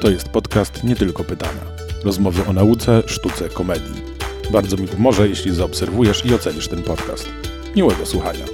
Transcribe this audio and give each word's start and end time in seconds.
To 0.00 0.10
jest 0.10 0.28
podcast 0.28 0.84
Nie 0.84 0.96
Tylko 0.96 1.24
Pytania. 1.24 1.60
Rozmowy 2.04 2.46
o 2.46 2.52
nauce, 2.52 3.02
sztuce, 3.06 3.48
komedii. 3.48 4.02
Bardzo 4.52 4.76
mi 4.76 4.88
pomoże, 4.88 5.28
jeśli 5.28 5.54
zaobserwujesz 5.54 6.26
i 6.26 6.34
ocenisz 6.34 6.68
ten 6.68 6.82
podcast. 6.82 7.28
Miłego 7.76 8.06
słuchania. 8.06 8.44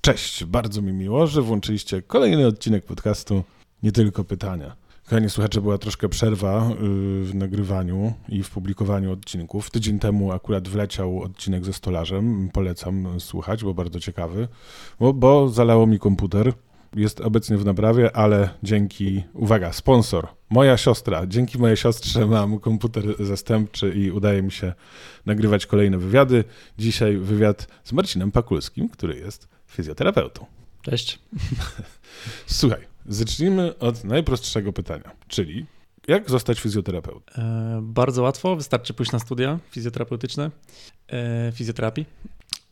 Cześć, 0.00 0.44
bardzo 0.44 0.82
mi 0.82 0.92
miło, 0.92 1.26
że 1.26 1.42
włączyliście 1.42 2.02
kolejny 2.02 2.46
odcinek 2.46 2.84
podcastu 2.84 3.42
Nie 3.82 3.92
Tylko 3.92 4.24
Pytania. 4.24 4.76
Kochani 5.04 5.30
słuchacze, 5.30 5.60
była 5.60 5.78
troszkę 5.78 6.08
przerwa 6.08 6.70
y, 6.70 6.74
w 7.24 7.34
nagrywaniu 7.34 8.12
i 8.28 8.42
w 8.42 8.50
publikowaniu 8.50 9.12
odcinków. 9.12 9.70
Tydzień 9.70 9.98
temu 9.98 10.32
akurat 10.32 10.68
wleciał 10.68 11.22
odcinek 11.22 11.64
ze 11.64 11.72
stolarzem. 11.72 12.50
Polecam 12.52 13.20
słuchać, 13.20 13.64
bo 13.64 13.74
bardzo 13.74 14.00
ciekawy. 14.00 14.48
Bo, 15.00 15.12
bo 15.12 15.48
zalało 15.48 15.86
mi 15.86 15.98
komputer. 15.98 16.52
Jest 16.96 17.20
obecnie 17.20 17.56
w 17.56 17.64
naprawie, 17.64 18.16
ale 18.16 18.48
dzięki, 18.62 19.24
uwaga, 19.32 19.72
sponsor, 19.72 20.28
moja 20.50 20.76
siostra. 20.76 21.26
Dzięki 21.26 21.58
mojej 21.58 21.76
siostrze 21.76 22.26
mam 22.26 22.58
komputer 22.58 23.26
zastępczy 23.26 23.94
i 23.94 24.10
udaje 24.10 24.42
mi 24.42 24.52
się 24.52 24.72
nagrywać 25.26 25.66
kolejne 25.66 25.98
wywiady. 25.98 26.44
Dzisiaj 26.78 27.16
wywiad 27.16 27.66
z 27.84 27.92
Marcinem 27.92 28.32
Pakulskim, 28.32 28.88
który 28.88 29.18
jest 29.18 29.48
fizjoterapeutą. 29.66 30.46
Cześć. 30.82 31.18
Słuchaj, 32.46 32.80
zacznijmy 33.06 33.78
od 33.78 34.04
najprostszego 34.04 34.72
pytania, 34.72 35.10
czyli 35.28 35.66
jak 36.08 36.30
zostać 36.30 36.60
fizjoterapeutą? 36.60 37.32
E, 37.42 37.80
bardzo 37.82 38.22
łatwo, 38.22 38.56
wystarczy 38.56 38.94
pójść 38.94 39.12
na 39.12 39.18
studia 39.18 39.58
fizjoterapeutyczne, 39.70 40.50
e, 41.08 41.52
fizjoterapii, 41.54 42.06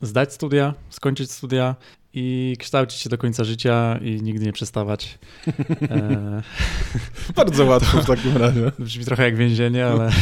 zdać 0.01 0.33
studia, 0.33 0.73
skończyć 0.89 1.31
studia 1.31 1.75
i 2.13 2.55
kształcić 2.59 2.99
się 2.99 3.09
do 3.09 3.17
końca 3.17 3.43
życia 3.43 3.99
i 4.01 4.21
nigdy 4.21 4.45
nie 4.45 4.53
przestawać. 4.53 5.17
E, 5.89 6.41
Bardzo 7.35 7.65
łatwo 7.65 8.01
w 8.01 8.05
takim 8.05 8.37
razie. 8.37 8.71
brzmi 8.79 9.05
trochę 9.05 9.23
jak 9.23 9.35
więzienie, 9.35 9.85
ale 9.85 10.11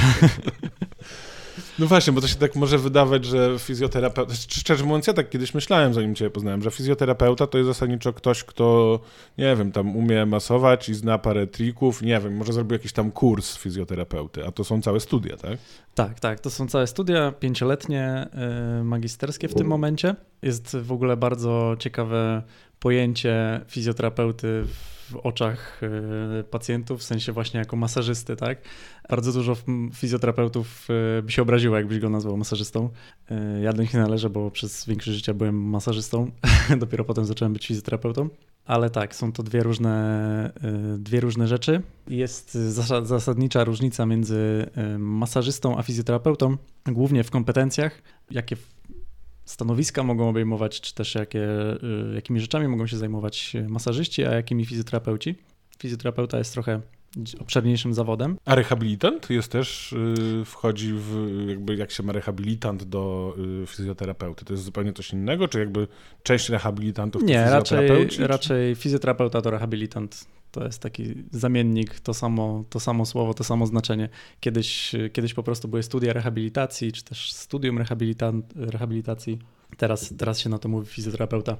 No 1.79 1.87
właśnie, 1.87 2.13
bo 2.13 2.21
to 2.21 2.27
się 2.27 2.35
tak 2.35 2.55
może 2.55 2.77
wydawać, 2.77 3.25
że 3.25 3.55
fizjoterapeuta, 3.59 4.33
szczerze 4.49 4.83
mówiąc, 4.83 5.07
ja 5.07 5.13
tak 5.13 5.29
kiedyś 5.29 5.53
myślałem, 5.53 5.93
zanim 5.93 6.15
cię 6.15 6.29
poznałem, 6.29 6.61
że 6.61 6.71
fizjoterapeuta 6.71 7.47
to 7.47 7.57
jest 7.57 7.67
zasadniczo 7.67 8.13
ktoś, 8.13 8.43
kto, 8.43 8.99
nie 9.37 9.55
wiem, 9.55 9.71
tam 9.71 9.95
umie 9.95 10.25
masować 10.25 10.89
i 10.89 10.93
zna 10.93 11.17
parę 11.17 11.47
trików, 11.47 12.01
nie 12.01 12.19
wiem, 12.19 12.37
może 12.37 12.53
zrobił 12.53 12.73
jakiś 12.73 12.93
tam 12.93 13.11
kurs 13.11 13.57
fizjoterapeuty, 13.57 14.45
a 14.45 14.51
to 14.51 14.63
są 14.63 14.81
całe 14.81 14.99
studia, 14.99 15.37
tak? 15.37 15.57
tak, 15.95 16.19
tak, 16.19 16.39
to 16.39 16.49
są 16.49 16.67
całe 16.67 16.87
studia 16.87 17.31
pięcioletnie, 17.31 18.27
e, 18.33 18.83
magisterskie 18.83 19.47
w 19.47 19.53
tym 19.53 19.67
momencie. 19.67 20.15
Jest 20.41 20.77
w 20.77 20.91
ogóle 20.91 21.17
bardzo 21.17 21.75
ciekawe 21.79 22.43
pojęcie 22.79 23.61
fizjoterapeuty 23.67 24.63
w 24.63 24.96
oczach 25.23 25.81
e, 26.39 26.43
pacjentów, 26.43 26.99
w 26.99 27.03
sensie 27.03 27.31
właśnie 27.31 27.59
jako 27.59 27.75
masażysty, 27.75 28.35
tak? 28.35 28.57
Bardzo 29.09 29.33
dużo 29.33 29.55
fizjoterapeutów 29.93 30.87
e, 31.19 31.21
by 31.21 31.31
się 31.31 31.41
obraziło, 31.41 31.77
jakbyś 31.77 31.99
go 31.99 32.09
nazwał 32.09 32.37
masażystą. 32.37 32.89
E, 33.31 33.61
Ja 33.61 33.73
do 33.73 33.81
nich 33.81 33.93
nie 33.93 33.99
należę, 33.99 34.29
bo 34.29 34.51
przez 34.51 34.85
większość 34.85 35.17
życia 35.17 35.33
byłem 35.33 35.55
masażystą, 35.69 36.31
dopiero 36.79 37.03
potem 37.03 37.25
zacząłem 37.25 37.53
być 37.53 37.67
fizjoterapeutą. 37.67 38.29
Ale 38.65 38.89
tak, 38.89 39.15
są 39.15 39.31
to 39.31 39.43
dwie 39.43 39.63
różne, 39.63 40.51
dwie 40.97 41.19
różne 41.19 41.47
rzeczy. 41.47 41.81
Jest 42.07 42.55
zasa- 42.55 43.05
zasadnicza 43.05 43.63
różnica 43.63 44.05
między 44.05 44.65
masażystą 44.99 45.77
a 45.77 45.83
fizjoterapeutą, 45.83 46.57
głównie 46.85 47.23
w 47.23 47.31
kompetencjach, 47.31 48.01
jakie 48.31 48.55
stanowiska 49.47 50.03
mogą 50.03 50.29
obejmować, 50.29 50.81
czy 50.81 50.93
też 50.95 51.15
jakie, 51.15 51.43
y, 52.11 52.15
jakimi 52.15 52.39
rzeczami 52.39 52.67
mogą 52.67 52.87
się 52.87 52.97
zajmować 52.97 53.53
masażyści, 53.69 54.25
a 54.25 54.31
jakimi 54.31 54.65
fizjoterapeuci. 54.65 55.35
Fizjoterapeuta 55.79 56.37
jest 56.37 56.53
trochę 56.53 56.81
obszerniejszym 57.39 57.93
zawodem. 57.93 58.37
A 58.45 58.55
rehabilitant 58.55 59.29
jest 59.29 59.51
też, 59.51 59.93
y, 59.93 60.45
wchodzi 60.45 60.93
w, 60.93 61.29
jakby 61.49 61.75
jak 61.75 61.91
się 61.91 62.03
ma 62.03 62.13
rehabilitant 62.13 62.83
do 62.83 63.33
y, 63.63 63.67
fizjoterapeuty, 63.67 64.45
to 64.45 64.53
jest 64.53 64.63
zupełnie 64.63 64.93
coś 64.93 65.13
innego, 65.13 65.47
czy 65.47 65.59
jakby 65.59 65.87
część 66.23 66.49
rehabilitantów 66.49 67.21
to 67.21 67.27
Nie, 67.27 67.45
raczej, 67.45 68.07
czy- 68.07 68.27
raczej 68.27 68.75
fizjoterapeuta 68.75 69.41
to 69.41 69.51
rehabilitant. 69.51 70.27
To 70.51 70.63
jest 70.65 70.79
taki 70.81 71.15
zamiennik, 71.31 71.99
to 71.99 72.13
samo, 72.13 72.63
to 72.69 72.79
samo 72.79 73.05
słowo, 73.05 73.33
to 73.33 73.43
samo 73.43 73.65
znaczenie. 73.65 74.09
Kiedyś, 74.39 74.95
kiedyś 75.13 75.33
po 75.33 75.43
prostu 75.43 75.67
były 75.67 75.83
studia 75.83 76.13
rehabilitacji, 76.13 76.91
czy 76.91 77.03
też 77.03 77.33
studium 77.33 77.77
rehabilitan- 77.79 78.41
rehabilitacji. 78.55 79.39
Teraz, 79.77 80.13
teraz 80.17 80.39
się 80.39 80.49
na 80.49 80.59
to 80.59 80.69
mówi 80.69 80.87
fizjoterapeuta. 80.87 81.57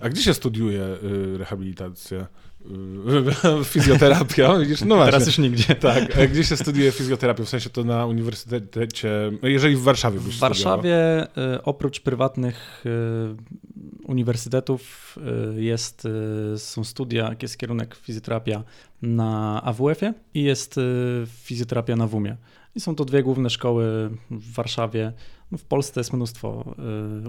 A 0.00 0.08
gdzie 0.08 0.22
się 0.22 0.34
studiuje 0.34 0.82
y, 0.82 1.38
rehabilitację? 1.38 2.26
Fizjoterapia, 3.64 4.58
widzisz? 4.58 4.80
No 4.80 4.94
właśnie. 4.94 5.12
Teraz 5.12 5.26
już 5.26 5.38
nigdzie. 5.38 5.74
Tak, 5.74 6.18
a 6.18 6.26
gdzie 6.26 6.44
się 6.44 6.56
studiuje 6.56 6.92
fizjoterapię? 6.92 7.44
W 7.44 7.48
sensie 7.48 7.70
to 7.70 7.84
na 7.84 8.06
uniwersytecie, 8.06 9.32
no 9.42 9.48
jeżeli 9.48 9.76
w 9.76 9.82
Warszawie 9.82 10.20
byś 10.20 10.36
W 10.36 10.38
Warszawie 10.38 11.26
y, 11.56 11.62
oprócz 11.62 12.00
prywatnych 12.00 12.84
y, 12.86 14.06
uniwersytetów 14.06 15.14
jest, 15.56 16.08
są 16.56 16.84
studia, 16.84 17.34
jest 17.42 17.58
kierunek 17.58 17.94
fizjoterapia 17.94 18.64
na 19.02 19.62
AWF-ie 19.64 20.14
i 20.34 20.42
jest 20.42 20.80
fizjoterapia 21.28 21.96
na 21.96 22.06
WUM-ie. 22.06 22.36
I 22.74 22.80
są 22.80 22.94
to 22.94 23.04
dwie 23.04 23.22
główne 23.22 23.50
szkoły 23.50 24.10
w 24.30 24.52
Warszawie. 24.52 25.12
No, 25.50 25.58
w 25.58 25.64
Polsce 25.64 26.00
jest 26.00 26.12
mnóstwo 26.12 26.74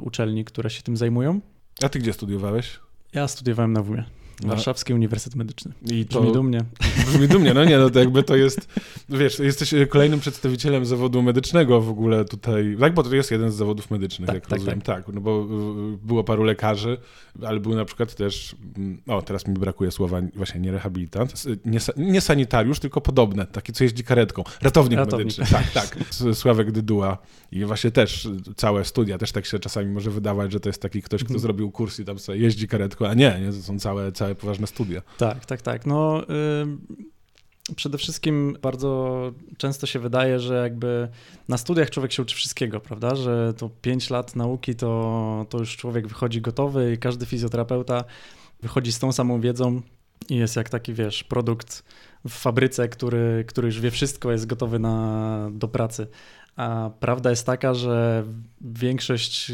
uczelni, 0.02 0.46
które 0.46 0.69
się 0.69 0.81
tym 0.81 0.97
zajmują. 0.97 1.40
A 1.84 1.90
ty 1.90 2.00
gdzie 2.00 2.13
studiowałeś? 2.13 2.79
Ja 3.13 3.28
studiowałem 3.28 3.73
na 3.73 3.81
WUM-ie. 3.81 4.25
No. 4.44 4.50
Warszawski 4.50 4.94
Uniwersytet 4.94 5.35
Medyczny. 5.35 5.72
I 5.91 6.06
to 6.06 6.19
Brzmi 6.19 6.34
dumnie. 6.34 6.62
brzmi 7.07 7.28
dumnie, 7.28 7.53
no 7.53 7.66
nie, 7.66 7.78
no 7.78 7.90
to 7.90 8.00
jakby 8.00 8.23
to 8.23 8.35
jest, 8.35 8.68
wiesz, 9.09 9.40
jesteś 9.40 9.73
kolejnym 9.90 10.19
przedstawicielem 10.19 10.85
zawodu 10.85 11.22
medycznego 11.22 11.81
w 11.81 11.90
ogóle 11.90 12.25
tutaj, 12.25 12.78
tak, 12.79 12.94
bo 12.94 13.03
to 13.03 13.16
jest 13.16 13.31
jeden 13.31 13.51
z 13.51 13.56
zawodów 13.56 13.91
medycznych, 13.91 14.28
Tak, 14.28 14.35
jak 14.35 14.47
tak, 14.47 14.59
rozumiem, 14.59 14.81
tak. 14.81 15.07
no 15.13 15.22
bo 15.22 15.47
y, 15.94 16.07
było 16.07 16.23
paru 16.23 16.44
lekarzy, 16.44 16.97
ale 17.47 17.59
był 17.59 17.75
na 17.75 17.85
przykład 17.85 18.16
też, 18.16 18.56
mm, 18.78 19.01
o 19.07 19.22
teraz 19.22 19.47
mi 19.47 19.53
brakuje 19.53 19.91
słowa, 19.91 20.22
właśnie 20.35 20.59
nie 20.62 20.72
rehabilitant, 20.72 21.44
nie, 21.66 21.79
nie 21.97 22.22
sanitariusz, 22.22 22.79
tylko 22.79 23.02
podobne, 23.02 23.46
taki 23.46 23.73
co 23.73 23.84
jeździ 23.84 24.03
karetką, 24.03 24.44
ratownik, 24.62 25.00
Ratownik. 25.00 25.38
medyczny, 25.38 25.46
tak, 25.57 25.72
tak, 25.72 25.97
Sławek 26.35 26.72
Dyduła 26.72 27.17
i 27.52 27.66
właśnie 27.66 27.91
też 27.91 28.25
y, 28.25 28.38
całe 28.56 28.85
studia, 28.85 29.17
też 29.17 29.31
tak 29.31 29.46
się 29.46 29.59
czasami 29.59 29.91
może 29.91 30.12
wydawać, 30.12 30.52
że 30.52 30.59
to 30.59 30.69
jest 30.69 30.81
taki 30.81 31.02
ktoś, 31.02 31.22
kto 31.23 31.25
Mhm. 31.35 31.40
zrobił 31.41 31.72
kurs 31.72 32.00
i 32.00 32.06
tam 32.06 32.19
sobie 32.19 32.40
jeździ 32.40 32.67
karetką, 32.67 33.07
a 33.07 33.13
nie, 33.13 33.40
nie, 33.41 33.52
to 33.52 33.62
są 33.62 33.79
całe, 33.79 34.12
całe 34.12 34.25
poważne 34.36 34.68
studia. 34.68 35.02
Tak, 35.18 35.46
tak, 35.46 35.62
tak. 35.62 35.86
No, 35.86 36.24
y, 36.24 37.75
przede 37.75 37.97
wszystkim 37.97 38.58
bardzo 38.62 39.31
często 39.58 39.88
się 39.88 40.00
wydaje, 40.00 40.40
że 40.40 40.56
jakby 40.63 41.08
na 41.47 41.58
studiach 41.58 41.90
człowiek 41.90 42.12
się 42.12 42.22
uczy 42.22 42.35
wszystkiego, 42.35 42.80
prawda? 42.80 43.16
Że 43.16 43.53
to 43.53 43.69
5 43.81 44.09
lat 44.09 44.35
nauki 44.35 44.75
to, 44.75 45.46
to 45.50 45.58
już 45.58 45.78
człowiek 45.78 46.08
wychodzi 46.08 46.41
gotowy 46.41 46.94
i 46.94 46.97
każdy 46.97 47.25
fizjoterapeuta 47.25 48.03
wychodzi 48.62 48.91
z 48.91 49.00
tą 49.00 49.12
samą 49.12 49.41
wiedzą 49.41 49.81
i 50.30 50.35
jest 50.35 50.56
jak 50.56 50.69
taki, 50.69 50.94
wiesz, 50.94 51.24
produkt 51.24 51.84
w 52.25 52.34
fabryce, 52.34 52.90
który, 52.90 53.46
który 53.47 53.68
już 53.68 53.80
wie 53.80 53.91
wszystko, 53.91 54.31
jest 54.31 54.46
gotowy 54.46 54.80
na, 54.80 55.50
do 55.52 55.68
pracy. 55.68 56.08
A 56.56 56.90
prawda 57.00 57.30
jest 57.30 57.46
taka, 57.46 57.74
że 57.74 58.24
większość 58.62 59.52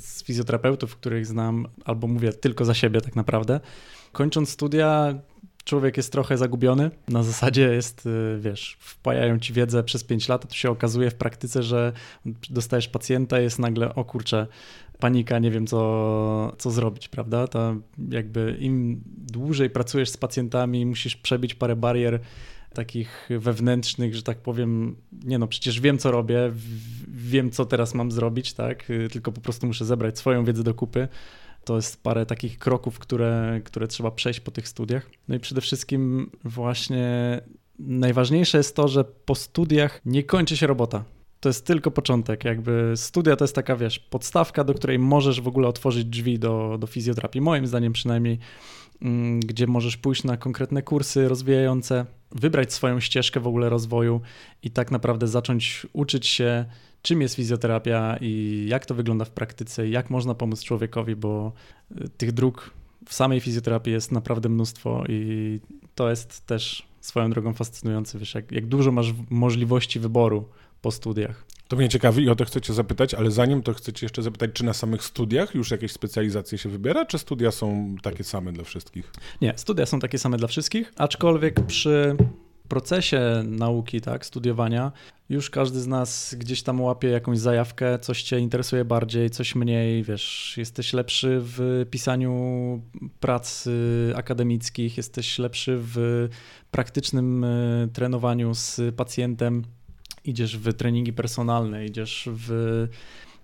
z, 0.00 0.24
fizjoterapeutów, 0.24 0.96
których 0.96 1.26
znam, 1.26 1.68
albo 1.84 2.06
mówię 2.06 2.32
tylko 2.32 2.64
za 2.64 2.74
siebie 2.74 3.00
tak 3.00 3.16
naprawdę, 3.16 3.60
kończąc 4.12 4.48
studia, 4.48 5.14
człowiek 5.64 5.96
jest 5.96 6.12
trochę 6.12 6.38
zagubiony. 6.38 6.90
Na 7.08 7.22
zasadzie 7.22 7.62
jest, 7.62 8.06
y, 8.06 8.38
wiesz, 8.40 8.76
wpajają 8.80 9.38
ci 9.38 9.52
wiedzę 9.52 9.84
przez 9.84 10.04
5 10.04 10.28
lat, 10.28 10.44
a 10.44 10.48
tu 10.48 10.54
się 10.54 10.70
okazuje 10.70 11.10
w 11.10 11.14
praktyce, 11.14 11.62
że 11.62 11.92
dostajesz 12.50 12.88
pacjenta, 12.88 13.40
jest 13.40 13.58
nagle, 13.58 13.94
o 13.94 14.04
kurczę, 14.04 14.46
panika, 14.98 15.38
nie 15.38 15.50
wiem 15.50 15.66
co, 15.66 16.52
co 16.58 16.70
zrobić, 16.70 17.08
prawda? 17.08 17.48
To 17.48 17.76
jakby 18.10 18.56
im 18.60 19.02
dłużej 19.06 19.70
pracujesz 19.70 20.10
z 20.10 20.16
pacjentami, 20.16 20.86
musisz 20.86 21.16
przebić 21.16 21.54
parę 21.54 21.76
barier 21.76 22.20
takich 22.74 23.28
wewnętrznych, 23.30 24.14
że 24.14 24.22
tak 24.22 24.38
powiem, 24.38 24.96
nie 25.24 25.38
no, 25.38 25.48
przecież 25.48 25.80
wiem 25.80 25.98
co 25.98 26.10
robię, 26.10 26.52
wiem 27.08 27.50
co 27.50 27.66
teraz 27.66 27.94
mam 27.94 28.12
zrobić, 28.12 28.52
tak? 28.52 28.90
Y, 28.90 29.08
Tylko 29.12 29.32
po 29.32 29.40
prostu 29.40 29.66
muszę 29.66 29.84
zebrać 29.84 30.18
swoją 30.18 30.44
wiedzę 30.44 30.62
do 30.62 30.74
kupy. 30.74 31.08
To 31.64 31.76
jest 31.76 32.02
parę 32.02 32.26
takich 32.26 32.58
kroków, 32.58 32.98
które, 32.98 33.60
które 33.64 33.88
trzeba 33.88 34.10
przejść 34.10 34.40
po 34.40 34.50
tych 34.50 34.68
studiach. 34.68 35.10
No 35.28 35.34
i 35.34 35.40
przede 35.40 35.60
wszystkim 35.60 36.30
właśnie 36.44 37.40
najważniejsze 37.78 38.58
jest 38.58 38.76
to, 38.76 38.88
że 38.88 39.04
po 39.04 39.34
studiach 39.34 40.00
nie 40.04 40.22
kończy 40.22 40.56
się 40.56 40.66
robota. 40.66 41.04
To 41.40 41.48
jest 41.48 41.66
tylko 41.66 41.90
początek. 41.90 42.44
Jakby 42.44 42.92
studia 42.96 43.36
to 43.36 43.44
jest 43.44 43.54
taka, 43.54 43.76
wiesz, 43.76 43.98
podstawka, 43.98 44.64
do 44.64 44.74
której 44.74 44.98
możesz 44.98 45.40
w 45.40 45.48
ogóle 45.48 45.68
otworzyć 45.68 46.04
drzwi 46.04 46.38
do, 46.38 46.76
do 46.80 46.86
fizjoterapii. 46.86 47.40
Moim 47.40 47.66
zdaniem 47.66 47.92
przynajmniej, 47.92 48.38
gdzie 49.40 49.66
możesz 49.66 49.96
pójść 49.96 50.24
na 50.24 50.36
konkretne 50.36 50.82
kursy 50.82 51.28
rozwijające, 51.28 52.06
wybrać 52.32 52.72
swoją 52.72 53.00
ścieżkę 53.00 53.40
w 53.40 53.46
ogóle 53.46 53.68
rozwoju 53.68 54.20
i 54.62 54.70
tak 54.70 54.90
naprawdę 54.90 55.28
zacząć 55.28 55.86
uczyć 55.92 56.26
się, 56.26 56.64
czym 57.02 57.22
jest 57.22 57.34
fizjoterapia 57.34 58.16
i 58.20 58.64
jak 58.68 58.86
to 58.86 58.94
wygląda 58.94 59.24
w 59.24 59.30
praktyce, 59.30 59.88
jak 59.88 60.10
można 60.10 60.34
pomóc 60.34 60.62
człowiekowi, 60.62 61.16
bo 61.16 61.52
y, 62.00 62.08
tych 62.08 62.32
dróg 62.32 62.70
w 63.08 63.14
samej 63.14 63.40
fizjoterapii 63.40 63.92
jest 63.92 64.12
naprawdę 64.12 64.48
mnóstwo 64.48 65.04
i 65.08 65.60
to 65.94 66.10
jest 66.10 66.46
też 66.46 66.88
swoją 67.00 67.30
drogą 67.30 67.54
fascynujące, 67.54 68.18
wiesz, 68.18 68.34
jak, 68.34 68.52
jak 68.52 68.66
dużo 68.66 68.92
masz 68.92 69.14
możliwości 69.30 70.00
wyboru 70.00 70.48
po 70.82 70.90
studiach. 70.90 71.45
To 71.68 71.76
mnie 71.76 71.88
ciekawi 71.88 72.24
i 72.24 72.28
o 72.30 72.34
to 72.34 72.44
chcecie 72.44 72.74
zapytać, 72.74 73.14
ale 73.14 73.30
zanim 73.30 73.62
to 73.62 73.74
chcecie 73.74 74.06
jeszcze 74.06 74.22
zapytać, 74.22 74.50
czy 74.52 74.64
na 74.64 74.72
samych 74.72 75.02
studiach 75.02 75.54
już 75.54 75.70
jakieś 75.70 75.92
specjalizacje 75.92 76.58
się 76.58 76.68
wybiera, 76.68 77.06
czy 77.06 77.18
studia 77.18 77.50
są 77.50 77.96
takie 78.02 78.24
same 78.24 78.52
dla 78.52 78.64
wszystkich? 78.64 79.12
Nie, 79.40 79.52
studia 79.56 79.86
są 79.86 80.00
takie 80.00 80.18
same 80.18 80.36
dla 80.36 80.48
wszystkich, 80.48 80.92
aczkolwiek 80.96 81.66
przy 81.66 82.16
procesie 82.68 83.20
nauki, 83.44 84.00
tak, 84.00 84.26
studiowania, 84.26 84.92
już 85.28 85.50
każdy 85.50 85.80
z 85.80 85.86
nas 85.86 86.34
gdzieś 86.38 86.62
tam 86.62 86.80
łapie 86.80 87.08
jakąś 87.08 87.38
zajawkę, 87.38 87.98
coś 87.98 88.22
cię 88.22 88.38
interesuje 88.38 88.84
bardziej, 88.84 89.30
coś 89.30 89.54
mniej, 89.54 90.02
wiesz, 90.02 90.54
jesteś 90.56 90.92
lepszy 90.92 91.38
w 91.40 91.86
pisaniu 91.90 92.82
prac 93.20 93.68
akademickich, 94.14 94.96
jesteś 94.96 95.38
lepszy 95.38 95.78
w 95.78 96.28
praktycznym 96.70 97.44
e, 97.44 97.88
trenowaniu 97.92 98.54
z 98.54 98.80
pacjentem, 98.96 99.62
idziesz 100.26 100.58
w 100.58 100.74
treningi 100.74 101.12
personalne, 101.12 101.86
idziesz 101.86 102.28
w, 102.32 102.48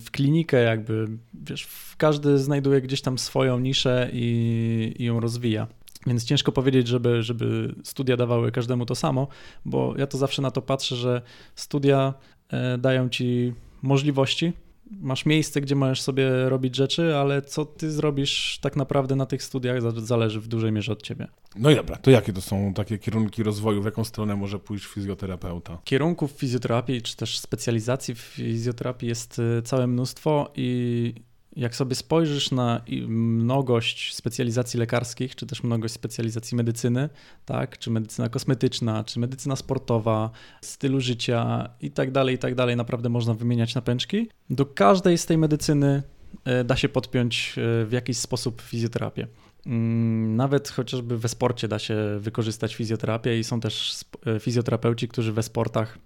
w 0.01 0.11
klinikę 0.11 0.63
jakby, 0.63 1.09
wiesz, 1.35 1.69
każdy 1.97 2.39
znajduje 2.39 2.81
gdzieś 2.81 3.03
tam 3.03 3.19
swoją 3.19 3.59
niszę 3.59 4.11
i, 4.13 4.95
i 4.99 5.05
ją 5.05 5.21
rozwija. 5.21 5.67
Więc 6.07 6.25
ciężko 6.25 6.53
powiedzieć, 6.53 6.89
żeby, 6.89 7.23
żeby 7.23 7.75
studia 7.85 8.17
dawały 8.17 8.53
każdemu 8.53 8.87
to 8.87 8.95
samo, 8.95 9.29
bo 9.65 9.95
ja 9.99 10.07
to 10.07 10.19
zawsze 10.19 10.43
na 10.43 10.51
to 10.51 10.63
patrzę, 10.63 10.97
że 10.97 11.23
studia 11.55 12.15
e, 12.49 12.79
dają 12.79 13.09
ci 13.09 13.53
możliwości, 13.83 14.53
masz 15.01 15.27
miejsce, 15.27 15.61
gdzie 15.61 15.75
możesz 15.75 16.03
sobie 16.03 16.49
robić 16.49 16.77
rzeczy, 16.77 17.17
ale 17.17 17.43
co 17.43 17.65
ty 17.65 17.91
zrobisz 17.91 18.59
tak 18.63 18.77
naprawdę 18.77 19.17
na 19.17 19.27
tych 19.27 19.43
studiach 19.43 20.01
zależy 20.01 20.41
w 20.41 20.49
dużej 20.49 20.73
mierze 20.73 20.93
od 20.93 21.03
ciebie. 21.03 21.29
No 21.57 21.71
i 21.71 21.77
dobra, 21.77 21.97
to 21.97 22.11
jakie 22.11 22.33
to 22.33 22.41
są 22.41 22.75
takie 22.75 22.99
kierunki 22.99 23.43
rozwoju, 23.43 23.83
w 23.83 23.85
jaką 23.85 24.05
stronę 24.05 24.37
może 24.37 24.59
pójść 24.59 24.87
fizjoterapeuta? 24.87 25.79
Kierunków 25.85 26.31
fizjoterapii, 26.31 27.03
czy 27.03 27.17
też 27.17 27.39
specjalizacji 27.39 28.15
w 28.15 28.19
fizjoterapii 28.19 29.09
jest 29.09 29.39
e, 29.59 29.63
całe 29.63 29.87
mnóstwo 29.87 30.53
i 30.57 31.15
jak 31.57 31.77
sobie 31.77 31.95
spojrzysz 31.95 32.51
na 32.51 32.81
mnogość 33.09 34.15
specjalizacji 34.15 34.81
lekarskich, 34.81 35.37
czy 35.37 35.47
też 35.47 35.63
mnogość 35.63 35.95
specjalizacji 35.95 36.57
medycyny, 36.57 37.09
tak, 37.45 37.79
czy 37.79 37.91
medycyna 37.91 38.29
kosmetyczna, 38.29 39.05
czy 39.05 39.21
medycyna 39.21 39.57
sportowa, 39.57 40.31
stylu 40.61 41.01
życia 41.01 41.71
i 41.81 41.91
tak 41.91 42.11
dalej, 42.11 42.35
i 42.35 42.39
tak 42.39 42.55
dalej, 42.55 42.77
naprawdę 42.77 43.09
można 43.09 43.35
wymieniać 43.35 43.75
na 43.75 43.83
pęczki. 43.83 44.29
Do 44.51 44.67
każdej 44.67 45.19
z 45.19 45.27
tej 45.27 45.39
medycyny 45.39 46.03
e, 46.45 46.65
da 46.65 46.77
się 46.77 46.89
podpiąć 46.89 47.55
e, 47.59 47.85
w 47.87 47.93
jakiś 47.93 48.19
sposób 48.19 48.63
fizjoterapię. 48.63 49.27
Mm, 49.67 50.37
nawet 50.37 50.69
chociażby 50.69 51.19
we 51.19 51.29
sporcie 51.29 51.69
da 51.69 51.79
się 51.79 51.97
wykorzystać 52.19 52.75
fizjoterapię 52.75 53.39
i 53.39 53.45
są 53.45 53.61
też 53.61 54.01
e, 54.27 54.41
fizjoterapeuci, 54.41 55.09
którzy 55.09 55.33
we 55.33 55.43
sportach 55.43 55.99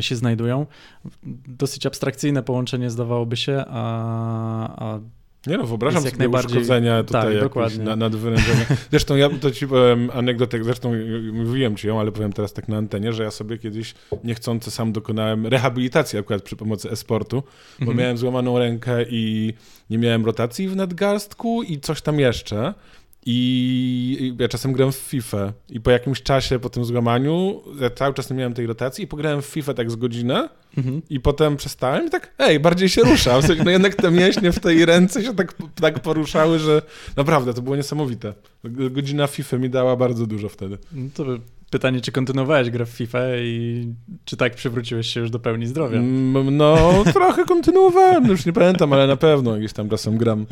się 0.00 0.16
znajdują. 0.16 0.66
Dosyć 1.46 1.86
abstrakcyjne 1.86 2.42
połączenie 2.42 2.90
zdawałoby 2.90 3.36
się, 3.36 3.64
a, 3.68 4.84
a 4.84 5.00
nie 5.46 5.58
no, 5.58 5.66
wyobrażam 5.66 6.02
sobie 6.02 6.16
najbardziej... 6.16 6.58
uszkodzenia 6.58 7.02
tutaj 7.02 7.32
tak, 7.32 7.42
dokładnie. 7.42 7.84
na, 7.84 7.96
nadwyrężenie. 7.96 8.66
Zresztą 8.90 9.16
ja 9.16 9.30
to 9.40 9.50
ci 9.50 9.68
powiem 9.68 10.10
anegdotę, 10.14 10.64
zresztą 10.64 10.92
mówiłem 11.32 11.76
ci 11.76 11.86
ją, 11.88 12.00
ale 12.00 12.12
powiem 12.12 12.32
teraz 12.32 12.52
tak 12.52 12.68
na 12.68 12.76
antenie, 12.76 13.12
że 13.12 13.22
ja 13.22 13.30
sobie 13.30 13.58
kiedyś 13.58 13.94
niechcący 14.24 14.70
sam 14.70 14.92
dokonałem 14.92 15.46
rehabilitacji 15.46 16.18
akurat 16.18 16.42
przy 16.42 16.56
pomocy 16.56 16.90
e-sportu, 16.90 17.42
bo 17.78 17.82
mhm. 17.82 17.98
miałem 17.98 18.18
złamaną 18.18 18.58
rękę 18.58 19.04
i 19.10 19.54
nie 19.90 19.98
miałem 19.98 20.26
rotacji 20.26 20.68
w 20.68 20.76
nadgarstku 20.76 21.62
i 21.62 21.80
coś 21.80 22.02
tam 22.02 22.20
jeszcze. 22.20 22.74
I 23.30 24.34
ja 24.38 24.48
czasem 24.48 24.72
grałem 24.72 24.92
w 24.92 24.96
FIFA 24.96 25.52
i 25.70 25.80
po 25.80 25.90
jakimś 25.90 26.22
czasie, 26.22 26.58
po 26.58 26.70
tym 26.70 26.84
złamaniu, 26.84 27.62
ja 27.80 27.90
cały 27.90 28.14
czas 28.14 28.30
nie 28.30 28.36
miałem 28.36 28.54
tej 28.54 28.66
rotacji 28.66 29.04
i 29.04 29.06
pograłem 29.06 29.42
w 29.42 29.46
FIFA 29.46 29.74
tak 29.74 29.90
z 29.90 29.96
godzinę 29.96 30.48
mhm. 30.76 31.02
i 31.10 31.20
potem 31.20 31.56
przestałem 31.56 32.06
i 32.06 32.10
tak, 32.10 32.34
ej, 32.38 32.60
bardziej 32.60 32.88
się 32.88 33.02
ruszam. 33.02 33.42
W 33.42 33.46
sensie, 33.46 33.64
no 33.64 33.70
jednak 33.70 33.94
te 33.94 34.10
mięśnie 34.10 34.52
w 34.52 34.60
tej 34.60 34.84
ręce 34.84 35.24
się 35.24 35.34
tak, 35.34 35.54
tak 35.74 36.00
poruszały, 36.00 36.58
że 36.58 36.82
naprawdę 37.16 37.54
to 37.54 37.62
było 37.62 37.76
niesamowite. 37.76 38.34
Godzina 38.64 39.26
FIFA 39.26 39.58
mi 39.58 39.70
dała 39.70 39.96
bardzo 39.96 40.26
dużo 40.26 40.48
wtedy. 40.48 40.78
No 40.92 41.08
to 41.14 41.24
pytanie, 41.70 42.00
czy 42.00 42.12
kontynuowałeś 42.12 42.70
grę 42.70 42.86
w 42.86 42.90
FIFA 42.90 43.18
i 43.36 43.86
czy 44.24 44.36
tak 44.36 44.54
przywróciłeś 44.54 45.06
się 45.06 45.20
już 45.20 45.30
do 45.30 45.38
pełni 45.38 45.66
zdrowia? 45.66 45.98
Mm, 45.98 46.56
no, 46.56 47.04
trochę 47.12 47.44
kontynuowałem, 47.44 48.26
już 48.26 48.46
nie 48.46 48.52
pamiętam, 48.52 48.92
ale 48.92 49.06
na 49.06 49.16
pewno 49.16 49.56
gdzieś 49.56 49.72
tam 49.72 49.88
czasem 49.88 50.18
gram. 50.18 50.46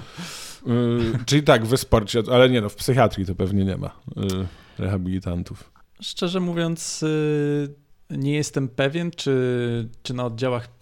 Yy, 0.66 1.18
czyli 1.26 1.42
tak, 1.42 1.64
w 1.64 1.76
sporcie, 1.76 2.22
ale 2.32 2.50
nie 2.50 2.60
no, 2.60 2.68
w 2.68 2.74
psychiatrii 2.74 3.26
to 3.26 3.34
pewnie 3.34 3.64
nie 3.64 3.76
ma 3.76 3.90
yy, 4.16 4.46
rehabilitantów. 4.78 5.70
Szczerze 6.00 6.40
mówiąc, 6.40 7.02
yy, 7.02 8.18
nie 8.18 8.34
jestem 8.34 8.68
pewien, 8.68 9.10
czy, 9.10 9.88
czy 10.02 10.14
na 10.14 10.24
oddziałach 10.24 10.76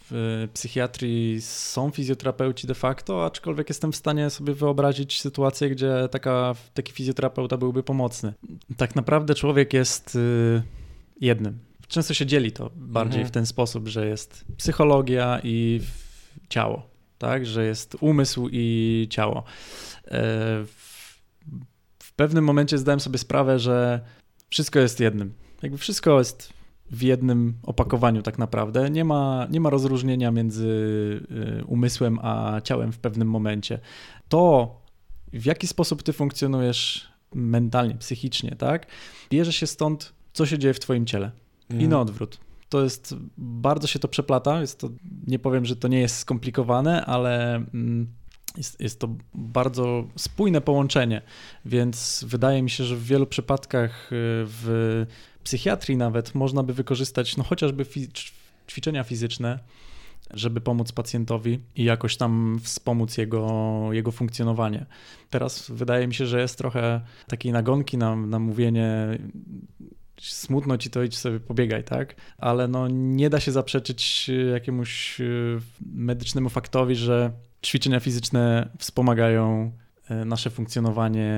psychiatrii 0.55 1.41
są 1.43 1.91
fizjoterapeuci 1.91 2.67
de 2.67 2.75
facto, 2.75 3.25
aczkolwiek 3.25 3.69
jestem 3.69 3.93
w 3.93 3.97
stanie 3.97 4.31
sobie 4.31 4.55
wyobrazić 4.55 5.21
sytuację, 5.21 5.71
gdzie 5.71 6.09
taka, 6.11 6.55
taki 6.75 6.93
fizjoterapeuta 6.93 7.57
byłby 7.57 7.83
pomocny. 7.83 8.35
Tak 8.77 8.97
naprawdę 8.97 9.35
człowiek 9.35 9.73
jest 9.73 10.19
jednym. 11.21 11.59
Często 11.89 12.15
się 12.15 12.27
dzieli 12.27 12.53
to 12.53 12.71
bardziej 12.77 13.21
mhm. 13.21 13.29
w 13.29 13.31
ten 13.31 13.47
sposób, 13.47 13.89
że 13.89 14.07
jest 14.07 14.45
psychologia 14.57 15.41
i 15.43 15.81
ciało 16.49 16.94
tak, 17.25 17.47
że 17.47 17.65
jest 17.65 17.97
umysł 18.01 18.49
i 18.53 19.07
ciało. 19.11 19.39
E, 19.39 20.11
w 21.99 22.13
pewnym 22.17 22.45
momencie 22.45 22.79
zdałem 22.79 23.01
sobie 23.01 23.19
sprawę, 23.19 23.59
że 23.59 24.01
wszystko 24.51 24.79
jest 24.79 25.01
jednym. 25.01 25.33
Jakby 25.63 25.79
wszystko 25.79 26.19
jest 26.19 26.53
w 26.91 27.03
jednym 27.03 27.55
opakowaniu 27.63 28.23
tak 28.23 28.39
naprawdę. 28.39 28.91
Nie 28.91 29.05
ma, 29.05 29.47
nie 29.51 29.61
ma 29.61 29.71
rozróżnienia 29.71 30.31
między 30.31 30.71
e, 31.61 31.65
umysłem 31.65 32.19
a 32.23 32.61
ciałem 32.65 32.93
w 32.93 32.99
pewnym 32.99 33.29
momencie. 33.29 33.79
To, 34.29 34.71
w 35.33 35.45
jaki 35.45 35.67
sposób 35.67 36.03
ty 36.03 36.13
funkcjonujesz 36.13 37.09
mentalnie, 37.35 37.95
psychicznie, 37.95 38.57
tak, 38.59 38.87
bierze 39.31 39.53
się 39.53 39.67
stąd, 39.67 40.13
co 40.33 40.47
się 40.47 40.59
dzieje 40.59 40.75
w 40.75 40.81
twoim 40.81 41.07
ciele. 41.07 41.31
I 41.71 41.89
na 41.89 42.01
odwrót 42.01 42.39
to 42.75 42.83
jest, 42.83 43.15
bardzo 43.39 43.87
się 43.87 43.99
to 43.99 44.09
przeplata, 44.09 44.61
jest 44.61 44.79
to, 44.79 44.89
nie 45.27 45.39
powiem, 45.39 45.65
że 45.65 45.77
to 45.77 45.89
nie 45.89 46.01
jest 46.01 46.19
skomplikowane, 46.19 47.05
ale 47.05 47.55
mm, 47.55 48.07
jest, 48.57 48.81
jest 48.81 49.01
to 49.01 49.09
bardzo 49.35 50.05
spójne 50.17 50.61
połączenie, 50.61 51.23
więc 51.65 52.25
wydaje 52.29 52.63
mi 52.63 52.71
się, 52.71 52.85
że 52.85 52.97
w 52.97 53.05
wielu 53.05 53.27
przypadkach 53.27 54.07
y, 54.07 54.17
w 54.47 55.07
psychiatrii 55.45 55.99
nawet 55.99 56.35
można 56.35 56.63
by 56.63 56.75
wykorzystać 56.75 57.37
no 57.37 57.45
chociażby 57.45 57.85
fi 57.85 58.09
ćwiczenia 58.69 59.05
fizyczne, 59.05 59.59
żeby 60.31 60.61
pomóc 60.61 60.93
pacjentowi 60.93 61.61
i 61.77 61.85
jakoś 61.85 62.17
tam 62.17 62.61
wspomóc 62.63 63.17
jego, 63.19 63.49
jego 63.93 64.13
funkcjonowanie. 64.13 64.87
Teraz 65.31 65.71
wydaje 65.71 66.07
mi 66.07 66.15
się, 66.15 66.27
że 66.27 66.41
jest 66.41 66.59
trochę 66.59 67.01
takiej 67.29 67.53
nagonki 67.53 67.99
na, 67.99 68.17
na 68.17 68.39
mówienie 68.39 69.19
smutno 70.21 70.79
ci 70.79 70.91
to 70.91 71.03
idź 71.03 71.19
sobie 71.19 71.41
pobiegaj, 71.41 71.85
tak? 71.85 72.15
Ale 72.39 72.69
no 72.69 72.89
nie 72.89 73.31
da 73.31 73.41
się 73.41 73.53
zaprzeczyć 73.53 74.27
y, 74.29 74.51
jakiemuś 74.53 75.21
y, 75.21 75.59
medycznemu 75.95 76.49
faktowi, 76.49 76.97
że 76.97 77.31
ćwiczenia 77.65 78.01
fizyczne 78.01 78.69
wspomagają 78.79 79.73
y, 80.11 80.25
nasze 80.25 80.51
funkcjonowanie 80.51 81.35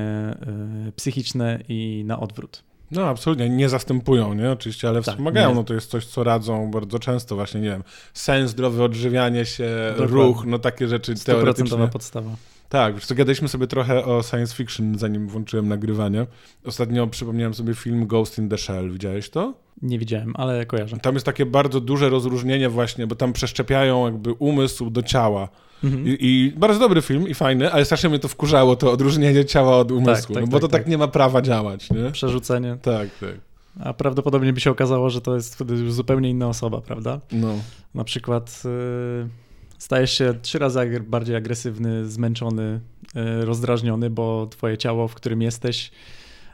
psychiczne 0.97 1.59
i 1.69 2.03
na 2.07 2.21
odwrót. 2.21 2.63
No, 2.91 3.09
absolutnie, 3.09 3.49
nie 3.49 3.69
zastępują, 3.69 4.35
nie? 4.35 4.51
Oczywiście, 4.51 4.89
ale 4.89 5.03
tak, 5.03 5.15
wspomagają. 5.15 5.49
Nie. 5.49 5.55
No 5.55 5.65
to 5.65 5.75
jest 5.75 5.91
coś, 5.91 6.07
co 6.07 6.25
radzą 6.25 6.71
bardzo 6.71 6.99
często, 6.99 7.35
właśnie, 7.35 7.61
nie 7.61 7.69
wiem, 7.69 7.85
sens, 8.15 8.51
zdrowe 8.51 8.85
odżywianie 8.85 9.45
się, 9.45 9.69
Dokładnie. 9.91 10.17
ruch, 10.17 10.45
no 10.47 10.59
takie 10.59 10.89
rzeczy 10.89 11.15
teoretyczne. 11.25 11.89
podstawa. 11.89 12.31
Tak, 12.69 12.95
już 12.95 13.07
gadaliśmy 13.07 13.49
sobie 13.49 13.67
trochę 13.67 14.05
o 14.05 14.23
science 14.23 14.55
fiction, 14.55 14.99
zanim 14.99 15.29
włączyłem 15.29 15.69
nagrywanie. 15.69 16.27
Ostatnio 16.65 17.07
przypomniałem 17.07 17.55
sobie 17.55 17.75
film 17.75 18.07
Ghost 18.07 18.39
in 18.39 18.49
the 18.49 18.59
Shell. 18.59 18.91
Widziałeś 18.91 19.31
to? 19.31 19.55
Nie 19.83 19.99
widziałem, 19.99 20.33
ale 20.37 20.67
kojarzę. 20.67 20.97
Tam 20.97 21.15
jest 21.15 21.27
takie 21.27 21.47
bardzo 21.47 21.81
duże 21.81 22.09
rozróżnienie 22.09 22.69
właśnie, 22.69 23.07
bo 23.07 23.15
tam 23.15 23.33
przeszczepiają 23.33 24.05
jakby 24.05 24.33
umysł 24.33 24.91
do 24.91 25.03
ciała. 25.03 25.49
Mhm. 25.85 26.07
I, 26.07 26.17
I, 26.21 26.53
bardzo 26.57 26.81
dobry 26.81 27.03
film 27.03 27.29
i 27.29 27.35
fajny, 27.35 27.73
ale 27.73 27.85
strasznie 27.85 28.09
mnie 28.09 28.19
to 28.19 28.29
wkurzało, 28.29 28.77
to 28.77 28.93
odróżnienie 28.93 29.45
ciała 29.45 29.77
od 29.77 29.93
umysłu, 29.93 30.35
tak, 30.35 30.43
tak, 30.43 30.45
no 30.45 30.47
bo 30.47 30.57
tak, 30.57 30.61
to 30.61 30.69
tak, 30.69 30.83
tak 30.83 30.91
nie 30.91 30.99
ma 30.99 31.09
prawa 31.09 31.43
działać, 31.43 31.91
nie? 31.91 32.11
Przerzucenie. 32.11 32.77
Tak, 32.83 33.09
tak. 33.21 33.35
A 33.81 33.93
prawdopodobnie 33.95 34.53
by 34.53 34.61
się 34.61 34.71
okazało, 34.71 35.11
że 35.11 35.21
to 35.21 35.35
jest 35.35 35.55
wtedy 35.55 35.75
już 35.75 35.93
zupełnie 35.93 36.31
inna 36.31 36.49
osoba, 36.49 36.81
prawda? 36.81 37.21
No. 37.33 37.55
Na 37.95 38.05
przykład... 38.05 38.63
Yy 38.65 39.46
stajesz 39.79 40.19
się 40.19 40.35
trzy 40.43 40.59
razy 40.59 41.01
bardziej 41.01 41.37
agresywny, 41.37 42.07
zmęczony, 42.07 42.81
e, 43.15 43.45
rozdrażniony, 43.45 44.11
bo 44.11 44.47
twoje 44.47 44.79
ciało, 44.79 45.09
w 45.09 45.15
którym 45.15 45.43
jesteś, 45.43 45.91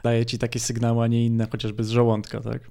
daje 0.03 0.25
ci 0.25 0.37
takie 0.37 0.59
sygnały, 0.59 1.03
a 1.03 1.07
nie 1.07 1.25
inne, 1.25 1.47
chociażby 1.51 1.83
z 1.83 1.89
żołądka, 1.89 2.39
tak? 2.39 2.61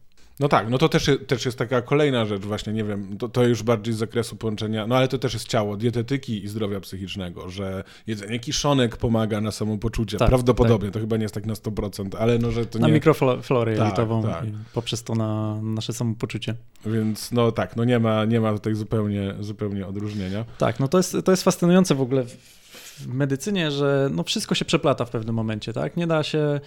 No 0.42 0.49
tak, 0.49 0.70
no 0.70 0.78
to 0.78 0.88
też, 0.88 1.11
też 1.26 1.44
jest 1.44 1.58
taka 1.58 1.82
kolejna 1.82 2.25
rzecz, 2.25 2.42
właśnie 2.42 2.72
nie 2.72 2.84
wiem, 2.84 3.18
to, 3.18 3.28
to 3.28 3.44
już 3.44 3.62
bardziej 3.62 3.94
z 3.94 3.96
zakresu 3.96 4.37
połączenia, 4.37 4.87
no 4.87 4.96
ale 4.96 5.08
to 5.08 5.18
też 5.18 5.34
jest 5.34 5.49
ciało, 5.49 5.76
dietetyki 5.76 6.44
i 6.44 6.49
zdrowia 6.49 6.80
psychicznego, 6.80 7.50
że 7.50 7.84
jedzenie 8.06 8.38
kiszonek 8.38 8.96
pomaga 8.96 9.40
na 9.40 9.50
samopoczucie. 9.50 10.18
Tak, 10.18 10.28
Prawdopodobnie, 10.28 10.88
tak. 10.88 10.94
to 10.94 11.00
chyba 11.00 11.16
nie 11.16 11.22
jest 11.22 11.34
tak 11.34 11.46
na 11.46 11.54
100%, 11.54 12.16
ale 12.18 12.38
no, 12.38 12.50
że 12.50 12.66
to 12.66 12.78
na 12.78 12.87
nie... 12.87 12.92
Na 12.92 12.94
mikroflorę 12.94 13.76
tak, 13.76 13.84
jelitową 13.84 14.22
tak. 14.22 14.44
poprzez 14.75 15.02
to 15.02 15.14
na 15.14 15.61
nasze 15.62 15.92
samopoczucie. 15.92 16.54
Więc 16.87 17.32
no 17.32 17.52
tak, 17.52 17.76
no 17.76 17.84
nie 17.84 17.99
ma, 17.99 18.25
nie 18.25 18.40
ma 18.40 18.52
tutaj 18.52 18.75
zupełnie, 18.75 19.34
zupełnie 19.40 19.87
odróżnienia. 19.87 20.44
Tak, 20.58 20.80
no 20.80 20.88
to 20.88 20.99
jest, 20.99 21.16
to 21.25 21.30
jest 21.30 21.42
fascynujące 21.42 21.94
w 21.94 22.00
ogóle 22.00 22.25
w 22.25 23.06
medycynie, 23.06 23.70
że 23.70 24.11
no 24.12 24.22
wszystko 24.22 24.54
się 24.54 24.64
przeplata 24.64 25.04
w 25.04 25.11
pewnym 25.11 25.34
momencie, 25.34 25.72
tak? 25.72 25.96
Nie 25.96 26.06
da 26.06 26.22
się 26.22 26.61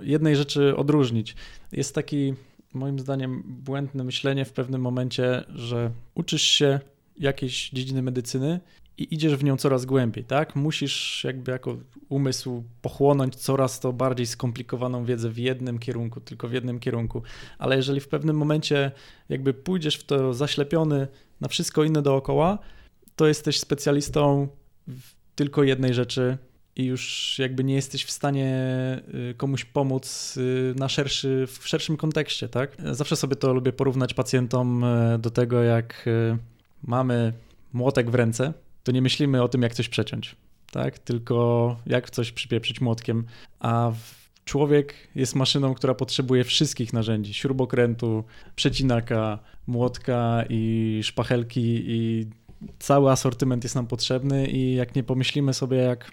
jednej 0.00 0.36
rzeczy 0.36 0.76
odróżnić. 0.76 1.36
Jest 1.72 1.94
taki 1.94 2.34
moim 2.76 2.98
zdaniem 2.98 3.42
błędne 3.46 4.04
myślenie 4.04 4.44
w 4.44 4.52
pewnym 4.52 4.80
momencie, 4.80 5.44
że 5.48 5.90
uczysz 6.14 6.42
się 6.42 6.80
jakiejś 7.18 7.70
dziedziny 7.70 8.02
medycyny 8.02 8.60
i 8.98 9.14
idziesz 9.14 9.36
w 9.36 9.44
nią 9.44 9.56
coraz 9.56 9.84
głębiej, 9.84 10.24
tak? 10.24 10.56
Musisz 10.56 11.24
jakby 11.24 11.52
jako 11.52 11.76
umysł 12.08 12.64
pochłonąć 12.82 13.36
coraz 13.36 13.80
to 13.80 13.92
bardziej 13.92 14.26
skomplikowaną 14.26 15.04
wiedzę 15.04 15.30
w 15.30 15.38
jednym 15.38 15.78
kierunku, 15.78 16.20
tylko 16.20 16.48
w 16.48 16.52
jednym 16.52 16.80
kierunku. 16.80 17.22
Ale 17.58 17.76
jeżeli 17.76 18.00
w 18.00 18.08
pewnym 18.08 18.36
momencie 18.36 18.92
jakby 19.28 19.54
pójdziesz 19.54 19.96
w 19.96 20.04
to 20.04 20.34
zaślepiony 20.34 21.08
na 21.40 21.48
wszystko 21.48 21.84
inne 21.84 22.02
dookoła, 22.02 22.58
to 23.16 23.26
jesteś 23.26 23.60
specjalistą 23.60 24.48
w 24.88 25.16
tylko 25.34 25.62
jednej 25.62 25.94
rzeczy 25.94 26.38
i 26.76 26.84
już 26.84 27.34
jakby 27.38 27.64
nie 27.64 27.74
jesteś 27.74 28.04
w 28.04 28.10
stanie 28.10 28.52
y, 29.30 29.34
komuś 29.34 29.64
pomóc 29.64 30.36
y, 30.36 30.74
na 30.76 30.88
szerszy, 30.88 31.46
w 31.46 31.68
szerszym 31.68 31.96
kontekście, 31.96 32.48
tak? 32.48 32.76
Zawsze 32.92 33.16
sobie 33.16 33.36
to 33.36 33.54
lubię 33.54 33.72
porównać 33.72 34.14
pacjentom 34.14 34.84
y, 34.84 35.18
do 35.18 35.30
tego, 35.30 35.62
jak 35.62 36.08
mamy 36.82 37.32
młotek 37.72 38.10
w 38.10 38.14
ręce, 38.14 38.52
to 38.84 38.92
nie 38.92 39.02
myślimy 39.02 39.42
o 39.42 39.48
tym, 39.48 39.62
jak 39.62 39.74
coś 39.74 39.88
przeciąć, 39.88 40.36
tak? 40.70 40.98
Tylko 40.98 41.76
jak 41.86 42.10
coś 42.10 42.32
przypieprzyć 42.32 42.80
młotkiem, 42.80 43.24
a 43.60 43.92
człowiek 44.44 44.94
jest 45.14 45.34
maszyną, 45.34 45.74
która 45.74 45.94
potrzebuje 45.94 46.44
wszystkich 46.44 46.92
narzędzi, 46.92 47.34
śrubokrętu, 47.34 48.24
przecinaka, 48.56 49.38
młotka 49.66 50.44
i 50.48 51.00
szpachelki 51.02 51.82
i 51.86 52.26
cały 52.78 53.10
asortyment 53.10 53.64
jest 53.64 53.74
nam 53.74 53.86
potrzebny 53.86 54.46
i 54.46 54.74
jak 54.74 54.94
nie 54.94 55.02
pomyślimy 55.02 55.54
sobie, 55.54 55.76
jak 55.76 56.10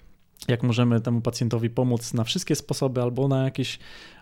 jak 0.48 0.62
możemy 0.62 1.00
temu 1.00 1.20
pacjentowi 1.20 1.70
pomóc 1.70 2.14
na 2.14 2.24
wszystkie 2.24 2.54
sposoby 2.54 3.02
albo 3.02 3.28
na 3.28 3.44
jakiś 3.44 3.78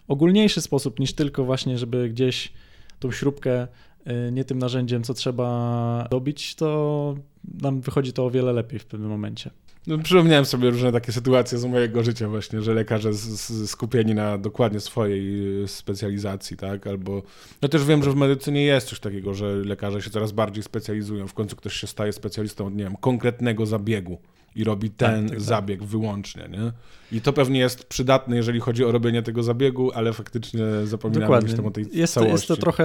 ogólniejszy 0.09 0.61
sposób 0.61 1.01
niż 1.01 1.13
tylko 1.13 1.45
właśnie, 1.45 1.79
żeby 1.79 2.09
gdzieś 2.09 2.53
tą 2.99 3.13
śrubkę 3.13 3.69
y, 4.07 4.33
nie 4.33 4.45
tym 4.45 4.59
narzędziem, 4.59 5.03
co 5.03 5.15
trzeba 5.15 6.09
dobić, 6.11 6.55
to 6.55 7.15
nam 7.63 7.81
wychodzi 7.81 8.13
to 8.13 8.27
o 8.27 8.31
wiele 8.31 8.53
lepiej 8.53 8.79
w 8.79 8.85
pewnym 8.85 9.11
momencie. 9.11 9.51
No, 9.87 9.99
przypomniałem 9.99 10.45
sobie 10.45 10.71
różne 10.71 10.93
takie 10.93 11.13
sytuacje 11.13 11.59
z 11.59 11.65
mojego 11.65 12.03
życia 12.03 12.29
właśnie, 12.29 12.63
że 12.63 12.75
lekarze 12.75 13.13
z, 13.13 13.21
z, 13.21 13.71
skupieni 13.71 14.15
na 14.15 14.39
dokładnie 14.39 14.81
swojej 14.81 15.63
y, 15.63 15.69
specjalizacji, 15.69 16.57
tak, 16.57 16.87
albo 16.87 17.23
no 17.63 17.69
też 17.69 17.85
wiem, 17.85 18.03
że 18.03 18.11
w 18.11 18.17
medycynie 18.17 18.63
jest 18.63 18.89
coś 18.89 19.01
takiego, 19.01 19.35
że 19.35 19.55
lekarze 19.55 20.03
się 20.03 20.11
coraz 20.11 20.33
bardziej 20.33 20.63
specjalizują, 20.63 21.29
w 21.29 21.35
końcu 21.35 21.57
ktoś 21.57 21.75
się 21.75 21.87
staje 21.87 22.13
specjalistą, 22.13 22.71
nie 22.71 22.85
wiem, 22.85 22.97
konkretnego 22.97 23.67
zabiegu 23.67 24.19
i 24.55 24.65
robi 24.65 24.91
tak, 24.91 25.11
ten 25.11 25.23
tak, 25.23 25.31
tak, 25.31 25.41
zabieg 25.41 25.81
tak. 25.81 25.89
wyłącznie, 25.89 26.49
nie? 26.51 26.73
I 27.19 27.21
to 27.21 27.33
pewnie 27.33 27.61
jest 27.61 27.85
przydatne, 27.85 28.37
jeżeli 28.37 28.61
chodzi 28.61 28.85
o 28.85 28.93
robienie 28.93 29.23
tego 29.23 29.43
zabiegu, 29.43 29.93
ale 29.93 30.13
faktycznie 30.13 30.65
zapominamy 30.85 31.27
Dokładnie. 31.27 31.67
o 31.67 31.71
tej 31.71 31.87
jest, 31.93 32.15
całości. 32.15 32.33
Jest 32.33 32.49
to 32.49 32.57
trochę 32.57 32.85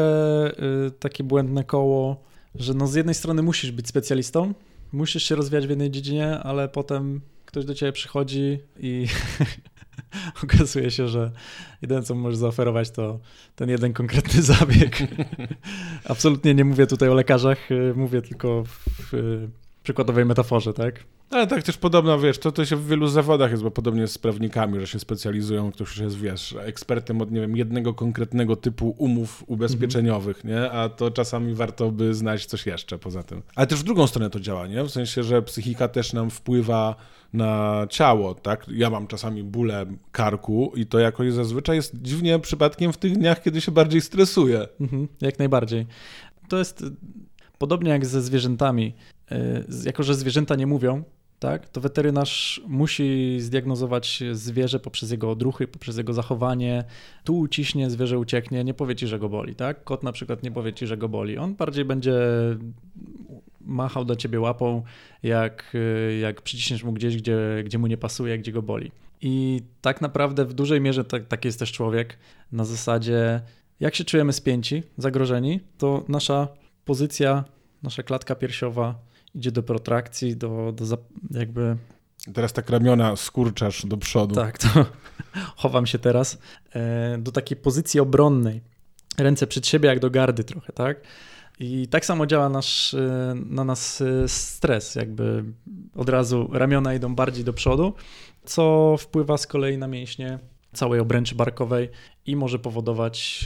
y, 0.87 0.91
takie 0.91 1.23
błędne 1.23 1.63
koło, 1.63 2.23
że 2.55 2.73
no 2.73 2.87
z 2.87 2.95
jednej 2.95 3.15
strony 3.15 3.41
musisz 3.41 3.71
być 3.71 3.87
specjalistą, 3.87 4.53
musisz 4.91 5.23
się 5.23 5.35
rozwijać 5.35 5.67
w 5.67 5.69
jednej 5.69 5.91
dziedzinie, 5.91 6.39
ale 6.39 6.69
potem 6.69 7.21
ktoś 7.45 7.65
do 7.65 7.75
ciebie 7.75 7.91
przychodzi 7.91 8.59
i 8.79 9.07
okazuje 10.43 10.91
się, 10.91 11.07
że 11.07 11.31
jedyne, 11.81 12.03
co 12.03 12.15
możesz 12.15 12.37
zaoferować, 12.37 12.91
to 12.91 13.19
ten 13.55 13.69
jeden 13.69 13.93
konkretny 13.93 14.41
zabieg. 14.41 14.97
Absolutnie 16.05 16.53
nie 16.55 16.65
mówię 16.65 16.87
tutaj 16.87 17.09
o 17.09 17.13
lekarzach, 17.13 17.71
y, 17.71 17.93
mówię 17.95 18.21
tylko 18.21 18.63
w 18.63 19.13
przykładowej 19.87 20.25
metaforze, 20.25 20.73
tak? 20.73 21.03
Ale 21.29 21.47
tak 21.47 21.63
też 21.63 21.77
podobno, 21.77 22.19
wiesz, 22.19 22.37
to, 22.37 22.51
to 22.51 22.65
się 22.65 22.75
w 22.75 22.87
wielu 22.87 23.07
zawodach 23.07 23.51
jest, 23.51 23.63
bo 23.63 23.71
podobnie 23.71 24.07
z 24.07 24.17
prawnikami, 24.17 24.79
że 24.79 24.87
się 24.87 24.99
specjalizują, 24.99 25.71
ktoś 25.71 25.87
już 25.87 25.97
jest, 25.97 26.17
wiesz, 26.17 26.55
ekspertem 26.59 27.21
od, 27.21 27.31
nie 27.31 27.41
wiem, 27.41 27.57
jednego 27.57 27.93
konkretnego 27.93 28.55
typu 28.55 28.95
umów 28.97 29.43
ubezpieczeniowych, 29.47 30.45
mm 30.45 30.57
-hmm. 30.57 30.61
nie? 30.61 30.71
A 30.71 30.89
to 30.89 31.11
czasami 31.11 31.53
warto 31.53 31.91
by 31.91 32.13
znać 32.13 32.45
coś 32.45 32.65
jeszcze 32.65 32.97
poza 32.97 33.23
tym. 33.23 33.41
Ale 33.55 33.67
też 33.67 33.79
w 33.79 33.83
drugą 33.83 34.07
stronę 34.07 34.29
to 34.29 34.39
działa, 34.39 34.67
nie? 34.67 34.83
W 34.83 34.89
sensie, 34.89 35.23
że 35.23 35.41
psychika 35.41 35.87
też 35.87 36.13
nam 36.13 36.29
wpływa 36.29 36.95
na 37.33 37.81
ciało, 37.89 38.35
tak? 38.35 38.65
Ja 38.67 38.89
mam 38.89 39.07
czasami 39.07 39.43
bóle 39.43 39.85
karku 40.11 40.71
i 40.75 40.85
to 40.85 40.99
jakoś 40.99 41.33
zazwyczaj 41.33 41.75
jest 41.75 42.01
dziwnie 42.01 42.39
przypadkiem 42.39 42.93
w 42.93 42.97
tych 42.97 43.17
dniach, 43.17 43.43
kiedy 43.43 43.61
się 43.61 43.71
bardziej 43.71 44.01
stresuję. 44.01 44.67
Mhm, 44.81 45.07
jak 45.21 45.39
najbardziej. 45.39 45.87
To 46.49 46.57
jest 46.57 46.83
podobnie 47.57 47.89
jak 47.91 48.05
ze 48.05 48.21
zwierzętami. 48.21 48.93
E, 49.31 49.63
jako, 49.85 50.03
że 50.03 50.15
zwierzęta 50.15 50.55
nie 50.55 50.67
mówią, 50.67 51.03
tak, 51.39 51.69
to 51.69 51.81
weterynarz 51.81 52.61
musi 52.67 53.37
zdiagnozować 53.39 54.23
zwierzę 54.31 54.79
poprzez 54.79 55.11
jego 55.11 55.31
odruchy, 55.31 55.67
poprzez 55.67 55.97
jego 55.97 56.13
zachowanie. 56.13 56.83
Tu 57.23 57.39
uciśnie, 57.39 57.89
zwierzę 57.89 58.19
ucieknie, 58.19 58.63
nie 58.63 58.73
powie 58.73 58.95
ci, 58.95 59.07
że 59.07 59.19
go 59.19 59.29
boli, 59.29 59.55
tak? 59.55 59.83
Kot 59.83 60.03
na 60.03 60.11
przykład 60.11 60.43
nie 60.43 60.51
powie 60.51 60.73
ci, 60.73 60.87
że 60.87 60.97
go 60.97 61.09
boli. 61.09 61.37
On 61.37 61.55
bardziej 61.55 61.85
będzie 61.85 62.19
machał 63.61 64.05
do 64.05 64.15
ciebie 64.15 64.39
łapą, 64.39 64.83
jak, 65.23 65.73
jak 66.21 66.41
przyciśniesz 66.41 66.83
mu 66.83 66.93
gdzieś, 66.93 67.17
gdzie, 67.17 67.37
gdzie 67.65 67.77
mu 67.77 67.87
nie 67.87 67.97
pasuje, 67.97 68.37
gdzie 68.37 68.51
go 68.51 68.61
boli. 68.61 68.91
I 69.21 69.61
tak 69.81 70.01
naprawdę 70.01 70.45
w 70.45 70.53
dużej 70.53 70.81
mierze 70.81 71.03
tak, 71.03 71.27
tak 71.27 71.45
jest 71.45 71.59
też 71.59 71.71
człowiek. 71.71 72.17
Na 72.51 72.65
zasadzie, 72.65 73.41
jak 73.79 73.95
się 73.95 74.03
czujemy 74.03 74.33
spięci, 74.33 74.83
zagrożeni, 74.97 75.59
to 75.77 76.05
nasza 76.07 76.47
pozycja, 76.85 77.43
nasza 77.83 78.03
klatka 78.03 78.35
piersiowa 78.35 79.07
idzie 79.35 79.51
do 79.51 79.63
protrakcji, 79.63 80.37
do, 80.37 80.73
do 80.75 80.97
jakby... 81.31 81.77
Teraz 82.33 82.53
tak 82.53 82.69
ramiona 82.69 83.15
skurczasz 83.15 83.85
do 83.85 83.97
przodu. 83.97 84.35
Tak, 84.35 84.57
to 84.57 84.67
chowam 85.61 85.85
się 85.85 85.99
teraz 85.99 86.37
e, 86.73 87.17
do 87.17 87.31
takiej 87.31 87.57
pozycji 87.57 87.99
obronnej. 87.99 88.61
Ręce 89.17 89.47
przed 89.47 89.67
siebie 89.67 89.89
jak 89.89 89.99
do 89.99 90.09
gardy 90.09 90.43
trochę, 90.43 90.73
tak? 90.73 91.01
I 91.59 91.87
tak 91.87 92.05
samo 92.05 92.25
działa 92.25 92.49
nasz, 92.49 92.93
e, 92.93 93.35
na 93.45 93.63
nas 93.63 94.01
e, 94.01 94.27
stres, 94.27 94.95
jakby 94.95 95.43
od 95.95 96.09
razu 96.09 96.49
ramiona 96.53 96.93
idą 96.93 97.15
bardziej 97.15 97.43
do 97.43 97.53
przodu, 97.53 97.93
co 98.45 98.95
wpływa 98.99 99.37
z 99.37 99.47
kolei 99.47 99.77
na 99.77 99.87
mięśnie 99.87 100.39
całej 100.73 100.99
obręczy 100.99 101.35
barkowej 101.35 101.89
i 102.25 102.35
może 102.35 102.59
powodować 102.59 103.45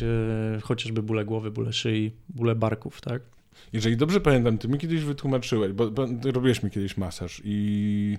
chociażby 0.63 1.03
bóle 1.03 1.25
głowy, 1.25 1.51
bóle 1.51 1.73
szyi, 1.73 2.11
bóle 2.29 2.55
barków, 2.55 3.01
tak? 3.01 3.21
Jeżeli 3.73 3.97
dobrze 3.97 4.21
pamiętam, 4.21 4.57
ty 4.57 4.67
mi 4.67 4.77
kiedyś 4.77 5.03
wytłumaczyłeś, 5.03 5.71
bo, 5.71 5.91
bo 5.91 6.07
robiłeś 6.23 6.63
mi 6.63 6.71
kiedyś 6.71 6.97
masaż 6.97 7.41
i 7.45 8.17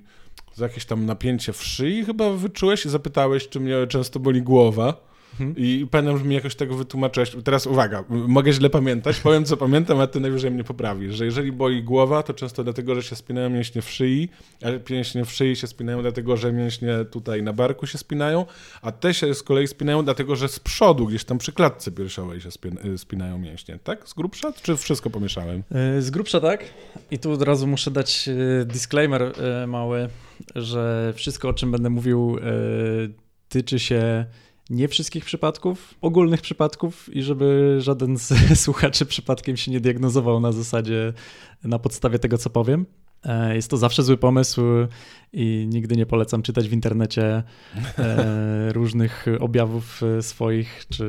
za 0.54 0.64
jakieś 0.64 0.84
tam 0.84 1.06
napięcie 1.06 1.52
w 1.52 1.62
szyi 1.62 2.04
chyba 2.04 2.30
wyczułeś 2.30 2.87
i 2.87 2.88
zapytałeś, 2.88 3.49
czy 3.49 3.61
mnie 3.61 3.87
często 3.87 4.20
boli 4.20 4.42
głowa. 4.42 5.12
Mhm. 5.32 5.54
I 5.56 5.86
pamiętam, 5.90 6.18
że 6.18 6.24
mi 6.24 6.34
jakoś 6.34 6.54
tego 6.54 6.74
wytłumaczyłeś. 6.74 7.36
Teraz 7.44 7.66
uwaga, 7.66 8.04
mogę 8.08 8.52
źle 8.52 8.70
pamiętać, 8.70 9.20
powiem 9.20 9.44
co 9.44 9.56
pamiętam, 9.56 10.00
a 10.00 10.06
ty 10.06 10.20
najwyżej 10.20 10.50
mnie 10.50 10.64
poprawisz, 10.64 11.14
że 11.14 11.24
jeżeli 11.24 11.52
boli 11.52 11.82
głowa, 11.82 12.22
to 12.22 12.34
często 12.34 12.64
dlatego, 12.64 12.94
że 12.94 13.02
się 13.02 13.16
spinają 13.16 13.50
mięśnie 13.50 13.82
w 13.82 13.90
szyi, 13.90 14.28
a 14.62 14.92
mięśnie 14.92 15.24
w 15.24 15.32
szyi 15.32 15.56
się 15.56 15.66
spinają 15.66 16.02
dlatego, 16.02 16.36
że 16.36 16.52
mięśnie 16.52 17.04
tutaj 17.10 17.42
na 17.42 17.52
barku 17.52 17.86
się 17.86 17.98
spinają, 17.98 18.46
a 18.82 18.92
te 18.92 19.14
się 19.14 19.34
z 19.34 19.42
kolei 19.42 19.68
spinają 19.68 20.04
dlatego, 20.04 20.36
że 20.36 20.48
z 20.48 20.60
przodu, 20.60 21.06
gdzieś 21.06 21.24
tam 21.24 21.38
przy 21.38 21.52
klatce 21.52 21.92
piersiowej 21.92 22.40
się 22.40 22.48
spinają 22.96 23.38
mięśnie, 23.38 23.78
tak? 23.84 24.08
Z 24.08 24.14
grubsza? 24.14 24.52
Czy 24.62 24.76
wszystko 24.76 25.10
pomieszałem? 25.10 25.62
E, 25.70 26.02
z 26.02 26.10
grubsza 26.10 26.40
tak. 26.40 26.64
I 27.10 27.18
tu 27.18 27.32
od 27.32 27.42
razu 27.42 27.66
muszę 27.66 27.90
dać 27.90 28.28
e, 28.28 28.64
disclaimer 28.64 29.32
mały, 29.66 30.08
że 30.54 31.12
wszystko, 31.16 31.48
o 31.48 31.52
czym 31.52 31.72
będę 31.72 31.90
mówił, 31.90 32.38
tyczy 33.48 33.78
się 33.78 34.24
nie 34.73 34.88
wszystkich 34.88 35.25
przypadków, 35.25 35.95
ogólnych 36.00 36.41
przypadków 36.41 37.14
i 37.14 37.23
żeby 37.23 37.76
żaden 37.79 38.19
z 38.19 38.33
słuchaczy 38.64 39.07
przypadkiem 39.07 39.57
się 39.57 39.71
nie 39.71 39.81
diagnozował 39.81 40.41
na 40.41 40.52
zasadzie, 40.52 41.12
na 41.64 41.79
podstawie 41.79 42.19
tego, 42.19 42.38
co 42.38 42.50
powiem. 42.50 42.87
E, 43.25 43.55
jest 43.55 43.71
to 43.71 43.76
zawsze 43.76 44.02
zły 44.02 44.17
pomysł 44.17 44.62
i 45.33 45.67
nigdy 45.69 45.97
nie 45.97 46.07
polecam 46.07 46.43
czytać 46.43 46.69
w 46.69 46.73
internecie 46.73 47.43
e, 47.99 48.73
różnych 48.73 49.26
objawów 49.41 50.00
swoich, 50.21 50.87
czy, 50.88 51.09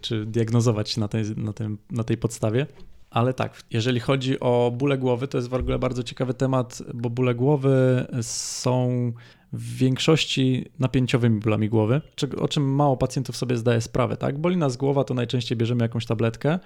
czy 0.00 0.26
diagnozować 0.26 0.96
na 0.96 1.08
tej, 1.08 1.24
na, 1.36 1.52
tym, 1.52 1.78
na 1.90 2.04
tej 2.04 2.16
podstawie. 2.16 2.66
Ale 3.10 3.34
tak, 3.34 3.62
jeżeli 3.70 4.00
chodzi 4.00 4.40
o 4.40 4.72
bóle 4.76 4.98
głowy, 4.98 5.28
to 5.28 5.38
jest 5.38 5.48
w 5.48 5.54
ogóle 5.54 5.78
bardzo 5.78 6.02
ciekawy 6.02 6.34
temat, 6.34 6.82
bo 6.94 7.10
bóle 7.10 7.34
głowy 7.34 8.06
są 8.22 9.12
w 9.52 9.76
większości 9.76 10.64
napięciowymi 10.78 11.40
bólami 11.40 11.68
głowy, 11.68 12.00
o 12.40 12.48
czym 12.48 12.74
mało 12.74 12.96
pacjentów 12.96 13.36
sobie 13.36 13.56
zdaje 13.56 13.80
sprawę, 13.80 14.16
tak? 14.16 14.38
Boli 14.38 14.56
nas 14.56 14.76
głowa, 14.76 15.04
to 15.04 15.14
najczęściej 15.14 15.58
bierzemy 15.58 15.84
jakąś 15.84 16.06
tabletkę. 16.06 16.58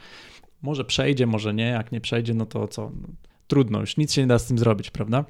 Może 0.62 0.84
przejdzie, 0.84 1.26
może 1.26 1.54
nie. 1.54 1.66
Jak 1.66 1.92
nie 1.92 2.00
przejdzie, 2.00 2.34
no 2.34 2.46
to 2.46 2.68
co? 2.68 2.92
No, 3.00 3.08
trudno, 3.46 3.80
już 3.80 3.96
nic 3.96 4.12
się 4.12 4.20
nie 4.20 4.26
da 4.26 4.38
z 4.38 4.46
tym 4.46 4.58
zrobić, 4.58 4.90
prawda? 4.90 5.24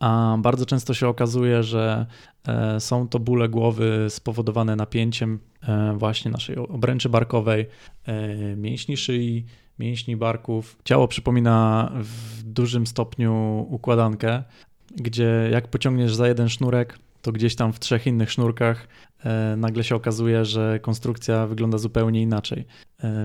A 0.00 0.36
bardzo 0.38 0.66
często 0.66 0.94
się 0.94 1.08
okazuje, 1.08 1.62
że 1.62 2.06
e, 2.48 2.80
są 2.80 3.08
to 3.08 3.18
bóle 3.18 3.48
głowy 3.48 4.06
spowodowane 4.08 4.76
napięciem 4.76 5.38
e, 5.62 5.94
właśnie 5.96 6.30
naszej 6.30 6.56
obręczy 6.56 7.08
barkowej, 7.08 7.66
e, 8.06 8.56
mięśni 8.56 8.96
szyi, 8.96 9.46
mięśni 9.78 10.16
barków. 10.16 10.78
Ciało 10.84 11.08
przypomina 11.08 11.90
w 11.94 12.42
dużym 12.42 12.86
stopniu 12.86 13.66
układankę, 13.70 14.42
gdzie 14.96 15.48
jak 15.52 15.68
pociągniesz 15.68 16.14
za 16.14 16.28
jeden 16.28 16.48
sznurek, 16.48 16.98
to 17.22 17.32
gdzieś 17.32 17.56
tam 17.56 17.72
w 17.72 17.80
trzech 17.80 18.06
innych 18.06 18.32
sznurkach 18.32 18.88
nagle 19.56 19.84
się 19.84 19.94
okazuje, 19.94 20.44
że 20.44 20.78
konstrukcja 20.82 21.46
wygląda 21.46 21.78
zupełnie 21.78 22.22
inaczej. 22.22 22.64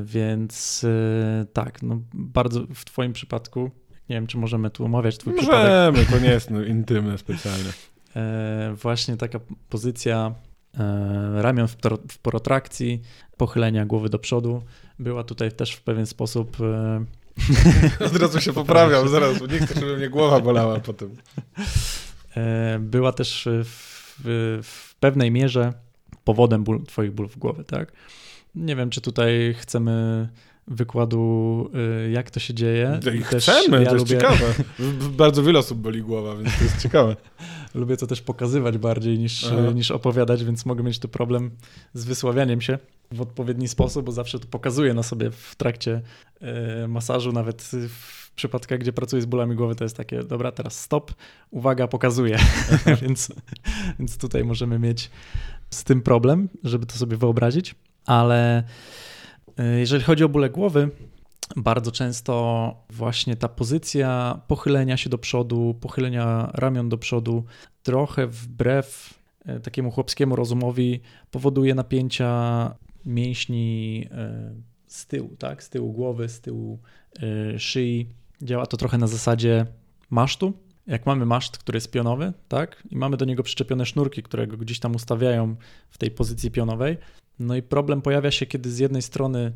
Więc 0.04 0.86
tak, 1.54 1.82
no 1.82 2.02
bardzo 2.14 2.62
w 2.74 2.86
Twoim 2.86 3.14
przypadku 3.14 3.72
nie 4.10 4.16
wiem, 4.16 4.28
czy 4.28 4.38
możemy 4.38 4.70
tu 4.70 4.86
omawiać 4.86 5.18
twój 5.18 5.34
możemy, 5.34 5.48
przypadek. 5.52 5.96
Możemy, 5.96 6.20
to 6.20 6.26
nie 6.26 6.32
jest 6.32 6.50
no, 6.50 6.64
intymne 6.64 7.18
specjalnie. 7.18 7.70
E, 8.16 8.74
właśnie 8.82 9.18
taka 9.18 9.40
pozycja 9.70 10.36
e, 10.80 11.42
ramion 11.42 11.68
w, 11.68 11.78
w 12.12 12.18
porotrakcji, 12.18 13.02
pochylenia 13.38 13.86
głowy 13.86 14.10
do 14.10 14.20
przodu 14.20 14.62
była 15.00 15.24
tutaj 15.24 15.52
też 15.52 15.74
w 15.74 15.82
pewien 15.82 16.06
sposób... 16.06 16.58
E... 18.02 18.06
Od 18.06 18.16
razu 18.16 18.42
się 18.42 18.54
poprawiam, 18.54 19.10
zaraz, 19.10 19.40
bo 19.40 19.46
nie 19.46 19.60
chcę, 19.60 19.80
żeby 19.80 19.98
mnie 19.98 20.10
głowa 20.10 20.40
bolała 20.40 20.80
potem. 20.80 21.16
E, 22.38 22.78
była 22.80 23.12
też 23.12 23.48
w, 23.64 24.20
w 24.64 24.96
pewnej 25.00 25.32
mierze 25.32 25.74
powodem 26.24 26.64
ból, 26.64 26.84
twoich 26.86 27.12
bólów 27.12 27.38
głowy, 27.38 27.64
tak? 27.64 27.92
Nie 28.56 28.76
wiem, 28.76 28.90
czy 28.90 29.02
tutaj 29.02 29.56
chcemy 29.60 30.28
wykładu, 30.68 31.70
y, 32.06 32.12
jak 32.12 32.32
to 32.32 32.40
się 32.40 32.54
dzieje. 32.54 33.00
I 33.16 33.22
chcemy, 33.22 33.84
ja 33.84 33.90
to 33.90 33.96
jest 33.96 34.10
lubię... 34.10 34.22
ciekawe. 34.22 34.54
Bardzo 35.18 35.44
wiele 35.44 35.60
osób 35.60 35.78
boli 35.78 36.02
głowa, 36.02 36.36
więc 36.36 36.58
to 36.58 36.64
jest 36.64 36.82
ciekawe. 36.82 37.16
lubię 37.76 37.98
to 37.98 38.08
też 38.08 38.22
pokazywać 38.22 38.78
bardziej 38.78 39.20
niż, 39.20 39.46
niż 39.76 39.92
opowiadać, 39.92 40.44
więc 40.44 40.66
mogę 40.66 40.84
mieć 40.84 41.00
tu 41.00 41.08
problem 41.08 41.52
z 41.94 42.06
wysławianiem 42.06 42.62
się 42.62 42.78
w 43.12 43.22
odpowiedni 43.22 43.68
sposób, 43.68 44.06
bo 44.06 44.12
zawsze 44.12 44.40
to 44.40 44.48
pokazuję 44.48 44.94
na 44.94 45.04
sobie 45.04 45.32
w 45.32 45.56
trakcie 45.56 46.02
y, 46.84 46.88
masażu, 46.88 47.32
nawet 47.32 47.62
w 47.90 48.32
przypadkach, 48.36 48.80
gdzie 48.80 48.94
pracuję 48.94 49.22
z 49.22 49.26
bólami 49.26 49.56
głowy, 49.56 49.76
to 49.76 49.84
jest 49.84 49.98
takie, 49.98 50.24
dobra, 50.24 50.52
teraz 50.52 50.80
stop, 50.80 51.14
uwaga, 51.52 51.88
pokazuję. 51.88 52.38
więc, 53.02 53.32
więc 54.00 54.18
tutaj 54.18 54.44
możemy 54.44 54.80
mieć 54.80 55.12
z 55.70 55.84
tym 55.84 56.02
problem, 56.02 56.50
żeby 56.64 56.86
to 56.86 56.96
sobie 56.96 57.18
wyobrazić, 57.18 57.76
ale 58.06 58.64
E, 59.58 59.80
jeżeli 59.80 60.04
chodzi 60.04 60.24
o 60.24 60.30
bóle 60.30 60.50
głowy, 60.50 60.90
bardzo 61.56 61.92
często 61.92 62.74
właśnie 62.90 63.36
ta 63.36 63.48
pozycja 63.50 64.42
pochylenia 64.48 64.98
się 64.98 65.10
do 65.10 65.18
przodu, 65.18 65.76
pochylenia 65.82 66.50
ramion 66.54 66.90
do 66.90 66.98
przodu, 66.98 67.44
trochę 67.84 68.28
wbrew 68.28 69.14
e, 69.46 69.60
takiemu 69.60 69.92
chłopskiemu 69.92 70.36
rozumowi 70.36 71.02
powoduje 71.32 71.76
napięcia 71.76 72.76
mięśni 73.08 74.08
e, 74.12 74.54
z 74.88 75.08
tyłu, 75.08 75.36
tak? 75.40 75.64
Z 75.64 75.70
tyłu 75.70 75.94
głowy, 75.94 76.30
z 76.30 76.42
tyłu 76.42 76.80
szyi. 77.58 78.10
Działa 78.42 78.66
to 78.66 78.78
trochę 78.78 78.98
na 78.98 79.08
zasadzie 79.08 79.66
masztu. 80.10 80.54
Jak 80.88 81.06
mamy 81.06 81.26
maszt, 81.26 81.58
który 81.58 81.78
jest 81.78 81.92
pionowy, 81.92 82.34
tak? 82.48 82.84
I 82.90 82.96
mamy 82.98 83.18
do 83.18 83.26
niego 83.26 83.44
przyczepione 83.44 83.86
sznurki, 83.86 84.24
które 84.24 84.48
go 84.48 84.58
gdzieś 84.58 84.80
tam 84.80 84.96
ustawiają 84.96 85.56
w 85.90 85.98
tej 85.98 86.12
pozycji 86.12 86.52
pionowej, 86.52 86.98
no 87.40 87.56
i 87.56 87.62
problem 87.62 88.02
pojawia 88.02 88.32
się, 88.32 88.46
kiedy 88.46 88.72
z 88.72 88.80
jednej 88.80 89.02
strony 89.02 89.52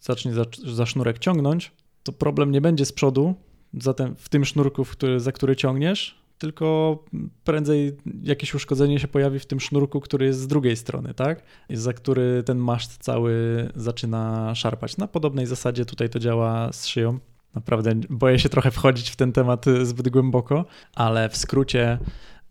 zacznie 0.00 0.32
za, 0.32 0.44
za 0.74 0.86
sznurek 0.86 1.18
ciągnąć, 1.18 1.72
to 2.02 2.12
problem 2.12 2.50
nie 2.50 2.60
będzie 2.60 2.84
z 2.84 2.92
przodu, 2.92 3.34
zatem 3.74 4.16
w 4.16 4.28
tym 4.28 4.44
sznurku, 4.44 4.84
który, 4.84 5.20
za 5.20 5.32
który 5.32 5.56
ciągniesz, 5.56 6.23
tylko 6.44 6.98
prędzej 7.44 7.96
jakieś 8.22 8.54
uszkodzenie 8.54 9.00
się 9.00 9.08
pojawi 9.08 9.38
w 9.38 9.46
tym 9.46 9.60
sznurku, 9.60 10.00
który 10.00 10.26
jest 10.26 10.40
z 10.40 10.46
drugiej 10.46 10.76
strony, 10.76 11.14
tak? 11.14 11.42
Za 11.70 11.92
który 11.92 12.42
ten 12.42 12.58
maszt 12.58 12.98
cały 13.02 13.34
zaczyna 13.76 14.54
szarpać. 14.54 14.96
Na 14.96 15.08
podobnej 15.08 15.46
zasadzie 15.46 15.84
tutaj 15.84 16.08
to 16.08 16.18
działa 16.18 16.72
z 16.72 16.86
szyją. 16.86 17.18
Naprawdę 17.54 17.94
boję 18.10 18.38
się 18.38 18.48
trochę 18.48 18.70
wchodzić 18.70 19.10
w 19.10 19.16
ten 19.16 19.32
temat 19.32 19.64
zbyt 19.82 20.08
głęboko, 20.08 20.64
ale 20.94 21.28
w 21.28 21.36
skrócie 21.36 21.98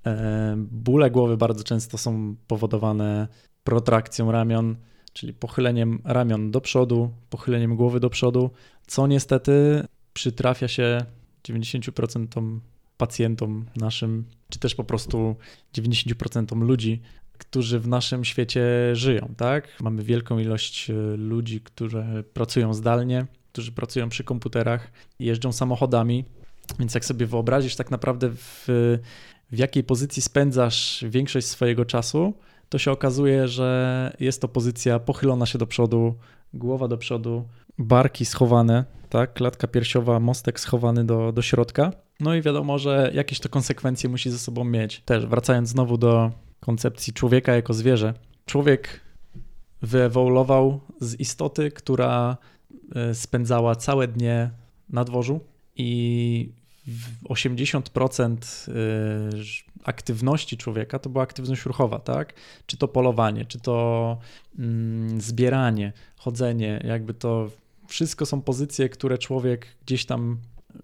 e, 0.05 0.55
bóle 0.57 1.11
głowy 1.11 1.37
bardzo 1.37 1.63
często 1.63 1.97
są 1.97 2.35
powodowane 2.47 3.27
protrakcją 3.63 4.31
ramion, 4.31 4.75
czyli 5.13 5.33
pochyleniem 5.33 6.01
ramion 6.03 6.51
do 6.51 6.61
przodu, 6.61 7.11
pochyleniem 7.29 7.75
głowy 7.75 7.99
do 7.99 8.09
przodu, 8.09 8.51
co 8.87 9.07
niestety 9.07 9.83
przytrafia 10.13 10.67
się 10.67 11.05
90% 11.47 12.59
pacjentom 12.97 13.65
naszym, 13.75 14.25
czy 14.49 14.59
też 14.59 14.75
po 14.75 14.83
prostu 14.83 15.35
90% 15.77 16.61
ludzi, 16.61 17.01
którzy 17.37 17.79
w 17.79 17.87
naszym 17.87 18.25
świecie 18.25 18.63
żyją, 18.93 19.33
tak? 19.37 19.67
Mamy 19.81 20.03
wielką 20.03 20.39
ilość 20.39 20.89
e, 20.89 20.93
ludzi, 21.17 21.61
którzy 21.61 22.23
pracują 22.33 22.73
zdalnie, 22.73 23.25
którzy 23.51 23.71
pracują 23.71 24.09
przy 24.09 24.23
komputerach, 24.23 24.91
jeżdżą 25.19 25.51
samochodami, 25.51 26.25
więc 26.79 26.93
jak 26.93 27.05
sobie 27.05 27.25
wyobrazisz 27.25 27.75
tak 27.75 27.91
naprawdę 27.91 28.29
w, 28.29 28.65
w 29.51 29.57
jakiej 29.57 29.83
pozycji 29.83 30.21
spędzasz 30.21 31.05
większość 31.09 31.47
swojego 31.47 31.85
czasu, 31.85 32.33
to 32.69 32.77
się 32.77 32.91
okazuje, 32.91 33.47
że 33.47 34.11
jest 34.19 34.41
to 34.41 34.47
pozycja 34.47 34.99
pochylona 34.99 35.45
się 35.45 35.57
do 35.57 35.67
przodu, 35.67 36.15
głowa 36.53 36.87
do 36.87 36.97
przodu, 36.97 37.47
barki 37.77 38.25
schowane, 38.25 38.85
tak, 39.13 39.33
klatka 39.33 39.67
piersiowa, 39.67 40.19
mostek 40.19 40.59
schowany 40.59 41.05
do, 41.05 41.31
do 41.31 41.41
środka. 41.41 41.91
No 42.19 42.35
i 42.35 42.41
wiadomo, 42.41 42.79
że 42.79 43.11
jakieś 43.13 43.39
to 43.39 43.49
konsekwencje 43.49 44.09
musi 44.09 44.29
ze 44.29 44.39
sobą 44.39 44.63
mieć. 44.63 45.01
Też 45.05 45.25
wracając 45.25 45.69
znowu 45.69 45.97
do 45.97 46.31
koncepcji 46.59 47.13
człowieka 47.13 47.55
jako 47.55 47.73
zwierzę. 47.73 48.13
Człowiek 48.45 48.99
wyewoluował 49.81 50.79
z 51.01 51.19
istoty, 51.19 51.71
która 51.71 52.37
e, 52.95 53.15
spędzała 53.15 53.75
całe 53.75 54.07
dnie 54.07 54.49
na 54.89 55.03
dworzu 55.03 55.39
i 55.75 56.49
80% 57.29 58.37
aktywności 59.83 60.57
człowieka 60.57 60.99
to 60.99 61.09
była 61.09 61.23
aktywność 61.23 61.65
ruchowa, 61.65 61.99
tak? 61.99 62.33
Czy 62.65 62.77
to 62.77 62.87
polowanie, 62.87 63.45
czy 63.45 63.59
to 63.59 64.17
mm, 64.59 65.21
zbieranie, 65.21 65.93
chodzenie, 66.17 66.81
jakby 66.87 67.13
to 67.13 67.49
wszystko 67.93 68.25
są 68.25 68.41
pozycje, 68.41 68.89
które 68.89 69.17
człowiek 69.17 69.67
gdzieś 69.85 70.05
tam, 70.05 70.37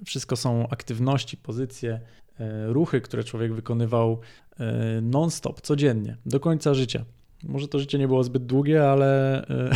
wszystko 0.05 0.35
są 0.35 0.67
aktywności, 0.69 1.37
pozycje, 1.37 1.99
e, 2.39 2.67
ruchy, 2.67 3.01
które 3.01 3.23
człowiek 3.23 3.53
wykonywał 3.53 4.19
e, 4.59 5.01
non-stop, 5.01 5.61
codziennie, 5.61 6.17
do 6.25 6.39
końca 6.39 6.73
życia. 6.73 7.05
Może 7.43 7.67
to 7.67 7.79
życie 7.79 7.97
nie 7.97 8.07
było 8.07 8.23
zbyt 8.23 8.45
długie, 8.45 8.89
ale 8.89 9.41
e, 9.47 9.69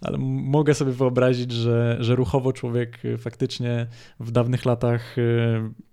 ale 0.06 0.18
mogę 0.18 0.74
sobie 0.74 0.92
wyobrazić, 0.92 1.52
że, 1.52 1.96
że 2.00 2.16
ruchowo 2.16 2.52
człowiek 2.52 2.98
faktycznie 3.18 3.86
w 4.20 4.30
dawnych 4.30 4.64
latach 4.64 5.16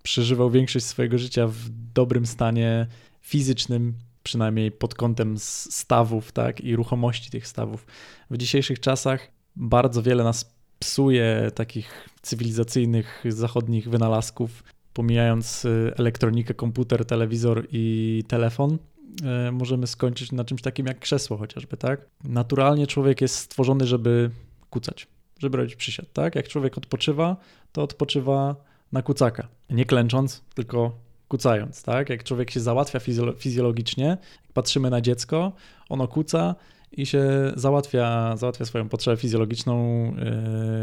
przeżywał 0.02 0.50
większość 0.50 0.86
swojego 0.86 1.18
życia 1.18 1.46
w 1.46 1.68
dobrym 1.94 2.26
stanie 2.26 2.86
fizycznym, 3.20 3.94
przynajmniej 4.22 4.72
pod 4.72 4.94
kątem 4.94 5.34
stawów 5.38 6.32
tak, 6.32 6.60
i 6.60 6.76
ruchomości 6.76 7.30
tych 7.30 7.46
stawów. 7.46 7.86
W 8.30 8.36
dzisiejszych 8.36 8.80
czasach 8.80 9.35
bardzo 9.56 10.02
wiele 10.02 10.24
nas 10.24 10.56
psuje 10.78 11.50
takich 11.54 12.08
cywilizacyjnych 12.22 13.24
zachodnich 13.28 13.90
wynalazków, 13.90 14.62
pomijając 14.92 15.64
y, 15.64 15.92
elektronikę, 15.96 16.54
komputer, 16.54 17.04
telewizor 17.04 17.66
i 17.72 18.24
telefon 18.28 18.78
E, 19.24 19.52
możemy 19.52 19.86
skończyć 19.86 20.32
na 20.32 20.44
czymś 20.44 20.62
takim 20.62 20.86
jak 20.86 20.98
krzesło 20.98 21.36
chociażby, 21.36 21.76
tak? 21.76 22.00
Naturalnie 22.24 22.86
człowiek 22.86 23.20
jest 23.20 23.34
stworzony, 23.34 23.86
żeby 23.86 24.30
kucać, 24.70 25.06
żeby 25.38 25.56
robić 25.56 25.76
przysiad, 25.76 26.12
tak? 26.12 26.34
Jak 26.34 26.48
człowiek 26.48 26.78
odpoczywa, 26.78 27.36
to 27.72 27.82
odpoczywa 27.82 28.56
na 28.92 29.02
kucaka. 29.02 29.48
Nie 29.70 29.84
klęcząc, 29.84 30.42
tylko 30.54 30.98
kucając, 31.28 31.82
tak? 31.82 32.08
Jak 32.08 32.24
człowiek 32.24 32.50
się 32.50 32.60
załatwia 32.60 33.00
fizjologicznie, 33.38 34.04
jak 34.42 34.52
patrzymy 34.54 34.90
na 34.90 35.00
dziecko, 35.00 35.52
ono 35.88 36.08
kuca 36.08 36.54
i 36.92 37.06
się 37.06 37.52
załatwia, 37.56 38.36
załatwia 38.36 38.64
swoją 38.64 38.88
potrzebę 38.88 39.16
fizjologiczną 39.16 40.04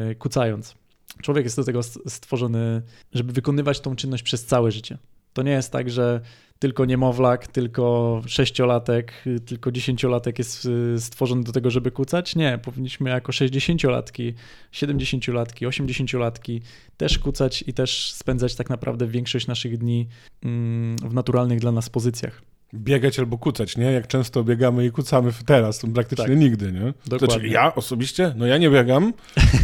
yy, 0.07 0.15
kucając. 0.15 0.75
Człowiek 1.21 1.43
jest 1.43 1.55
do 1.55 1.63
tego 1.63 1.83
stworzony, 1.83 2.81
żeby 3.13 3.33
wykonywać 3.33 3.79
tą 3.79 3.95
czynność 3.95 4.23
przez 4.23 4.45
całe 4.45 4.71
życie. 4.71 4.97
To 5.33 5.43
nie 5.43 5.51
jest 5.51 5.71
tak, 5.71 5.89
że 5.89 6.21
tylko 6.59 6.85
niemowlak, 6.85 7.47
tylko 7.47 8.21
sześciolatek, 8.27 9.23
tylko 9.45 9.71
dziesięciolatek 9.71 10.39
jest 10.39 10.65
y, 10.65 11.01
stworzony 11.01 11.43
do 11.43 11.51
tego, 11.51 11.71
żeby 11.71 11.91
kucać. 11.91 12.35
Nie, 12.35 12.59
powinniśmy 12.63 13.09
jako 13.09 13.31
sześćdziesięciolatki, 13.31 14.33
siedemdziesięciolatki, 14.71 15.65
osiemdziesięciolatki 15.65 16.61
też 16.97 17.19
kucać 17.19 17.63
i 17.67 17.73
też 17.73 18.13
spędzać 18.13 18.55
tak 18.55 18.69
naprawdę 18.69 19.07
większość 19.07 19.47
naszych 19.47 19.77
dni 19.77 20.07
mm, 20.43 20.97
w 20.97 21.13
naturalnych 21.13 21.59
dla 21.59 21.71
nas 21.71 21.89
pozycjach. 21.89 22.41
Biegać 22.73 23.19
albo 23.19 23.37
kucać, 23.37 23.77
nie? 23.77 23.91
Jak 23.91 24.07
często 24.07 24.43
biegamy 24.43 24.85
i 24.85 24.91
kucamy 24.91 25.31
teraz, 25.45 25.79
to 25.79 25.87
praktycznie 25.87 26.25
tak. 26.25 26.37
nigdy, 26.37 26.71
nie? 26.71 26.93
Dokładnie. 27.05 27.27
Znaczy, 27.27 27.47
ja 27.47 27.75
osobiście, 27.75 28.33
no 28.37 28.45
ja 28.45 28.57
nie 28.57 28.69
biegam 28.69 29.13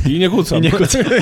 i 0.10 0.20
nie 0.20 0.30
kucam. 0.30 0.58
I 0.60 0.62
nie 0.62 0.72
kucam. 0.72 1.04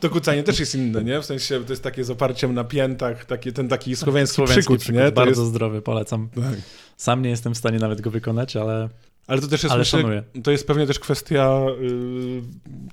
To 0.00 0.10
kucanie 0.10 0.42
też 0.42 0.60
jest 0.60 0.74
inne, 0.74 1.04
nie? 1.04 1.20
W 1.20 1.24
sensie 1.24 1.64
to 1.64 1.72
jest 1.72 1.82
takie 1.82 2.04
z 2.04 2.10
oparciem 2.10 2.54
na 2.54 2.64
piętach, 2.64 3.24
taki, 3.24 3.52
ten 3.52 3.68
taki 3.68 3.96
słowiański, 3.96 4.34
słowiański 4.34 4.60
przykuc, 4.60 4.80
przykuc, 4.82 4.98
nie? 4.98 5.04
To 5.04 5.12
bardzo 5.12 5.42
jest... 5.42 5.52
zdrowy, 5.52 5.82
polecam. 5.82 6.28
Tak. 6.34 6.54
Sam 6.96 7.22
nie 7.22 7.30
jestem 7.30 7.54
w 7.54 7.58
stanie 7.58 7.78
nawet 7.78 8.00
go 8.00 8.10
wykonać, 8.10 8.56
ale 8.56 8.88
ale 9.26 9.40
to 9.40 9.46
też 9.46 9.62
jest, 9.62 9.72
Ale 9.72 9.78
myślę, 9.80 10.22
to 10.42 10.50
jest 10.50 10.66
pewnie 10.66 10.86
też 10.86 10.98
kwestia 10.98 11.60
y, 11.82 12.42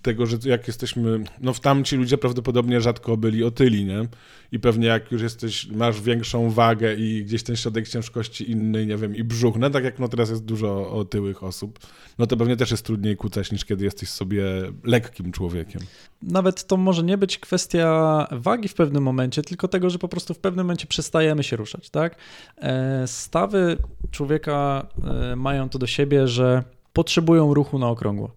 tego, 0.02 0.26
że 0.26 0.38
jak 0.46 0.68
jesteśmy, 0.68 1.24
no 1.42 1.54
w 1.54 1.60
tamci 1.60 1.96
ludzie 1.96 2.18
prawdopodobnie 2.18 2.82
rzadko 2.82 3.18
byli 3.18 3.44
otyli, 3.44 3.86
nie? 3.86 4.08
I 4.52 4.60
pewnie 4.60 4.88
jak 4.88 5.12
już 5.12 5.22
jesteś, 5.22 5.68
masz 5.68 6.02
większą 6.02 6.50
wagę 6.50 6.96
i 6.96 7.24
gdzieś 7.26 7.44
ten 7.44 7.56
środek 7.56 7.88
ciężkości 7.88 8.52
inny, 8.52 8.86
nie 8.86 8.98
wiem, 8.98 9.16
i 9.16 9.24
brzuch, 9.24 9.56
no 9.58 9.70
tak 9.70 9.84
jak 9.84 10.00
no 10.00 10.08
teraz 10.08 10.30
jest 10.30 10.46
dużo 10.46 10.92
otyłych 10.92 11.44
osób, 11.44 11.80
no 12.18 12.28
to 12.28 12.38
pewnie 12.38 12.58
też 12.58 12.72
jest 12.72 12.86
trudniej 12.86 13.18
kucać 13.18 13.52
niż 13.52 13.66
kiedy 13.66 13.86
jesteś 13.86 14.10
sobie 14.10 14.44
lekkim 14.84 15.32
człowiekiem. 15.32 15.82
nawet 16.22 16.68
to 16.68 16.78
może 16.78 17.04
nie 17.04 17.18
być 17.18 17.38
kwestia 17.38 18.28
wagi 18.32 18.68
w 18.68 18.74
pewnym 18.74 19.04
momencie, 19.04 19.42
tylko 19.42 19.68
tego, 19.68 19.90
że 19.90 20.00
po 20.00 20.08
prostu 20.08 20.34
w 20.34 20.40
pewnym 20.40 20.66
momencie 20.66 20.88
przestajemy 20.88 21.44
się 21.44 21.56
ruszać, 21.56 21.90
tak? 21.90 22.16
E, 22.58 23.08
Stawy 23.08 23.78
człowieka 24.12 24.88
e, 25.32 25.36
mają 25.36 25.70
to 25.70 25.80
do 25.80 25.88
siebie, 25.88 26.28
że 26.28 26.64
potrzebują 26.94 27.54
ruchu 27.54 27.80
na 27.80 27.88
okrągło. 27.88 28.32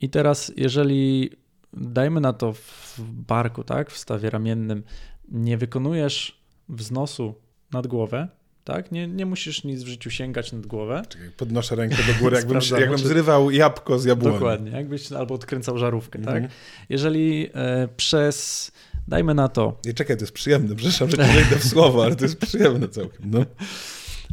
I 0.00 0.10
teraz, 0.10 0.52
jeżeli 0.56 1.30
dajmy 1.72 2.20
na 2.20 2.32
to 2.32 2.52
w 2.52 3.00
barku, 3.00 3.64
tak, 3.64 3.90
w 3.90 3.98
stawie 3.98 4.30
ramiennym, 4.30 4.82
nie 5.28 5.56
wykonujesz 5.58 6.42
wznosu 6.68 7.34
nad 7.72 7.86
głowę, 7.86 8.28
tak? 8.64 8.92
Nie, 8.92 9.08
nie 9.08 9.26
musisz 9.26 9.64
nic 9.64 9.82
w 9.82 9.86
życiu 9.86 10.10
sięgać 10.10 10.52
nad 10.52 10.66
głowę. 10.66 11.02
Czekaj, 11.08 11.30
podnoszę 11.36 11.76
rękę 11.76 11.96
do 11.96 12.20
góry, 12.20 12.36
jakbym, 12.40 12.58
jakbym 12.80 12.98
zrywał 12.98 13.50
jabłko 13.50 13.98
z 13.98 14.04
jabłoni. 14.04 14.34
Dokładnie, 14.34 14.70
jakbyś 14.70 15.12
albo 15.12 15.34
odkręcał 15.34 15.78
żarówkę, 15.78 16.18
Mhm. 16.18 16.42
tak? 16.42 16.52
Jeżeli 16.88 17.48
e, 17.54 17.88
przez, 17.96 18.70
dajmy 19.08 19.34
na 19.34 19.48
to, 19.48 19.78
Nie, 19.84 19.94
czekaj, 19.94 20.16
to 20.16 20.22
jest 20.22 20.32
przyjemne, 20.32 20.74
przepraszam, 20.76 21.10
że 21.10 21.16
ci 21.16 21.22
wejdę 21.22 21.56
w 21.56 21.64
słowo, 21.64 22.04
ale 22.04 22.16
to 22.16 22.24
jest 22.24 22.38
przyjemne 22.40 22.88
całkiem, 22.88 23.30
no. 23.30 23.44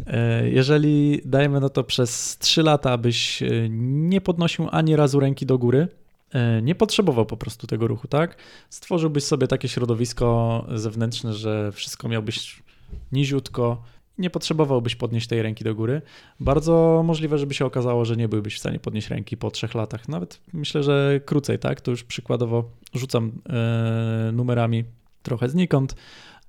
e, 0.07 0.49
jeżeli 0.49 1.21
dajmy 1.25 1.59
na 1.59 1.69
to 1.69 1.83
przez 1.83 2.37
3 2.37 2.63
lata, 2.63 2.97
byś 2.97 3.43
e, 3.43 3.47
nie 3.69 4.21
podnosił 4.21 4.67
ani 4.71 4.95
razu 4.95 5.19
ręki 5.19 5.45
do 5.45 5.57
góry, 5.57 5.87
nie 6.61 6.75
potrzebował 6.75 7.25
po 7.25 7.37
prostu 7.37 7.67
tego 7.67 7.87
ruchu, 7.87 8.07
tak? 8.07 8.37
Stworzyłbyś 8.69 9.23
sobie 9.23 9.47
takie 9.47 9.67
środowisko 9.67 10.65
zewnętrzne, 10.75 11.33
że 11.33 11.71
wszystko 11.71 12.07
miałbyś 12.07 12.63
niziutko, 13.11 13.83
nie 14.19 14.29
potrzebowałbyś 14.29 14.95
podnieść 14.95 15.27
tej 15.27 15.41
ręki 15.41 15.63
do 15.63 15.75
góry. 15.75 16.01
Bardzo 16.39 17.01
możliwe, 17.05 17.37
żeby 17.37 17.53
się 17.53 17.65
okazało, 17.65 18.05
że 18.05 18.15
nie 18.15 18.27
byłbyś 18.27 18.55
w 18.55 18.59
stanie 18.59 18.79
podnieść 18.79 19.09
ręki 19.09 19.37
po 19.37 19.51
trzech 19.51 19.75
latach. 19.75 20.07
Nawet 20.07 20.41
myślę, 20.53 20.83
że 20.83 21.19
krócej, 21.25 21.59
tak? 21.59 21.81
To 21.81 21.91
już 21.91 22.03
przykładowo 22.03 22.69
rzucam 22.93 23.31
e, 23.49 24.31
numerami 24.33 24.83
trochę 25.23 25.49
znikąd, 25.49 25.95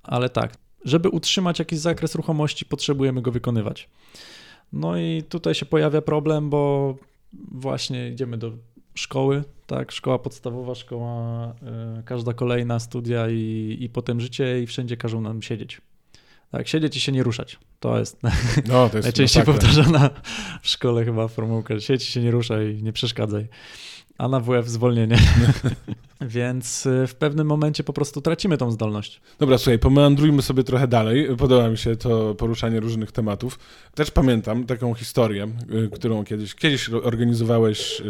ale 0.03 0.29
tak. 0.29 0.53
Żeby 0.85 1.09
utrzymać 1.09 1.59
jakiś 1.59 1.79
zakres 1.79 2.15
ruchomości, 2.15 2.65
potrzebujemy 2.65 3.21
go 3.21 3.31
wykonywać. 3.31 3.89
No 4.73 4.97
i 4.97 5.23
tutaj 5.29 5.55
się 5.55 5.65
pojawia 5.65 6.01
problem, 6.01 6.49
bo 6.49 6.95
właśnie 7.51 8.09
idziemy 8.09 8.37
do 8.37 8.51
szkoły, 8.95 9.43
tak, 9.67 9.91
szkoła 9.91 10.19
podstawowa, 10.19 10.75
szkoła, 10.75 11.53
y, 11.99 12.03
każda 12.03 12.33
kolejna 12.33 12.79
studia 12.79 13.29
i, 13.29 13.77
i 13.79 13.89
potem 13.89 14.21
życie 14.21 14.61
i 14.61 14.67
wszędzie 14.67 14.97
każą 14.97 15.21
nam 15.21 15.41
siedzieć. 15.41 15.81
Tak, 16.51 16.67
siedzieć 16.67 16.97
i 16.97 16.99
się 16.99 17.11
nie 17.11 17.23
ruszać. 17.23 17.59
To 17.79 17.99
jest 17.99 18.21
No, 18.69 18.89
to 18.89 18.97
jest 18.97 19.05
najczęściej 19.05 19.43
powtarzana 19.43 20.09
w 20.61 20.67
szkole 20.67 21.05
chyba 21.05 21.27
formułka, 21.27 21.79
siedź 21.79 22.09
i 22.09 22.11
się 22.11 22.21
nie 22.21 22.31
ruszaj, 22.31 22.79
nie 22.81 22.93
przeszkadzaj. 22.93 23.47
A 24.17 24.27
na 24.27 24.39
WF 24.39 24.69
zwolnienie. 24.69 25.17
Więc 26.21 26.85
y, 26.85 27.07
w 27.07 27.15
pewnym 27.15 27.47
momencie 27.47 27.83
po 27.83 27.93
prostu 27.93 28.21
tracimy 28.21 28.57
tą 28.57 28.71
zdolność. 28.71 29.21
Dobra, 29.39 29.57
słuchaj, 29.57 29.79
pomeandrujmy 29.79 30.41
sobie 30.41 30.63
trochę 30.63 30.87
dalej. 30.87 31.27
Podoba 31.37 31.69
mi 31.69 31.77
się 31.77 31.95
to 31.95 32.35
poruszanie 32.35 32.79
różnych 32.79 33.11
tematów. 33.11 33.59
Też 33.95 34.11
pamiętam 34.11 34.65
taką 34.65 34.93
historię, 34.93 35.47
y, 35.85 35.89
którą 35.89 36.25
kiedyś, 36.25 36.55
kiedyś 36.55 36.89
organizowałeś 36.89 38.01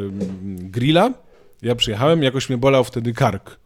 grilla. 0.44 1.14
Ja 1.62 1.76
przyjechałem, 1.76 2.24
jakoś 2.24 2.50
mnie 2.50 2.58
bolał 2.58 2.84
wtedy 2.84 3.14
kark. 3.14 3.60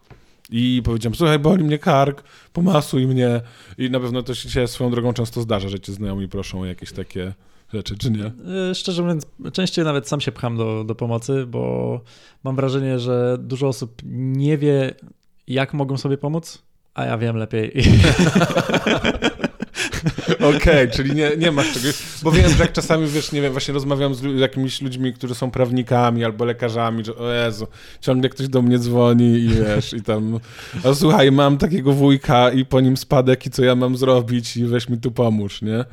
I 0.49 0.81
powiedziałem, 0.85 1.15
słuchaj, 1.15 1.39
boli 1.39 1.63
mnie 1.63 1.79
kark, 1.79 2.23
pomasuj 2.53 3.07
mnie. 3.07 3.41
I 3.77 3.89
na 3.89 3.99
pewno 3.99 4.23
to 4.23 4.35
się 4.35 4.67
swoją 4.67 4.91
drogą 4.91 5.13
często 5.13 5.41
zdarza, 5.41 5.69
że 5.69 5.79
cię 5.79 5.93
znajomi 5.93 6.27
proszą 6.27 6.61
o 6.61 6.65
jakieś 6.65 6.91
takie 6.91 7.33
rzeczy, 7.75 7.97
czy 7.97 8.11
nie? 8.11 8.25
Y, 8.71 8.75
Szczerze 8.75 9.01
mówiąc, 9.01 9.25
częściej 9.53 9.85
nawet 9.85 10.07
sam 10.07 10.21
się 10.21 10.31
pcham 10.31 10.57
do, 10.57 10.83
do 10.83 10.95
pomocy, 10.95 11.45
bo 11.45 12.01
mam 12.43 12.55
wrażenie, 12.55 12.99
że 12.99 13.37
dużo 13.39 13.67
osób 13.67 14.01
nie 14.13 14.57
wie, 14.57 14.93
jak 15.47 15.73
mogą 15.73 15.97
sobie 15.97 16.17
pomóc, 16.17 16.61
a 16.93 17.05
ja 17.05 17.17
wiem 17.17 17.35
lepiej. 17.35 17.73
Okej, 20.55 20.89
czyli 20.91 21.15
nie, 21.15 21.31
nie 21.37 21.51
masz 21.51 21.73
czegoś, 21.73 21.95
bo 22.23 22.31
wiem, 22.31 22.51
że 22.51 22.63
jak 22.63 22.71
czasami, 22.71 23.07
wiesz, 23.07 23.31
nie 23.31 23.41
wiem, 23.41 23.51
właśnie 23.51 23.73
rozmawiam 23.73 24.15
z 24.15 24.39
jakimiś 24.39 24.81
ludźmi, 24.81 25.13
którzy 25.13 25.35
są 25.35 25.51
prawnikami 25.51 26.23
albo 26.23 26.45
lekarzami, 26.45 27.05
że 27.05 27.15
o 27.15 27.33
Jezu, 27.33 27.67
ciągle 28.01 28.29
ktoś 28.29 28.47
do 28.47 28.61
mnie 28.61 28.79
dzwoni 28.79 29.25
i 29.25 29.49
wiesz, 29.49 29.93
i 29.93 30.01
tam, 30.01 30.39
a 30.83 30.93
słuchaj, 30.93 31.31
mam 31.31 31.57
takiego 31.57 31.93
wujka 31.93 32.51
i 32.51 32.65
po 32.65 32.81
nim 32.81 32.97
spadek 32.97 33.45
i 33.45 33.49
co 33.49 33.63
ja 33.63 33.75
mam 33.75 33.97
zrobić 33.97 34.57
i 34.57 34.65
weź 34.65 34.89
mi 34.89 34.97
tu 34.97 35.11
pomóż, 35.11 35.61
nie? 35.61 35.85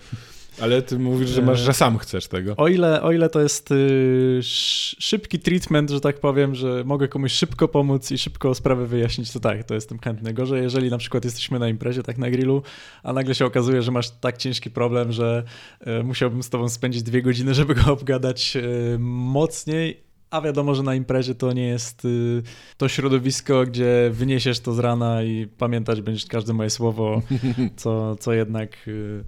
Ale 0.63 0.83
ty 0.83 0.99
mówisz, 0.99 1.29
że 1.31 1.43
masz, 1.43 1.61
że 1.61 1.73
sam 1.75 1.99
chcesz 1.99 2.27
tego. 2.29 2.55
O 2.57 2.69
ile, 2.69 3.03
o 3.03 3.13
ile 3.13 3.29
to 3.29 3.41
jest 3.41 3.71
y, 3.71 3.75
sz- 4.39 4.97
szybki 5.05 5.39
treatment, 5.39 5.91
że 5.91 6.01
tak 6.01 6.21
powiem, 6.21 6.55
że 6.55 6.83
mogę 6.87 7.09
komuś 7.09 7.33
szybko 7.33 7.69
pomóc 7.69 8.11
i 8.11 8.19
szybko 8.19 8.55
sprawę 8.55 8.87
wyjaśnić, 8.87 9.33
to 9.33 9.41
tak, 9.41 9.65
to 9.65 9.75
jestem 9.75 9.99
chętny. 9.99 10.33
Gorzej, 10.35 10.63
jeżeli 10.63 10.91
na 10.91 10.99
przykład 10.99 11.25
jesteśmy 11.25 11.59
na 11.59 11.69
imprezie, 11.69 12.03
tak 12.03 12.19
na 12.19 12.31
grillu, 12.31 12.63
a 13.03 13.13
nagle 13.13 13.35
się 13.35 13.47
okazuje, 13.47 13.83
że 13.83 13.91
masz 13.93 14.11
tak 14.11 14.37
ciężki 14.39 14.71
problem, 14.71 15.13
że 15.13 15.43
y, 16.01 16.05
musiałbym 16.05 16.43
z 16.43 16.51
tobą 16.51 16.69
spędzić 16.69 17.03
dwie 17.03 17.23
godziny, 17.23 17.55
żeby 17.55 17.75
go 17.75 17.93
obgadać 17.93 18.57
y, 18.57 18.97
mocniej, 18.99 20.01
a 20.31 20.41
wiadomo, 20.41 20.75
że 20.75 20.83
na 20.83 20.95
imprezie 20.95 21.35
to 21.35 21.53
nie 21.53 21.67
jest 21.67 22.05
y, 22.05 22.43
to 22.77 22.89
środowisko, 22.89 23.65
gdzie 23.67 24.11
wyniesiesz 24.13 24.61
to 24.61 24.73
z 24.75 24.79
rana 24.79 25.23
i 25.23 25.47
pamiętać 25.59 26.01
będziesz 26.01 26.27
każde 26.27 26.53
moje 26.53 26.71
słowo, 26.71 27.23
co, 27.77 28.17
co 28.17 28.33
jednak 28.33 28.89
y, 28.89 29.25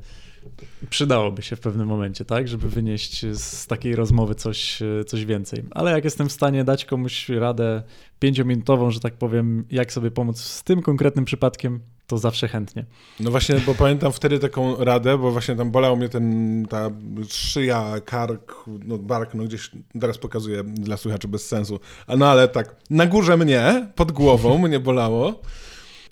przydałoby 0.90 1.42
się 1.42 1.56
w 1.56 1.60
pewnym 1.60 1.88
momencie, 1.88 2.24
tak, 2.24 2.48
żeby 2.48 2.68
wynieść 2.68 3.26
z 3.26 3.66
takiej 3.66 3.96
rozmowy 3.96 4.34
coś, 4.34 4.78
coś 5.06 5.24
więcej. 5.24 5.64
Ale 5.70 5.90
jak 5.90 6.04
jestem 6.04 6.28
w 6.28 6.32
stanie 6.32 6.64
dać 6.64 6.84
komuś 6.84 7.28
radę 7.28 7.82
pięciominutową, 8.18 8.90
że 8.90 9.00
tak 9.00 9.14
powiem, 9.14 9.64
jak 9.70 9.92
sobie 9.92 10.10
pomóc 10.10 10.40
z 10.40 10.62
tym 10.62 10.82
konkretnym 10.82 11.24
przypadkiem, 11.24 11.80
to 12.06 12.18
zawsze 12.18 12.48
chętnie. 12.48 12.84
No 13.20 13.30
właśnie, 13.30 13.56
bo 13.66 13.74
pamiętam 13.74 14.12
wtedy 14.12 14.38
taką 14.38 14.84
radę, 14.84 15.18
bo 15.18 15.30
właśnie 15.30 15.56
tam 15.56 15.70
bolał 15.70 15.96
mnie 15.96 16.08
ten, 16.08 16.66
ta 16.70 16.90
szyja, 17.28 17.94
kark, 18.04 18.64
no 18.84 18.98
bark, 18.98 19.34
no 19.34 19.44
gdzieś, 19.44 19.70
teraz 20.00 20.18
pokazuję 20.18 20.62
dla 20.64 20.96
słuchaczy 20.96 21.28
bez 21.28 21.46
sensu, 21.46 21.80
no 22.18 22.26
ale 22.30 22.48
tak, 22.48 22.76
na 22.90 23.06
górze 23.06 23.36
mnie, 23.36 23.88
pod 23.94 24.12
głową 24.12 24.58
mnie 24.58 24.80
bolało 24.80 25.40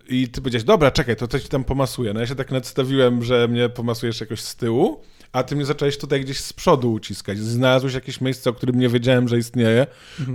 i 0.09 0.29
ty 0.29 0.41
powiedziałeś, 0.41 0.65
dobra, 0.65 0.91
czekaj, 0.91 1.17
to 1.17 1.29
coś 1.29 1.49
tam 1.49 1.65
pomasuję. 1.65 2.13
No 2.13 2.21
ja 2.21 2.27
się 2.27 2.35
tak 2.35 2.51
nadstawiłem, 2.51 3.25
że 3.25 3.49
mnie 3.49 3.69
pomasujesz 3.69 4.21
jakoś 4.21 4.41
z 4.41 4.57
tyłu, 4.57 5.01
a 5.33 5.43
ty 5.43 5.57
mnie 5.57 5.65
zacząłeś 5.65 5.99
tutaj 5.99 6.21
gdzieś 6.21 6.41
z 6.41 6.53
przodu 6.53 6.93
uciskać. 6.93 7.39
Znalazłeś 7.39 7.95
jakieś 7.95 8.21
miejsce, 8.21 8.51
o 8.51 8.53
którym 8.53 8.79
nie 8.79 8.89
wiedziałem, 8.89 9.29
że 9.29 9.39
istnieje, 9.39 9.87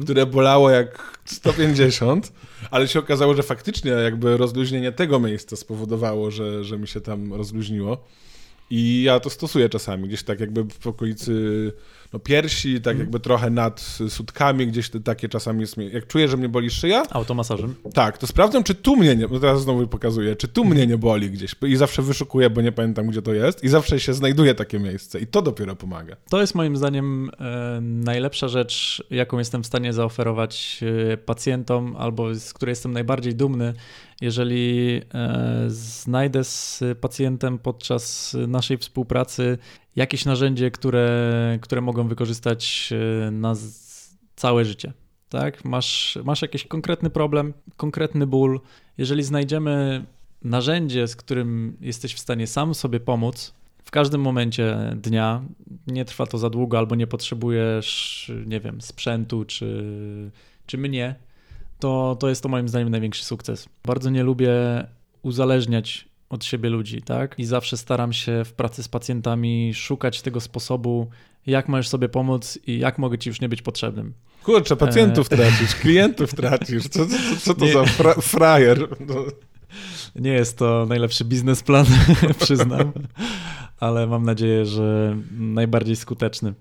które 0.04 0.26
bolało 0.26 0.70
jak 0.70 1.20
150, 1.26 2.34
ale 2.72 2.88
się 2.88 3.00
okazało, 3.00 3.34
że 3.34 3.44
faktycznie 3.44 3.92
jakby 3.92 4.38
rozluźnienie 4.38 4.92
tego 4.92 5.20
miejsca 5.20 5.56
spowodowało, 5.56 6.32
że, 6.32 6.64
że 6.64 6.78
mi 6.78 6.88
się 6.88 7.02
tam 7.02 7.34
rozluźniło. 7.34 8.04
I 8.70 9.04
ja 9.04 9.20
to 9.20 9.30
stosuję 9.30 9.70
czasami, 9.70 10.08
gdzieś 10.08 10.24
tak 10.24 10.40
jakby 10.40 10.64
w 10.80 10.88
okolicy 10.88 11.34
no, 12.14 12.20
piersi, 12.20 12.82
tak 12.82 13.00
jakby 13.00 13.20
trochę 13.20 13.50
nad 13.50 13.82
sutkami, 14.10 14.68
gdzieś 14.68 14.90
te 14.90 15.00
takie 15.00 15.30
czasami 15.30 15.62
jest, 15.62 15.78
jak 15.78 16.08
czuję, 16.08 16.28
że 16.28 16.38
mnie 16.38 16.50
boli 16.50 16.70
szyja, 16.70 17.04
Automasażem. 17.10 17.76
tak, 17.94 18.18
to 18.18 18.28
sprawdzam, 18.28 18.64
czy 18.64 18.76
tu 18.76 18.96
mnie 18.96 19.16
nie, 19.16 19.28
no 19.32 19.40
teraz 19.40 19.62
znowu 19.62 19.88
pokazuję, 19.88 20.36
czy 20.36 20.48
tu 20.48 20.66
mnie 20.66 20.88
nie 20.88 20.98
boli 20.98 21.32
gdzieś 21.32 21.56
i 21.68 21.76
zawsze 21.76 22.02
wyszukuję, 22.02 22.50
bo 22.50 22.62
nie 22.62 22.72
pamiętam, 22.72 23.08
gdzie 23.08 23.22
to 23.22 23.34
jest 23.34 23.64
i 23.64 23.70
zawsze 23.70 24.00
się 24.00 24.14
znajduje 24.14 24.56
takie 24.56 24.80
miejsce 24.80 25.20
i 25.20 25.28
to 25.28 25.42
dopiero 25.42 25.76
pomaga. 25.76 26.16
To 26.30 26.42
jest 26.42 26.56
moim 26.56 26.78
zdaniem 26.78 27.30
e, 27.40 27.80
najlepsza 27.82 28.48
rzecz, 28.48 29.04
jaką 29.10 29.40
jestem 29.40 29.64
w 29.64 29.68
stanie 29.68 29.94
zaoferować 29.94 30.84
e, 31.14 31.18
pacjentom, 31.18 31.96
albo 31.98 32.36
z 32.36 32.54
której 32.54 32.72
jestem 32.72 32.94
najbardziej 32.94 33.36
dumny 33.36 33.74
Jeżeli 34.22 35.02
e, 35.14 35.64
znajdę 35.68 36.44
z 36.44 36.84
pacjentem 37.02 37.60
podczas 37.60 38.36
naszej 38.48 38.78
współpracy 38.78 39.58
jakieś 39.98 40.26
narzędzie, 40.26 40.72
które, 40.72 41.60
które 41.62 41.82
mogą 41.82 42.08
wykorzystać 42.08 42.94
e, 43.28 43.32
na 43.32 43.56
całe 44.36 44.66
życie, 44.66 44.94
tak? 45.30 45.66
Masz, 45.66 46.18
masz 46.24 46.42
jakiś 46.42 46.68
konkretny 46.68 47.10
problem, 47.10 47.54
konkretny 47.78 48.28
ból. 48.28 48.62
Jeżeli 48.98 49.24
znajdziemy 49.24 50.06
narzędzie, 50.42 51.08
z 51.08 51.16
którym 51.16 51.78
jesteś 51.82 52.14
w 52.14 52.20
stanie 52.20 52.48
sam 52.48 52.76
sobie 52.76 53.00
pomóc, 53.00 53.54
w 53.84 53.92
każdym 53.92 54.22
momencie 54.22 54.96
dnia, 54.96 55.42
nie 55.88 56.06
trwa 56.06 56.26
to 56.26 56.38
za 56.38 56.50
długo, 56.50 56.78
albo 56.78 56.96
nie 56.96 57.08
potrzebujesz, 57.08 58.32
nie 58.46 58.60
wiem, 58.60 58.82
sprzętu 58.82 59.46
czy, 59.46 60.32
czy 60.66 60.78
mnie, 60.78 61.16
to, 61.80 62.18
to 62.20 62.30
jest 62.30 62.44
to 62.44 62.50
moim 62.50 62.70
zdaniem 62.70 62.90
największy 62.90 63.26
sukces. 63.26 63.70
Bardzo 63.86 64.10
nie 64.10 64.24
lubię 64.24 64.52
uzależniać 65.22 66.08
od 66.30 66.46
siebie 66.46 66.70
ludzi, 66.70 67.02
tak? 67.02 67.40
I 67.40 67.46
zawsze 67.46 67.78
staram 67.78 68.14
się 68.14 68.44
w 68.46 68.54
pracy 68.54 68.84
z 68.84 68.88
pacjentami 68.88 69.74
szukać 69.74 70.22
tego 70.22 70.42
sposobu, 70.42 71.10
jak 71.48 71.68
możesz 71.70 71.88
sobie 71.88 72.10
pomóc 72.10 72.60
i 72.68 72.80
jak 72.80 72.98
mogę 72.98 73.18
ci 73.18 73.30
już 73.30 73.42
nie 73.42 73.50
być 73.50 73.62
potrzebnym. 73.62 74.14
Kurczę, 74.44 74.76
pacjentów 74.76 75.28
e... 75.32 75.36
tracisz, 75.38 75.76
klientów 75.76 76.34
tracisz. 76.34 76.88
Co, 76.88 77.06
co, 77.06 77.16
co 77.40 77.54
to 77.54 77.66
nie. 77.66 77.74
za 77.74 77.86
fra 77.86 78.14
frajer? 78.14 78.88
No. 79.00 79.16
Nie 80.16 80.32
jest 80.32 80.58
to 80.58 80.86
najlepszy 80.90 81.26
biznesplan, 81.26 81.86
przyznam, 82.44 82.92
ale 83.80 84.08
mam 84.08 84.24
nadzieję, 84.24 84.66
że 84.66 85.18
najbardziej 85.32 85.96
skuteczny. 85.96 86.54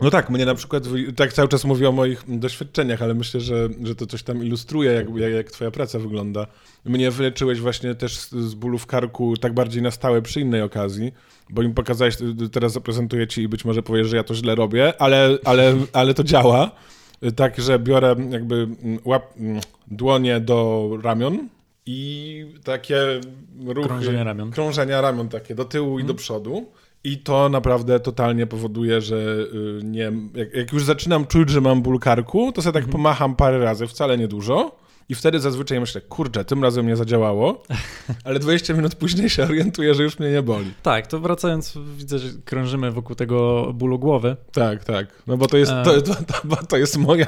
No 0.00 0.10
tak, 0.10 0.30
mnie 0.30 0.46
na 0.46 0.54
przykład, 0.54 0.84
tak 1.16 1.32
cały 1.32 1.48
czas 1.48 1.64
mówię 1.64 1.88
o 1.88 1.92
moich 1.92 2.24
doświadczeniach, 2.28 3.02
ale 3.02 3.14
myślę, 3.14 3.40
że, 3.40 3.68
że 3.82 3.94
to 3.94 4.06
coś 4.06 4.22
tam 4.22 4.44
ilustruje, 4.44 4.92
jak, 4.92 5.32
jak, 5.32 5.50
twoja 5.50 5.70
praca 5.70 5.98
wygląda. 5.98 6.46
Mnie 6.84 7.10
wyleczyłeś 7.10 7.60
właśnie 7.60 7.94
też 7.94 8.18
z, 8.18 8.30
z 8.30 8.54
bólu 8.54 8.78
w 8.78 8.86
karku 8.86 9.36
tak 9.36 9.54
bardziej 9.54 9.82
na 9.82 9.90
stałe 9.90 10.22
przy 10.22 10.40
innej 10.40 10.62
okazji, 10.62 11.12
bo 11.50 11.62
im 11.62 11.74
pokazałeś, 11.74 12.16
teraz 12.52 12.72
zaprezentuję 12.72 13.26
ci 13.26 13.42
i 13.42 13.48
być 13.48 13.64
może 13.64 13.82
powiesz, 13.82 14.06
że 14.08 14.16
ja 14.16 14.24
to 14.24 14.34
źle 14.34 14.54
robię, 14.54 14.92
ale, 15.02 15.38
ale, 15.44 15.76
ale 15.92 16.14
to 16.14 16.24
działa. 16.24 16.70
Tak, 17.36 17.60
że 17.60 17.78
biorę 17.78 18.16
jakby 18.30 18.68
łap, 19.04 19.34
dłonie 19.86 20.40
do 20.40 20.90
ramion 21.02 21.48
i 21.86 22.46
takie 22.64 22.96
ruchy... 23.66 23.88
Krążenia 23.88 24.24
ramion. 24.24 24.50
Krążenia 24.50 25.00
ramion 25.00 25.28
takie 25.28 25.54
do 25.54 25.64
tyłu 25.64 25.86
hmm. 25.86 26.00
i 26.00 26.02
do 26.02 26.12
mhm. 26.12 26.16
przodu. 26.16 26.66
I 27.04 27.18
to 27.18 27.48
naprawdę 27.48 28.00
totalnie 28.00 28.46
powoduje, 28.46 29.00
że 29.00 29.16
y, 29.16 29.80
nie, 29.84 30.12
jak, 30.34 30.54
jak, 30.54 30.72
już 30.72 30.84
zaczynam 30.84 31.26
czuć, 31.26 31.50
że 31.50 31.60
mam 31.60 31.82
ból 31.82 31.98
karku, 31.98 32.52
to 32.52 32.62
sobie 32.62 32.72
tak 32.72 32.84
mhm. 32.84 32.92
pomacham 32.92 33.36
parę 33.36 33.58
razy, 33.58 33.86
wcale 33.86 34.18
niedużo. 34.18 34.78
I 35.10 35.14
wtedy 35.14 35.40
zazwyczaj 35.40 35.80
myślę, 35.80 36.00
kurczę, 36.00 36.44
tym 36.44 36.62
razem 36.62 36.86
nie 36.86 36.96
zadziałało, 36.96 37.62
ale 38.24 38.38
20 38.38 38.74
minut 38.74 38.94
później 38.94 39.30
się 39.30 39.42
orientuję, 39.42 39.94
że 39.94 40.02
już 40.02 40.18
mnie 40.18 40.30
nie 40.30 40.42
boli. 40.42 40.72
Tak, 40.82 41.06
to 41.06 41.20
wracając, 41.20 41.78
widzę, 41.96 42.18
że 42.18 42.28
krążymy 42.44 42.90
wokół 42.90 43.16
tego 43.16 43.70
bólu 43.74 43.98
głowy. 43.98 44.36
Tak, 44.52 44.84
tak. 44.84 45.22
No 45.26 45.36
bo 45.36 45.46
to 45.46 45.56
jest, 45.56 45.72
to, 45.84 46.02
to, 46.02 46.14
to, 46.14 46.66
to 46.68 46.76
jest 46.76 46.96
moja 46.96 47.26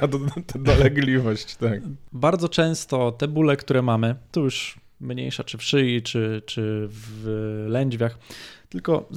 dolegliwość. 0.54 1.56
Tak. 1.56 1.80
Bardzo 2.12 2.48
często 2.48 3.12
te 3.12 3.28
bóle, 3.28 3.56
które 3.56 3.82
mamy, 3.82 4.14
to 4.30 4.40
już 4.40 4.80
mniejsza, 5.00 5.44
czy 5.44 5.58
w 5.58 5.62
szyi, 5.62 6.02
czy, 6.02 6.42
czy 6.46 6.88
w 6.90 7.64
lędźwiach, 7.68 8.18
tylko 8.70 9.08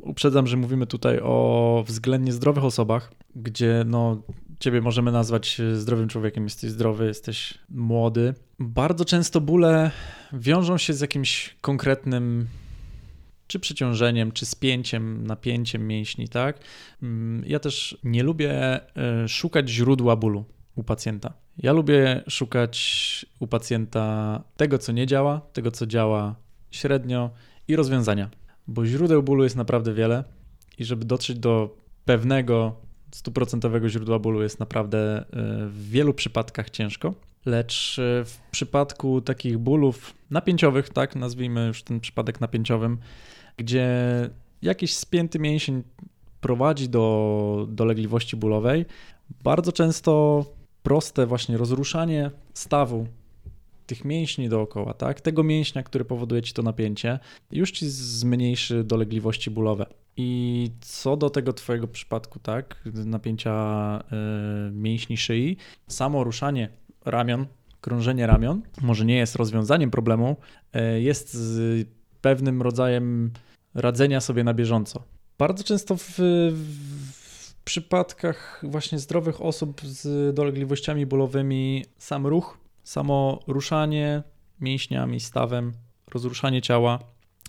uprzedzam, 0.00 0.46
że 0.46 0.56
mówimy 0.56 0.86
tutaj 0.86 1.20
o 1.22 1.84
względnie 1.86 2.32
zdrowych 2.32 2.64
osobach, 2.64 3.12
gdzie 3.36 3.84
no, 3.86 4.22
ciebie 4.60 4.80
możemy 4.80 5.12
nazwać 5.12 5.60
zdrowym 5.74 6.08
człowiekiem, 6.08 6.44
jesteś 6.44 6.70
zdrowy, 6.70 7.06
jesteś 7.06 7.58
młody. 7.68 8.34
Bardzo 8.58 9.04
często 9.04 9.40
bóle 9.40 9.90
wiążą 10.32 10.78
się 10.78 10.92
z 10.92 11.00
jakimś 11.00 11.56
konkretnym 11.60 12.46
czy 13.46 13.60
przeciążeniem, 13.60 14.32
czy 14.32 14.46
spięciem, 14.46 15.26
napięciem 15.26 15.86
mięśni, 15.86 16.28
tak? 16.28 16.58
Mm, 17.02 17.44
ja 17.46 17.58
też 17.58 17.98
nie 18.04 18.22
lubię 18.22 18.52
e, 18.52 19.28
szukać 19.28 19.68
źródła 19.68 20.16
bólu 20.16 20.44
u 20.74 20.84
pacjenta. 20.84 21.32
Ja 21.58 21.72
lubię 21.72 22.22
szukać 22.28 23.26
u 23.38 23.46
pacjenta 23.46 24.42
tego, 24.56 24.78
co 24.78 24.92
nie 24.92 25.06
działa, 25.06 25.40
tego, 25.52 25.70
co 25.70 25.86
działa 25.86 26.34
średnio 26.70 27.30
i 27.68 27.76
rozwiązania 27.76 28.39
bo 28.70 28.86
źródeł 28.86 29.22
bólu 29.22 29.44
jest 29.44 29.56
naprawdę 29.56 29.94
wiele 29.94 30.24
i 30.78 30.84
żeby 30.84 31.04
dotrzeć 31.04 31.38
do 31.38 31.76
pewnego 32.04 32.76
stuprocentowego 33.10 33.88
źródła 33.88 34.18
bólu 34.18 34.42
jest 34.42 34.60
naprawdę 34.60 35.18
e, 35.18 35.24
w 35.66 35.88
wielu 35.90 36.14
przypadkach 36.14 36.70
ciężko, 36.70 37.14
lecz 37.46 37.98
e, 37.98 38.24
w 38.24 38.38
przypadku 38.50 39.20
takich 39.20 39.58
bólów 39.58 40.14
napięciowych, 40.30 40.90
tak 40.90 41.16
nazwijmy 41.16 41.66
już 41.66 41.82
ten 41.82 42.00
przypadek 42.00 42.40
napięciowym, 42.40 42.98
gdzie 43.56 43.88
jakiś 44.62 44.96
spięty 44.96 45.38
mięsień 45.38 45.82
prowadzi 46.40 46.88
do 46.88 47.66
dolegliwości 47.70 48.36
bólowej, 48.36 48.86
bardzo 49.44 49.72
często 49.72 50.44
proste 50.82 51.26
właśnie 51.26 51.56
rozruszanie 51.56 52.30
stawu 52.54 53.06
tych 53.90 54.04
mięśni 54.04 54.48
dookoła, 54.48 54.94
tak? 54.94 55.20
Tego 55.20 55.42
mięśnia, 55.42 55.82
który 55.82 56.04
powoduje 56.04 56.42
ci 56.42 56.52
to 56.52 56.62
napięcie, 56.62 57.18
już 57.50 57.70
ci 57.70 57.88
zmniejszy 57.88 58.84
dolegliwości 58.84 59.50
bólowe. 59.50 59.86
I 60.16 60.70
co 60.80 61.16
do 61.16 61.30
tego 61.30 61.52
twojego 61.52 61.88
przypadku, 61.88 62.38
tak? 62.38 62.82
Napięcia 62.94 63.54
y, 64.68 64.72
mięśni 64.72 65.16
szyi, 65.16 65.56
samo 65.88 66.24
ruszanie 66.24 66.68
ramion, 67.04 67.46
krążenie 67.80 68.26
ramion, 68.26 68.62
może 68.80 69.04
nie 69.04 69.16
jest 69.16 69.36
rozwiązaniem 69.36 69.90
problemu, 69.90 70.36
y, 70.96 71.00
jest 71.00 71.36
pewnym 72.20 72.62
rodzajem 72.62 73.32
radzenia 73.74 74.20
sobie 74.20 74.44
na 74.44 74.54
bieżąco. 74.54 75.02
Bardzo 75.38 75.64
często 75.64 75.96
w, 75.96 76.14
w 76.18 77.54
przypadkach 77.64 78.60
właśnie 78.62 78.98
zdrowych 78.98 79.40
osób 79.40 79.80
z 79.80 80.34
dolegliwościami 80.34 81.06
bólowymi 81.06 81.84
sam 81.98 82.26
ruch 82.26 82.58
Samo 82.84 83.40
ruszanie 83.46 84.22
mięśniami, 84.60 85.20
stawem, 85.20 85.72
rozruszanie 86.14 86.62
ciała 86.62 86.98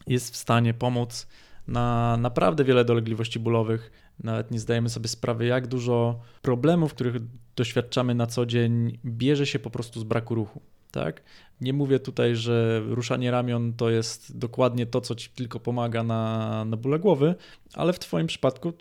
jest 0.08 0.34
w 0.34 0.38
stanie 0.38 0.74
pomóc 0.74 1.28
na 1.68 2.18
naprawdę 2.18 2.64
wiele 2.64 2.86
dolegliwości 2.86 3.40
bólowych. 3.40 3.92
Nawet 4.24 4.52
nie 4.52 4.60
zdajemy 4.60 4.90
sobie 4.90 5.08
sprawy, 5.08 5.46
jak 5.46 5.68
dużo 5.68 6.20
problemów, 6.42 6.94
których 6.94 7.16
doświadczamy 7.56 8.16
na 8.16 8.28
co 8.28 8.46
dzień, 8.46 9.00
bierze 9.06 9.46
się 9.46 9.60
po 9.60 9.70
prostu 9.70 10.00
z 10.00 10.04
braku 10.04 10.36
ruchu. 10.36 10.62
Tak? 10.92 11.24
Nie 11.62 11.74
mówię 11.74 12.00
tutaj, 12.00 12.36
że 12.36 12.82
ruszanie 12.86 13.32
ramion 13.32 13.74
to 13.74 13.90
jest 13.90 14.38
dokładnie 14.38 14.86
to, 14.86 15.02
co 15.02 15.16
ci 15.16 15.30
tylko 15.30 15.60
pomaga 15.60 16.04
na, 16.04 16.66
na 16.66 16.78
bóle 16.78 17.00
głowy, 17.00 17.36
ale 17.74 17.94
w 17.94 18.00
Twoim 18.00 18.28
przypadku 18.28 18.74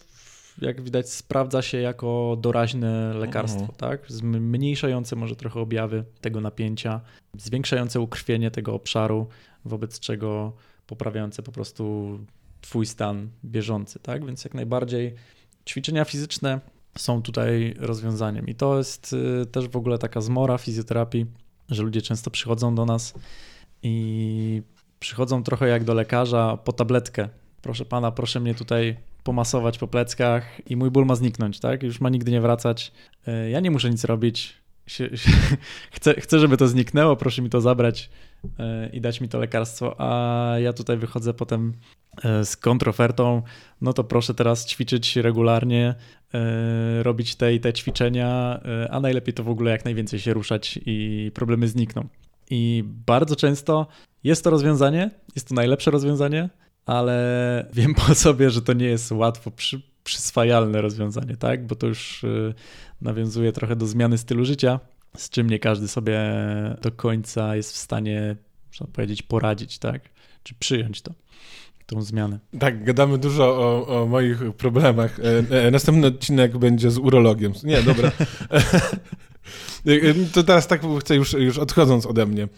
jak 0.59 0.83
widać, 0.83 1.11
sprawdza 1.11 1.63
się 1.63 1.79
jako 1.79 2.37
doraźne 2.41 3.15
lekarstwo, 3.15 3.67
uh-huh. 3.67 3.77
tak? 3.77 4.01
Zmniejszające 4.09 5.17
może 5.17 5.37
trochę 5.37 5.61
objawy 5.61 6.05
tego 6.21 6.41
napięcia, 6.41 7.01
zwiększające 7.39 8.01
ukrwienie 8.01 8.51
tego 8.51 8.75
obszaru, 8.75 9.27
wobec 9.65 10.01
czego 10.01 10.53
poprawiające 10.87 11.43
po 11.43 11.53
prostu 11.53 12.19
twój 12.61 12.87
stan 12.87 13.29
bieżący, 13.45 13.99
tak? 13.99 14.27
Więc 14.27 14.45
jak 14.45 14.55
najbardziej 14.55 15.15
ćwiczenia 15.69 16.05
fizyczne 16.05 16.61
są 16.99 17.23
tutaj 17.23 17.75
rozwiązaniem. 17.79 18.47
I 18.47 18.55
to 18.55 18.79
jest 18.79 19.13
y, 19.43 19.47
też 19.47 19.69
w 19.69 19.77
ogóle 19.77 19.99
taka 19.99 20.21
zmora 20.21 20.59
fizjoterapii, 20.59 21.27
że 21.69 21.83
ludzie 21.83 22.03
często 22.03 22.31
przychodzą 22.31 22.75
do 22.75 22.87
nas 22.87 23.15
i 23.83 24.63
przychodzą 25.01 25.43
trochę 25.43 25.69
jak 25.69 25.85
do 25.85 25.95
lekarza 25.95 26.57
po 26.57 26.73
tabletkę. 26.73 27.29
Proszę 27.63 27.85
pana, 27.85 28.11
proszę 28.11 28.41
mnie 28.41 28.55
tutaj 28.55 28.97
pomasować 29.25 29.79
po 29.79 29.89
pleckach 29.89 30.71
i 30.71 30.77
mój 30.77 30.91
ból 30.91 31.07
ma 31.07 31.15
zniknąć, 31.15 31.61
tak? 31.61 31.83
Już 31.83 32.01
ma 32.01 32.09
nigdy 32.09 32.31
nie 32.31 32.41
wracać. 32.41 32.93
E, 33.27 33.51
ja 33.51 33.61
nie 33.61 33.71
muszę 33.71 33.91
nic 33.91 34.05
robić. 34.05 34.61
Chcę, 35.93 36.15
chcę, 36.15 36.39
żeby 36.39 36.57
to 36.57 36.69
zniknęło, 36.69 37.17
proszę 37.17 37.43
mi 37.43 37.51
to 37.51 37.61
zabrać 37.61 38.11
e, 38.59 38.89
i 38.93 39.01
dać 39.01 39.21
mi 39.21 39.29
to 39.29 39.39
lekarstwo, 39.39 39.95
a 39.99 40.59
ja 40.59 40.73
tutaj 40.73 40.97
wychodzę 40.97 41.35
potem 41.35 41.75
e, 42.25 42.45
z 42.45 42.57
kontrofertą, 42.57 43.43
no 43.81 43.93
to 43.93 44.05
proszę 44.05 44.35
teraz 44.35 44.67
ćwiczyć 44.67 45.17
regularnie, 45.17 45.95
robić 47.03 47.37
te 47.37 47.55
i 47.55 47.61
te 47.61 47.73
ćwiczenia, 47.73 48.61
a 48.91 49.01
najlepiej 49.01 49.35
to 49.35 49.45
w 49.45 49.49
ogóle 49.49 49.71
jak 49.71 49.85
najwięcej 49.85 50.21
się 50.21 50.35
ruszać 50.35 50.79
i 50.87 51.31
problemy 51.35 51.69
znikną. 51.69 52.09
I 52.51 52.85
bardzo 52.87 53.37
często 53.37 53.87
jest 54.25 54.45
to 54.45 54.51
rozwiązanie, 54.51 55.11
jest 55.35 55.49
to 55.49 55.55
najlepsze 55.55 55.91
rozwiązanie, 55.91 56.49
ale 56.87 57.67
wiem 57.73 57.95
po 57.95 58.15
sobie, 58.15 58.51
że 58.51 58.63
to 58.63 58.73
nie 58.73 58.87
jest 58.87 59.13
łatwo 59.13 59.51
przy, 59.51 59.83
przyswajalne 60.05 60.81
rozwiązanie, 60.81 61.37
tak? 61.37 61.67
Bo 61.67 61.75
to 61.75 61.87
już 61.87 62.25
y, 62.25 62.55
nawiązuje 63.01 63.53
trochę 63.53 63.77
do 63.77 63.87
zmiany 63.87 64.19
stylu 64.19 64.45
życia, 64.45 64.81
z 65.17 65.31
czym 65.31 65.51
nie 65.51 65.59
każdy 65.59 65.89
sobie 65.89 66.21
do 66.83 66.93
końca 66.93 67.57
jest 67.57 67.73
w 67.73 67.77
stanie, 67.77 68.37
można 68.67 68.87
powiedzieć, 68.93 69.23
poradzić, 69.23 69.79
tak? 69.79 70.03
Czy 70.43 70.55
przyjąć 70.55 71.03
to 71.03 71.13
tą 71.91 72.03
zmianę. 72.03 72.39
Tak, 72.59 72.85
gadamy 72.85 73.19
dużo 73.19 73.45
o, 73.45 73.87
o 74.03 74.07
moich 74.07 74.39
problemach. 74.57 75.21
E, 75.21 75.67
e, 75.67 75.71
następny 75.71 76.07
odcinek 76.07 76.59
będzie 76.59 76.91
z 76.91 76.99
urologiem. 76.99 77.53
Nie, 77.65 77.83
dobra. 77.83 78.13
To 80.33 80.43
teraz 80.43 80.67
tak 80.67 80.83
chcę 81.01 81.17
już, 81.17 81.33
już 81.33 81.59
odchodząc 81.59 82.07
ode 82.07 82.27
mnie, 82.27 82.49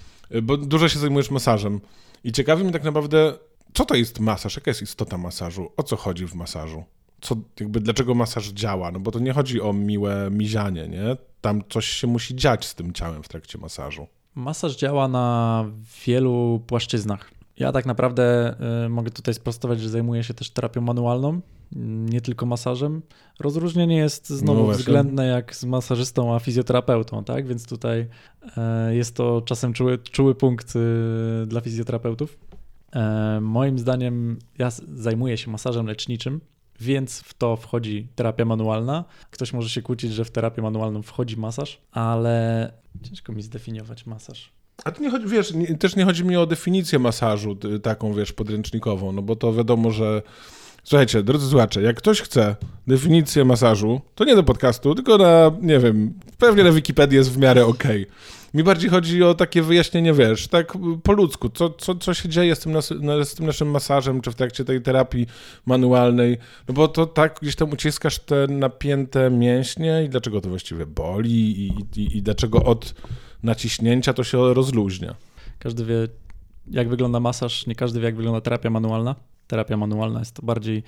bo 0.42 0.56
dużo 0.56 0.88
się 0.88 0.98
zajmujesz 0.98 1.30
masażem 1.30 1.80
i 2.24 2.32
ciekawi 2.32 2.62
mnie 2.64 2.72
tak 2.72 2.84
naprawdę, 2.84 3.34
co 3.74 3.84
to 3.84 3.94
jest 3.94 4.20
masaż, 4.20 4.56
jaka 4.56 4.70
jest 4.70 4.82
istota 4.82 5.18
masażu, 5.18 5.72
o 5.76 5.82
co 5.82 5.96
chodzi 5.96 6.26
w 6.26 6.34
masażu? 6.34 6.84
Co, 7.20 7.36
jakby 7.60 7.80
dlaczego 7.80 8.14
masaż 8.14 8.48
działa? 8.48 8.90
No 8.90 9.00
bo 9.00 9.10
to 9.10 9.18
nie 9.18 9.32
chodzi 9.32 9.60
o 9.60 9.72
miłe 9.72 10.28
mizianie, 10.30 10.88
nie? 10.88 11.16
Tam 11.40 11.62
coś 11.68 11.86
się 11.86 12.06
musi 12.06 12.36
dziać 12.36 12.66
z 12.66 12.74
tym 12.74 12.92
ciałem 12.92 13.22
w 13.22 13.28
trakcie 13.28 13.58
masażu. 13.58 14.06
Masaż 14.34 14.76
działa 14.76 15.08
na 15.08 15.64
wielu 16.06 16.62
płaszczyznach. 16.66 17.30
Ja 17.58 17.72
tak 17.72 17.86
naprawdę 17.86 18.54
y, 18.84 18.88
mogę 18.88 19.10
tutaj 19.10 19.34
sprostować, 19.34 19.80
że 19.80 19.88
zajmuję 19.88 20.24
się 20.24 20.34
też 20.34 20.50
terapią 20.50 20.80
manualną, 20.80 21.40
nie 22.10 22.20
tylko 22.20 22.46
masażem. 22.46 23.02
Rozróżnienie 23.40 23.96
jest 23.96 24.30
znowu 24.30 24.66
no 24.66 24.72
względne 24.72 25.26
jak 25.26 25.56
z 25.56 25.64
masażystą 25.64 26.34
a 26.34 26.38
fizjoterapeutą, 26.38 27.24
tak? 27.24 27.46
Więc 27.46 27.66
tutaj 27.66 28.00
y, 28.90 28.94
jest 28.94 29.16
to 29.16 29.42
czasem 29.42 29.72
czuły, 29.72 29.98
czuły 29.98 30.34
punkt 30.34 30.76
y, 30.76 31.46
dla 31.46 31.60
fizjoterapeutów. 31.60 32.38
E, 32.92 33.40
moim 33.40 33.78
zdaniem 33.78 34.38
ja 34.58 34.70
zajmuję 34.94 35.36
się 35.36 35.50
masażem 35.50 35.86
leczniczym, 35.86 36.40
więc 36.80 37.20
w 37.20 37.34
to 37.34 37.56
wchodzi 37.56 38.08
terapia 38.14 38.44
manualna. 38.44 39.04
Ktoś 39.30 39.52
może 39.52 39.68
się 39.68 39.82
kłócić, 39.82 40.12
że 40.12 40.24
w 40.24 40.30
terapię 40.30 40.62
manualną 40.62 41.02
wchodzi 41.02 41.36
masaż, 41.36 41.80
ale 41.92 42.72
ciężko 43.02 43.32
mi 43.32 43.42
zdefiniować 43.42 44.06
masaż. 44.06 44.52
A 44.84 44.90
to 44.90 45.02
nie 45.02 45.10
chodzi, 45.10 45.26
wiesz, 45.26 45.54
nie, 45.54 45.78
też 45.78 45.96
nie 45.96 46.04
chodzi 46.04 46.24
mi 46.24 46.36
o 46.36 46.46
definicję 46.46 46.98
masażu 46.98 47.56
taką, 47.82 48.14
wiesz, 48.14 48.32
podręcznikową, 48.32 49.12
no 49.12 49.22
bo 49.22 49.36
to 49.36 49.52
wiadomo, 49.52 49.90
że 49.90 50.22
Słuchajcie, 50.84 51.22
drodzy 51.22 51.48
słuchacze, 51.48 51.82
jak 51.82 51.96
ktoś 51.96 52.20
chce 52.20 52.56
definicję 52.86 53.44
masażu, 53.44 54.00
to 54.14 54.24
nie 54.24 54.36
do 54.36 54.42
podcastu, 54.42 54.94
tylko 54.94 55.18
na, 55.18 55.50
nie 55.60 55.78
wiem, 55.78 56.12
pewnie 56.38 56.64
na 56.64 56.72
Wikipedii 56.72 57.16
jest 57.18 57.32
w 57.32 57.38
miarę 57.38 57.66
okej. 57.66 58.02
Okay. 58.02 58.16
Mi 58.54 58.62
bardziej 58.62 58.90
chodzi 58.90 59.22
o 59.22 59.34
takie 59.34 59.62
wyjaśnienie, 59.62 60.12
wiesz, 60.12 60.48
tak 60.48 60.72
po 61.02 61.12
ludzku, 61.12 61.48
co, 61.48 61.70
co, 61.70 61.94
co 61.94 62.14
się 62.14 62.28
dzieje 62.28 62.54
z 62.54 62.60
tym, 62.60 62.72
nas, 62.72 62.86
z 63.24 63.34
tym 63.34 63.46
naszym 63.46 63.70
masażem, 63.70 64.20
czy 64.20 64.30
w 64.30 64.34
trakcie 64.34 64.64
tej 64.64 64.82
terapii 64.82 65.26
manualnej, 65.66 66.38
no 66.68 66.74
bo 66.74 66.88
to 66.88 67.06
tak 67.06 67.38
gdzieś 67.42 67.56
tam 67.56 67.70
uciskasz 67.70 68.18
te 68.18 68.46
napięte 68.46 69.30
mięśnie 69.30 70.04
i 70.04 70.08
dlaczego 70.08 70.40
to 70.40 70.48
właściwie 70.48 70.86
boli 70.86 71.66
i, 71.66 71.72
i, 71.96 72.16
i 72.16 72.22
dlaczego 72.22 72.64
od 72.64 72.94
naciśnięcia 73.42 74.12
to 74.12 74.24
się 74.24 74.54
rozluźnia. 74.54 75.14
Każdy 75.58 75.84
wie, 75.84 76.08
jak 76.70 76.88
wygląda 76.88 77.20
masaż, 77.20 77.66
nie 77.66 77.74
każdy 77.74 78.00
wie, 78.00 78.06
jak 78.06 78.16
wygląda 78.16 78.40
terapia 78.40 78.70
manualna. 78.70 79.14
Terapia 79.46 79.76
manualna 79.76 80.18
jest 80.18 80.34
to 80.34 80.42
bardziej 80.42 80.82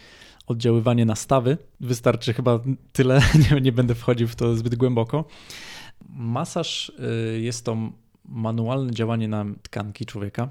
oddziaływanie 0.47 1.05
na 1.05 1.15
stawy. 1.15 1.59
Wystarczy 1.81 2.33
chyba 2.33 2.61
tyle, 2.93 3.21
nie, 3.51 3.61
nie 3.61 3.73
będę 3.73 3.95
wchodził 3.95 4.29
w 4.29 4.37
to 4.37 4.57
zbyt 4.57 4.75
głęboko. 4.75 5.25
Masaż 6.09 6.93
y, 7.35 7.41
jest 7.41 7.65
to 7.65 7.77
manualne 8.25 8.93
działanie 8.93 9.29
na 9.29 9.45
tkanki 9.63 10.07
człowieka. 10.07 10.49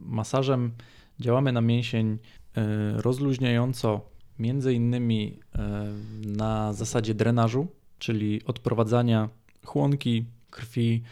Masażem 0.00 0.72
działamy 1.20 1.52
na 1.52 1.60
mięsień 1.60 2.12
y, 2.12 2.18
rozluźniająco, 3.02 4.00
między 4.38 4.74
innymi 4.74 5.38
y, 5.54 5.58
na 6.28 6.72
zasadzie 6.72 7.14
drenażu, 7.14 7.66
czyli 7.98 8.44
odprowadzania 8.44 9.28
chłonki 9.64 10.24
krwi 10.50 11.02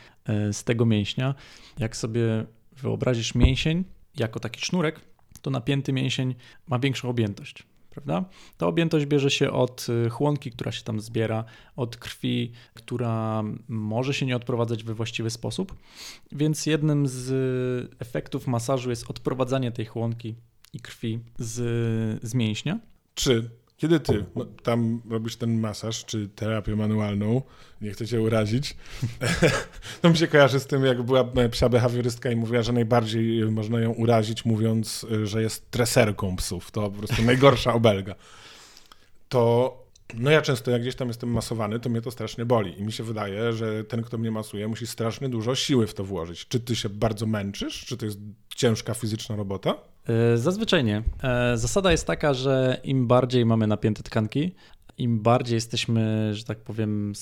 z 0.52 0.64
tego 0.64 0.86
mięśnia. 0.86 1.34
Jak 1.78 1.96
sobie 1.96 2.46
wyobrazisz 2.72 3.34
mięsień 3.34 3.84
jako 4.16 4.40
taki 4.40 4.60
sznurek, 4.60 5.00
to 5.42 5.50
napięty 5.50 5.92
mięsień 5.92 6.34
ma 6.68 6.78
większą 6.78 7.08
objętość 7.08 7.69
prawda? 7.90 8.24
Ta 8.56 8.66
objętość 8.66 9.06
bierze 9.06 9.30
się 9.30 9.50
od 9.50 9.86
y, 10.06 10.10
chłonki, 10.10 10.50
która 10.50 10.72
się 10.72 10.82
tam 10.82 11.00
zbiera, 11.00 11.44
od 11.76 11.96
krwi, 11.96 12.52
która 12.74 13.42
może 13.68 14.14
się 14.14 14.26
nie 14.26 14.36
odprowadzać 14.36 14.84
we 14.84 14.94
właściwy 14.94 15.30
sposób. 15.30 15.74
Więc 16.32 16.66
jednym 16.66 17.06
z 17.06 17.96
efektów 17.98 18.46
masażu 18.46 18.90
jest 18.90 19.10
odprowadzanie 19.10 19.72
tej 19.72 19.86
chłonki 19.86 20.34
i 20.72 20.80
krwi 20.80 21.20
z, 21.38 21.54
z 22.22 22.34
mięśnia. 22.34 22.78
Czy 23.14 23.50
kiedy 23.80 24.00
ty 24.00 24.24
tam 24.62 25.02
robisz 25.10 25.36
ten 25.36 25.60
masaż, 25.60 26.04
czy 26.04 26.28
terapię 26.28 26.76
manualną, 26.76 27.42
nie 27.80 27.90
chcę 27.90 28.06
cię 28.06 28.20
urazić, 28.20 28.76
to 30.02 30.10
mi 30.10 30.16
się 30.16 30.28
kojarzy 30.28 30.60
z 30.60 30.66
tym, 30.66 30.84
jak 30.84 31.02
była 31.02 31.24
psia 31.50 31.68
behawiorystka 31.68 32.30
i 32.30 32.36
mówiła, 32.36 32.62
że 32.62 32.72
najbardziej 32.72 33.44
można 33.50 33.80
ją 33.80 33.90
urazić, 33.90 34.44
mówiąc, 34.44 35.06
że 35.24 35.42
jest 35.42 35.70
treserką 35.70 36.36
psów. 36.36 36.70
To 36.70 36.90
po 36.90 36.98
prostu 36.98 37.22
najgorsza 37.22 37.74
obelga. 37.74 38.14
To 39.28 39.76
no 40.18 40.30
ja 40.30 40.42
często, 40.42 40.70
jak 40.70 40.80
gdzieś 40.82 40.94
tam 40.94 41.08
jestem 41.08 41.30
masowany, 41.30 41.80
to 41.80 41.90
mnie 41.90 42.00
to 42.00 42.10
strasznie 42.10 42.44
boli 42.44 42.80
i 42.80 42.84
mi 42.84 42.92
się 42.92 43.04
wydaje, 43.04 43.52
że 43.52 43.84
ten, 43.84 44.02
kto 44.02 44.18
mnie 44.18 44.30
masuje, 44.30 44.68
musi 44.68 44.86
strasznie 44.86 45.28
dużo 45.28 45.54
siły 45.54 45.86
w 45.86 45.94
to 45.94 46.04
włożyć. 46.04 46.48
Czy 46.48 46.60
ty 46.60 46.76
się 46.76 46.88
bardzo 46.88 47.26
męczysz? 47.26 47.84
Czy 47.86 47.96
to 47.96 48.06
jest 48.06 48.18
ciężka 48.56 48.94
fizyczna 48.94 49.36
robota? 49.36 49.74
E, 50.08 50.36
zazwyczaj 50.36 50.84
nie. 50.84 51.02
E, 51.22 51.56
zasada 51.56 51.90
jest 51.92 52.06
taka, 52.06 52.34
że 52.34 52.80
im 52.84 53.06
bardziej 53.06 53.46
mamy 53.46 53.66
napięte 53.66 54.02
tkanki, 54.02 54.54
im 54.98 55.20
bardziej 55.20 55.54
jesteśmy, 55.54 56.30
że 56.34 56.44
tak 56.44 56.58
powiem, 56.58 57.12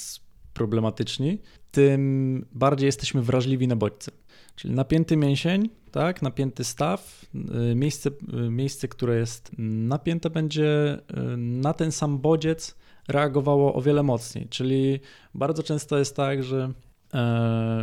problematyczni, 0.55 1.39
tym 1.71 2.47
bardziej 2.53 2.87
jesteśmy 2.87 3.23
wrażliwi 3.23 3.69
na 3.69 3.77
bodźce. 3.77 4.11
Czyli 4.59 4.75
napięty 4.75 5.17
mięsień, 5.17 5.69
tak, 5.91 6.23
napięty 6.23 6.65
staw, 6.65 7.27
e, 7.71 7.75
miejsce, 7.75 8.11
miejsce, 8.51 8.89
które 8.89 9.19
jest 9.19 9.51
napięte, 9.59 10.31
będzie 10.31 10.99
na 11.37 11.73
ten 11.73 11.93
sam 11.93 12.19
bodziec 12.19 12.77
reagowało 13.09 13.75
o 13.75 13.83
wiele 13.83 14.03
mocniej. 14.03 14.49
Czyli 14.49 15.01
bardzo 15.35 15.63
często 15.63 15.99
jest 15.99 16.17
tak, 16.17 16.43
że 16.43 16.73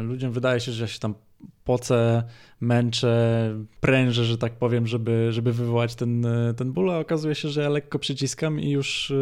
ludziom 0.01 0.31
wydaje 0.31 0.59
się, 0.59 0.71
że 0.71 0.87
się 0.87 0.99
tam 0.99 1.15
pocę, 1.63 2.23
męczę, 2.59 3.53
prężę, 3.81 4.25
że 4.25 4.37
tak 4.37 4.53
powiem, 4.53 4.87
żeby, 4.87 5.27
żeby 5.31 5.53
wywołać 5.53 5.95
ten, 5.95 6.25
ten 6.57 6.71
ból, 6.71 6.91
a 6.91 6.99
okazuje 6.99 7.35
się, 7.35 7.49
że 7.49 7.61
ja 7.61 7.69
lekko 7.69 7.99
przyciskam 7.99 8.59
i 8.59 8.69
już, 8.69 9.13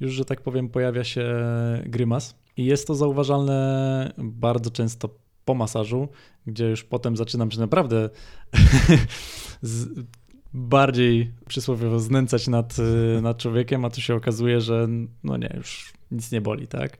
już, 0.00 0.12
że 0.12 0.24
tak 0.24 0.40
powiem, 0.40 0.68
pojawia 0.68 1.04
się 1.04 1.34
grymas. 1.86 2.34
I 2.56 2.64
jest 2.64 2.86
to 2.86 2.94
zauważalne 2.94 4.12
bardzo 4.18 4.70
często 4.70 5.08
po 5.44 5.54
masażu, 5.54 6.08
gdzie 6.46 6.68
już 6.68 6.84
potem 6.84 7.16
zaczynam 7.16 7.50
się 7.50 7.60
naprawdę 7.60 8.10
bardziej 10.54 11.32
przysłowiowo 11.48 12.00
znęcać 12.00 12.48
nad, 12.48 12.76
nad 13.22 13.38
człowiekiem, 13.38 13.84
a 13.84 13.90
tu 13.90 14.00
się 14.00 14.14
okazuje, 14.14 14.60
że 14.60 14.88
no 15.24 15.36
nie, 15.36 15.52
już 15.56 15.92
nic 16.10 16.32
nie 16.32 16.40
boli, 16.40 16.66
tak? 16.66 16.98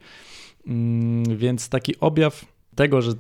Mm, 0.67 1.37
więc 1.37 1.69
taki 1.69 2.01
objaw 2.01 2.45
tego, 2.75 3.03
że 3.03 3.13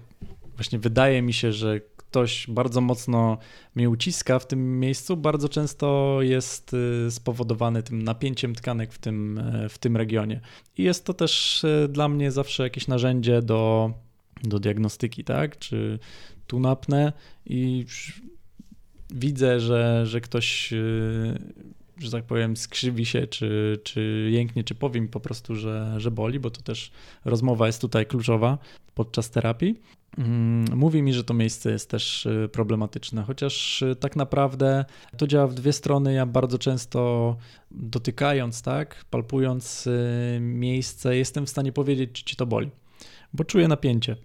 właśnie 0.57 0.79
wydaje 0.79 1.23
mi 1.23 1.33
się, 1.33 1.53
że 1.53 1.81
ktoś 2.13 2.47
bardzo 2.49 2.81
mocno 2.81 3.39
mnie 3.75 3.91
uciska 3.91 4.39
w 4.39 4.47
tym 4.47 4.81
miejscu, 4.81 5.17
bardzo 5.17 5.49
często 5.49 6.19
jest 6.21 6.75
y, 6.75 7.11
spowodowany 7.11 7.83
tym 7.83 8.03
napięciem 8.03 8.55
tkanek 8.55 8.93
w 8.93 8.99
tym, 8.99 9.39
y, 9.39 9.69
w 9.69 9.79
tym 9.79 9.97
regionie. 9.97 10.41
I 10.79 10.83
jest 10.83 11.05
to 11.05 11.15
też 11.15 11.65
y, 11.65 11.89
dla 11.89 12.09
mnie 12.09 12.31
zawsze 12.31 12.63
jakieś 12.63 12.89
narzędzie 12.89 13.43
do, 13.43 13.91
do 14.43 14.59
diagnostyki, 14.59 15.25
tak? 15.25 15.59
Czy 15.59 15.99
tu 16.47 16.61
napnę 16.61 17.13
i 17.47 17.87
widzę, 19.11 19.61
że, 19.61 20.07
że 20.07 20.21
ktoś, 20.21 20.75
że 21.99 22.11
tak 22.11 22.25
powiem, 22.25 22.57
skrzywi 22.57 23.07
się, 23.07 23.27
czy, 23.27 23.81
czy 23.85 24.29
jęknie, 24.33 24.65
czy 24.65 24.75
powie 24.75 25.01
mi 25.01 25.09
po 25.09 25.21
prostu, 25.21 25.57
że, 25.57 25.95
że 25.97 26.11
boli, 26.11 26.41
bo 26.41 26.51
to 26.51 26.63
też 26.63 26.91
rozmowa 27.25 27.67
jest 27.67 27.81
tutaj 27.81 28.07
kluczowa 28.07 28.59
podczas 28.95 29.31
terapii. 29.31 29.81
Mm, 30.19 30.65
mówi 30.79 31.03
mi, 31.03 31.13
że 31.13 31.25
to 31.25 31.35
miejsce 31.35 31.73
jest 31.73 31.91
też 31.91 32.27
y, 32.27 32.49
problematyczne, 32.53 33.23
chociaż 33.23 33.83
y, 33.83 33.97
tak 33.97 34.17
naprawdę 34.17 34.85
to 35.17 35.27
działa 35.27 35.47
w 35.47 35.55
dwie 35.55 35.73
strony. 35.73 36.13
Ja 36.13 36.27
bardzo 36.27 36.59
często 36.59 37.37
dotykając, 37.71 38.63
tak, 38.63 39.05
palpując 39.11 39.87
y, 39.87 40.39
miejsce, 40.41 41.17
jestem 41.17 41.47
w 41.47 41.51
stanie 41.51 41.73
powiedzieć, 41.73 42.13
czy 42.13 42.25
ci 42.25 42.37
to 42.37 42.47
boli, 42.47 42.71
bo 43.33 43.45
czuję 43.45 43.69
napięcie. 43.69 44.17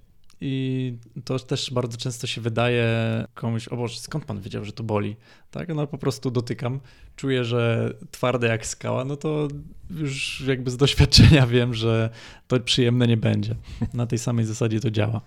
I 0.42 0.94
to 1.26 1.40
też 1.40 1.72
bardzo 1.72 1.98
często 1.98 2.28
się 2.28 2.42
wydaje 2.42 2.88
komuś, 3.34 3.68
o 3.68 3.78
Boże, 3.78 4.00
skąd 4.00 4.26
pan 4.26 4.42
wiedział, 4.42 4.66
że 4.66 4.72
to 4.72 4.84
boli? 4.84 5.16
Tak, 5.52 5.76
no 5.76 5.88
po 5.88 5.98
prostu 5.98 6.32
dotykam, 6.32 6.80
czuję, 7.16 7.44
że 7.44 7.94
twarde 8.12 8.48
jak 8.48 8.66
skała, 8.66 9.06
no 9.06 9.18
to 9.18 9.48
już 9.90 10.44
jakby 10.48 10.72
z 10.72 10.78
doświadczenia 10.78 11.48
wiem, 11.58 11.74
że 11.74 12.10
to 12.48 12.60
przyjemne 12.60 13.08
nie 13.08 13.18
będzie. 13.18 13.56
Na 13.94 14.06
tej 14.06 14.20
samej 14.20 14.46
zasadzie 14.46 14.80
to 14.80 14.92
działa. 14.92 15.22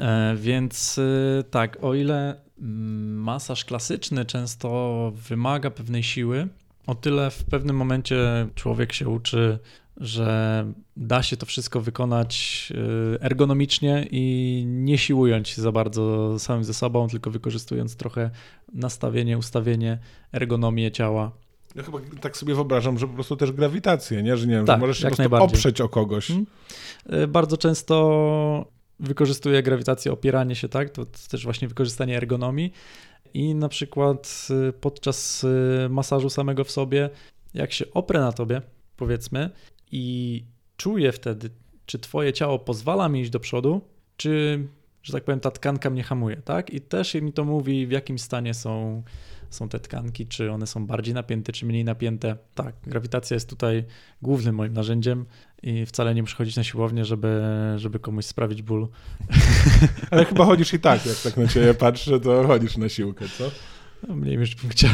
E, 0.00 0.36
więc 0.36 0.98
y, 0.98 1.44
tak, 1.50 1.78
o 1.84 1.94
ile 1.94 2.40
masaż 2.58 3.64
klasyczny 3.64 4.24
często 4.24 5.12
wymaga 5.16 5.70
pewnej 5.70 6.02
siły, 6.02 6.48
o 6.86 6.94
tyle 6.94 7.30
w 7.30 7.44
pewnym 7.44 7.76
momencie 7.76 8.48
człowiek 8.54 8.92
się 8.92 9.08
uczy, 9.08 9.58
że 9.96 10.66
da 10.96 11.22
się 11.22 11.36
to 11.36 11.46
wszystko 11.46 11.80
wykonać 11.80 12.68
y, 13.14 13.20
ergonomicznie 13.20 14.06
i 14.10 14.64
nie 14.66 14.98
siłując 14.98 15.48
się 15.48 15.62
za 15.62 15.72
bardzo 15.72 16.38
samym 16.38 16.64
ze 16.64 16.74
sobą, 16.74 17.08
tylko 17.08 17.30
wykorzystując 17.30 17.96
trochę 17.96 18.30
nastawienie, 18.74 19.38
ustawienie, 19.38 19.98
ergonomię 20.32 20.90
ciała 20.90 21.32
Ja 21.74 21.82
chyba 21.82 21.98
tak 22.20 22.36
sobie 22.36 22.54
wyobrażam, 22.54 22.98
że 22.98 23.08
po 23.08 23.14
prostu 23.14 23.36
też 23.36 23.52
grawitację, 23.52 24.22
nie? 24.22 24.36
Że 24.36 24.46
nie 24.46 24.54
wiem, 24.54 24.66
Tak, 24.66 24.76
że 24.76 24.80
możesz 24.80 24.98
się 24.98 25.10
po 25.10 25.16
prostu 25.16 25.36
oprzeć 25.36 25.80
o 25.80 25.88
kogoś. 25.88 26.30
Y, 26.30 27.26
Bardzo 27.28 27.56
często 27.56 28.72
wykorzystuję 29.00 29.62
grawitację, 29.62 30.12
opieranie 30.12 30.54
się, 30.54 30.68
tak? 30.68 30.90
To, 30.90 31.06
też 31.30 31.44
właśnie 31.44 31.68
wykorzystanie 31.68 32.16
ergonomii. 32.16 32.72
I 33.34 33.54
na 33.54 33.68
przykład 33.68 34.48
y, 34.68 34.72
podczas 34.72 35.46
masażu 35.90 36.30
samego 36.30 36.64
w 36.64 36.70
sobie, 36.70 37.10
jak 37.54 37.72
się 37.72 37.84
oprę 37.94 38.20
na 38.20 38.32
tobie, 38.32 38.62
powiedzmy, 38.96 39.50
i 39.92 40.44
czuję 40.76 41.12
wtedy, 41.12 41.50
czy 41.86 41.98
twoje 41.98 42.32
ciało 42.32 42.58
pozwala 42.58 43.08
mi 43.08 43.20
iść 43.20 43.30
do 43.30 43.40
przodu, 43.40 43.80
czy, 44.16 44.66
że 45.02 45.12
tak 45.12 45.24
powiem, 45.24 45.40
ta 45.40 45.50
tkanka 45.50 45.90
mnie 45.90 46.02
hamuje, 46.02 46.36
tak? 46.36 46.70
I 46.70 46.80
też 46.80 47.14
mi 47.14 47.32
to 47.32 47.44
mówi, 47.44 47.86
w 47.86 47.90
jakim 47.90 48.18
stanie 48.18 48.54
są, 48.54 49.02
są 49.50 49.68
te 49.68 49.80
tkanki, 49.80 50.26
czy 50.26 50.52
one 50.52 50.66
są 50.66 50.86
bardziej 50.86 51.14
napięte, 51.14 51.52
czy 51.52 51.66
mniej 51.66 51.84
napięte. 51.84 52.36
Tak, 52.54 52.74
grawitacja 52.86 53.34
jest 53.34 53.48
tutaj 53.48 53.84
głównym 54.22 54.54
moim 54.54 54.72
narzędziem 54.72 55.24
i 55.62 55.86
wcale 55.86 56.14
nie 56.14 56.22
muszę 56.22 56.36
chodzić 56.36 56.56
na 56.56 56.64
siłownię, 56.64 57.04
żeby, 57.04 57.42
żeby 57.76 57.98
komuś 57.98 58.24
sprawić 58.24 58.62
ból. 58.62 58.88
Ale 60.10 60.24
chyba 60.24 60.44
chodzisz 60.44 60.74
i 60.74 60.80
tak, 60.80 61.06
jak 61.06 61.16
tak 61.16 61.36
na 61.36 61.48
ciebie 61.48 61.74
patrzę, 61.74 62.20
to 62.20 62.46
chodzisz 62.46 62.76
na 62.76 62.88
siłkę, 62.88 63.24
co? 63.38 63.50
No, 64.08 64.16
mniej 64.16 64.38
niż 64.38 64.54
bym 64.54 64.70
chciał. 64.70 64.90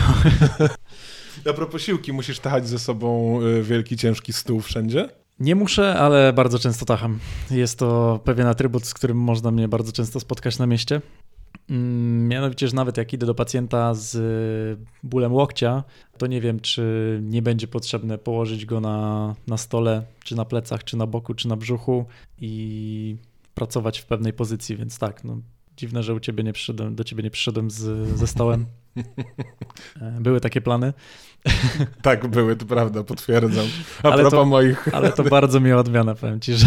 A 1.51 1.53
propos 1.53 1.83
siłki, 1.83 2.12
musisz 2.12 2.39
tachać 2.39 2.68
ze 2.68 2.79
sobą 2.79 3.41
y, 3.43 3.62
wielki, 3.62 3.97
ciężki 3.97 4.33
stół 4.33 4.61
wszędzie? 4.61 5.09
Nie 5.41 5.55
muszę, 5.55 5.95
ale 5.95 6.33
bardzo 6.33 6.59
często 6.59 6.85
tacham. 6.85 7.18
Jest 7.51 7.79
to 7.79 8.20
pewien 8.24 8.47
atrybut, 8.47 8.87
z 8.87 8.95
którym 8.95 9.16
można 9.16 9.51
mnie 9.51 9.68
bardzo 9.68 9.93
często 9.93 10.20
spotkać 10.20 10.59
na 10.59 10.66
mieście. 10.66 11.01
Mm, 11.70 12.29
Mianowicie, 12.29 12.68
że 12.68 12.76
nawet 12.76 12.97
jak 12.97 13.12
idę 13.12 13.26
do 13.26 13.35
pacjenta 13.35 13.95
z 13.95 14.81
bólem 15.03 15.33
łokcia, 15.33 15.85
to 16.18 16.26
nie 16.26 16.41
wiem, 16.41 16.61
czy 16.61 17.20
nie 17.22 17.43
będzie 17.43 17.68
potrzebne 17.68 18.18
położyć 18.18 18.66
go 18.66 18.81
na, 18.81 19.35
na 19.47 19.57
stole, 19.57 20.03
czy 20.24 20.37
na 20.37 20.45
plecach, 20.45 20.85
czy 20.85 20.97
na 20.97 21.07
boku, 21.07 21.35
czy 21.35 21.49
na 21.49 21.57
brzuchu 21.57 22.07
i 22.41 23.16
pracować 23.55 23.99
w 23.99 24.07
pewnej 24.07 24.33
pozycji, 24.33 24.76
więc 24.76 24.99
tak, 24.99 25.24
no, 25.24 25.39
dziwne, 25.76 26.03
że 26.03 26.14
u 26.14 26.20
ciebie 26.20 26.45
nie 26.45 26.53
przyszedłem, 26.53 26.95
do 26.95 27.05
ciebie 27.05 27.22
nie 27.22 27.31
przyszedłem 27.31 27.70
z, 27.70 28.09
ze 28.18 28.26
stołem. 28.26 28.66
E, 30.03 30.20
Były 30.20 30.40
takie 30.40 30.61
plany, 30.61 30.92
Tak, 32.03 32.26
były, 32.26 32.57
to 32.57 32.66
prawda, 32.66 33.03
potwierdzam. 33.05 33.66
A 34.03 34.07
Ale 34.09 34.22
propos 34.22 34.38
to- 34.38 34.44
moich... 34.44 34.94
ale 34.94 35.12
to 35.12 35.24
bardzo 35.24 35.61
miła 35.61 35.80
odmiana, 35.80 36.14
powiem 36.14 36.40
ci, 36.40 36.55
że 36.55 36.66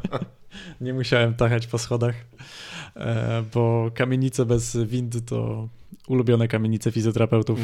nie 0.80 0.94
musiałem 0.94 1.34
tachać 1.34 1.66
po 1.66 1.78
schodach, 1.78 2.14
e, 2.96 3.42
bo 3.54 3.90
kamienice 3.94 4.44
bez 4.46 4.76
windy 4.76 5.20
to 5.20 5.68
ulubione 6.08 6.48
kamienice 6.48 6.92
fizjoterapeutów, 6.92 7.58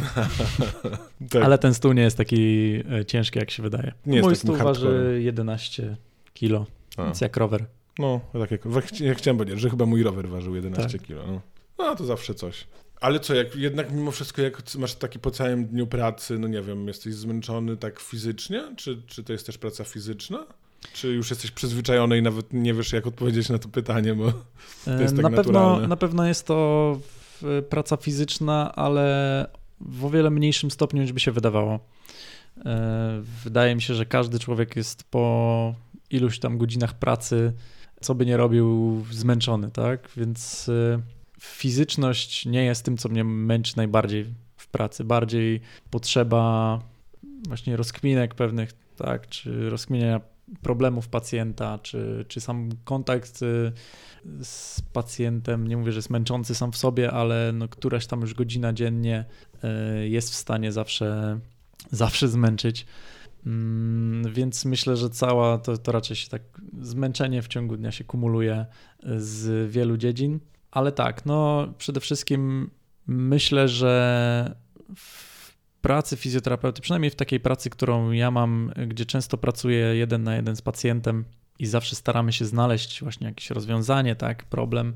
tak, 1.30 1.42
ale 1.42 1.58
ten 1.58 1.74
stół 1.74 1.92
nie 1.92 2.02
jest 2.02 2.16
taki 2.16 2.74
e, 3.00 3.04
ciężki, 3.04 3.38
jak 3.38 3.50
się 3.50 3.62
wydaje. 3.62 3.92
Nie 4.06 4.16
jest 4.16 4.26
Mój 4.28 4.36
stół 4.36 4.56
waży 4.56 5.20
11 5.22 5.96
kilo, 6.34 6.66
A. 6.96 7.04
więc 7.04 7.20
jak 7.20 7.36
rower. 7.36 7.64
No, 7.98 8.20
tak 8.32 8.50
jak, 8.50 8.60
ja 9.00 9.14
chciałem 9.14 9.38
powiedzieć, 9.38 9.60
że 9.60 9.70
chyba 9.70 9.86
mój 9.86 10.02
rower 10.02 10.28
ważył 10.28 10.54
11 10.54 10.98
Tak. 10.98 11.06
kilo. 11.06 11.22
No. 11.26 11.40
no, 11.78 11.96
to 11.96 12.04
zawsze 12.04 12.34
coś. 12.34 12.66
Ale 13.00 13.20
co, 13.20 13.34
jak 13.34 13.56
jednak 13.56 13.92
mimo 13.92 14.10
wszystko, 14.10 14.42
jak 14.42 14.62
masz 14.78 14.94
taki 14.94 15.18
po 15.18 15.30
całym 15.30 15.66
dniu 15.66 15.86
pracy, 15.86 16.38
no 16.38 16.48
nie 16.48 16.62
wiem, 16.62 16.88
jesteś 16.88 17.14
zmęczony 17.14 17.76
tak 17.76 18.00
fizycznie? 18.00 18.62
Czy, 18.76 19.02
czy 19.06 19.24
to 19.24 19.32
jest 19.32 19.46
też 19.46 19.58
praca 19.58 19.84
fizyczna? 19.84 20.46
Czy 20.92 21.08
już 21.08 21.30
jesteś 21.30 21.50
przyzwyczajony 21.50 22.18
i 22.18 22.22
nawet 22.22 22.52
nie 22.52 22.74
wiesz, 22.74 22.92
jak 22.92 23.06
odpowiedzieć 23.06 23.48
na 23.48 23.58
to 23.58 23.68
pytanie, 23.68 24.14
bo 24.14 24.32
E, 24.86 25.02
jest 25.02 25.16
tak 25.16 25.22
na, 25.22 25.30
pewno, 25.30 25.52
naturalne. 25.52 25.88
na 25.88 25.96
pewno 25.96 26.26
jest 26.28 26.46
to 26.46 26.98
w- 27.42 27.62
praca 27.70 27.96
fizyczna, 27.96 28.74
ale 28.74 29.46
w 29.80 30.04
o 30.04 30.10
wiele 30.10 30.30
mniejszym 30.30 30.70
stopniu 30.70 31.02
niż 31.02 31.12
by 31.12 31.20
się 31.20 31.32
wydawało. 31.32 31.80
E, 32.66 33.22
Wydaje 33.44 33.74
mi 33.74 33.82
się, 33.82 33.94
że 33.94 34.06
każdy 34.06 34.38
człowiek 34.38 34.76
jest 34.76 35.04
po 35.04 35.74
iluś 36.10 36.38
tam 36.38 36.58
godzinach 36.58 36.94
pracy, 36.94 37.52
co 38.00 38.14
by 38.14 38.26
nie 38.26 38.36
robił, 38.36 39.04
zmęczony, 39.10 39.70
tak? 39.70 40.08
Więc 40.16 40.68
e, 40.68 41.00
fizyczność 41.40 42.46
nie 42.46 42.64
jest 42.64 42.84
tym, 42.84 42.96
co 42.96 43.08
mnie 43.08 43.24
męczy 43.24 43.76
najbardziej 43.76 44.34
w 44.56 44.66
pracy. 44.68 45.04
Bardziej 45.04 45.60
potrzeba 45.90 46.78
właśnie 47.48 47.76
rozkminek 47.76 48.34
pewnych, 48.34 48.72
tak? 48.96 49.28
Czy 49.28 49.70
rozkminienia 49.70 50.20
problemów 50.62 51.08
pacjenta, 51.08 51.78
czy, 51.78 52.24
czy 52.28 52.40
sam 52.40 52.70
kontakt 52.84 53.42
y, 53.42 53.72
z 54.42 54.80
pacjentem, 54.92 55.68
nie 55.68 55.76
mówię, 55.76 55.92
że 55.92 55.98
jest 55.98 56.10
męczący 56.10 56.54
sam 56.54 56.72
w 56.72 56.76
sobie, 56.76 57.12
ale 57.12 57.52
no, 57.54 57.68
któraś 57.68 58.06
tam 58.06 58.20
już 58.20 58.34
godzina 58.34 58.72
dziennie 58.72 59.24
y, 60.02 60.08
jest 60.08 60.30
w 60.30 60.34
stanie 60.34 60.72
zawsze, 60.72 61.38
zawsze 61.90 62.28
zmęczyć. 62.28 62.86
Mm, 63.46 64.32
Więc 64.32 64.64
myślę, 64.64 64.96
że 64.96 65.10
cała 65.10 65.58
to, 65.58 65.78
to 65.78 65.92
raczej 65.92 66.16
się 66.16 66.28
tak 66.28 66.42
zmęczenie 66.80 67.42
w 67.42 67.48
ciągu 67.48 67.76
dnia 67.76 67.92
się 67.92 68.04
kumuluje 68.04 68.66
z 69.16 69.70
wielu 69.70 69.96
dziedzin. 69.96 70.40
Ale 70.70 70.92
tak, 70.92 71.26
no 71.26 71.68
przede 71.78 72.00
wszystkim 72.00 72.70
myślę, 73.06 73.68
że 73.68 74.54
w 74.96 75.28
pracy 75.80 76.16
fizjoterapeuty, 76.16 76.82
przynajmniej 76.82 77.10
w 77.10 77.16
takiej 77.16 77.40
pracy, 77.40 77.70
którą 77.70 78.10
ja 78.10 78.30
mam, 78.30 78.72
gdzie 78.86 79.06
często 79.06 79.38
pracuję 79.38 79.78
jeden 79.78 80.22
na 80.22 80.36
jeden 80.36 80.56
z 80.56 80.62
pacjentem 80.62 81.24
i 81.58 81.66
zawsze 81.66 81.96
staramy 81.96 82.32
się 82.32 82.44
znaleźć 82.44 83.02
właśnie 83.02 83.26
jakieś 83.26 83.50
rozwiązanie, 83.50 84.16
tak, 84.16 84.44
problem. 84.44 84.94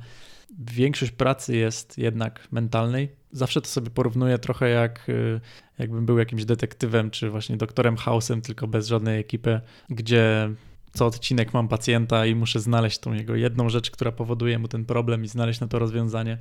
Większość 0.58 1.12
pracy 1.12 1.56
jest 1.56 1.98
jednak 1.98 2.48
mentalnej. 2.50 3.08
Zawsze 3.30 3.60
to 3.60 3.68
sobie 3.68 3.90
porównuję 3.90 4.38
trochę 4.38 4.68
jak 4.68 5.08
y, 5.08 5.40
jakbym 5.78 6.06
był 6.06 6.18
jakimś 6.18 6.44
detektywem, 6.44 7.10
czy 7.10 7.30
właśnie 7.30 7.56
doktorem 7.56 7.96
House'em, 7.96 8.40
tylko 8.40 8.66
bez 8.66 8.88
żadnej 8.88 9.20
ekipy, 9.20 9.60
gdzie 9.88 10.50
co 10.92 11.06
odcinek 11.06 11.54
mam 11.54 11.68
pacjenta 11.68 12.26
i 12.26 12.34
muszę 12.34 12.60
znaleźć 12.60 12.98
tą 12.98 13.12
jego 13.12 13.34
jedną 13.34 13.68
rzecz, 13.68 13.90
która 13.90 14.12
powoduje 14.12 14.58
mu 14.58 14.68
ten 14.68 14.84
problem 14.84 15.24
i 15.24 15.28
znaleźć 15.28 15.60
na 15.60 15.66
to 15.66 15.78
rozwiązanie. 15.78 16.38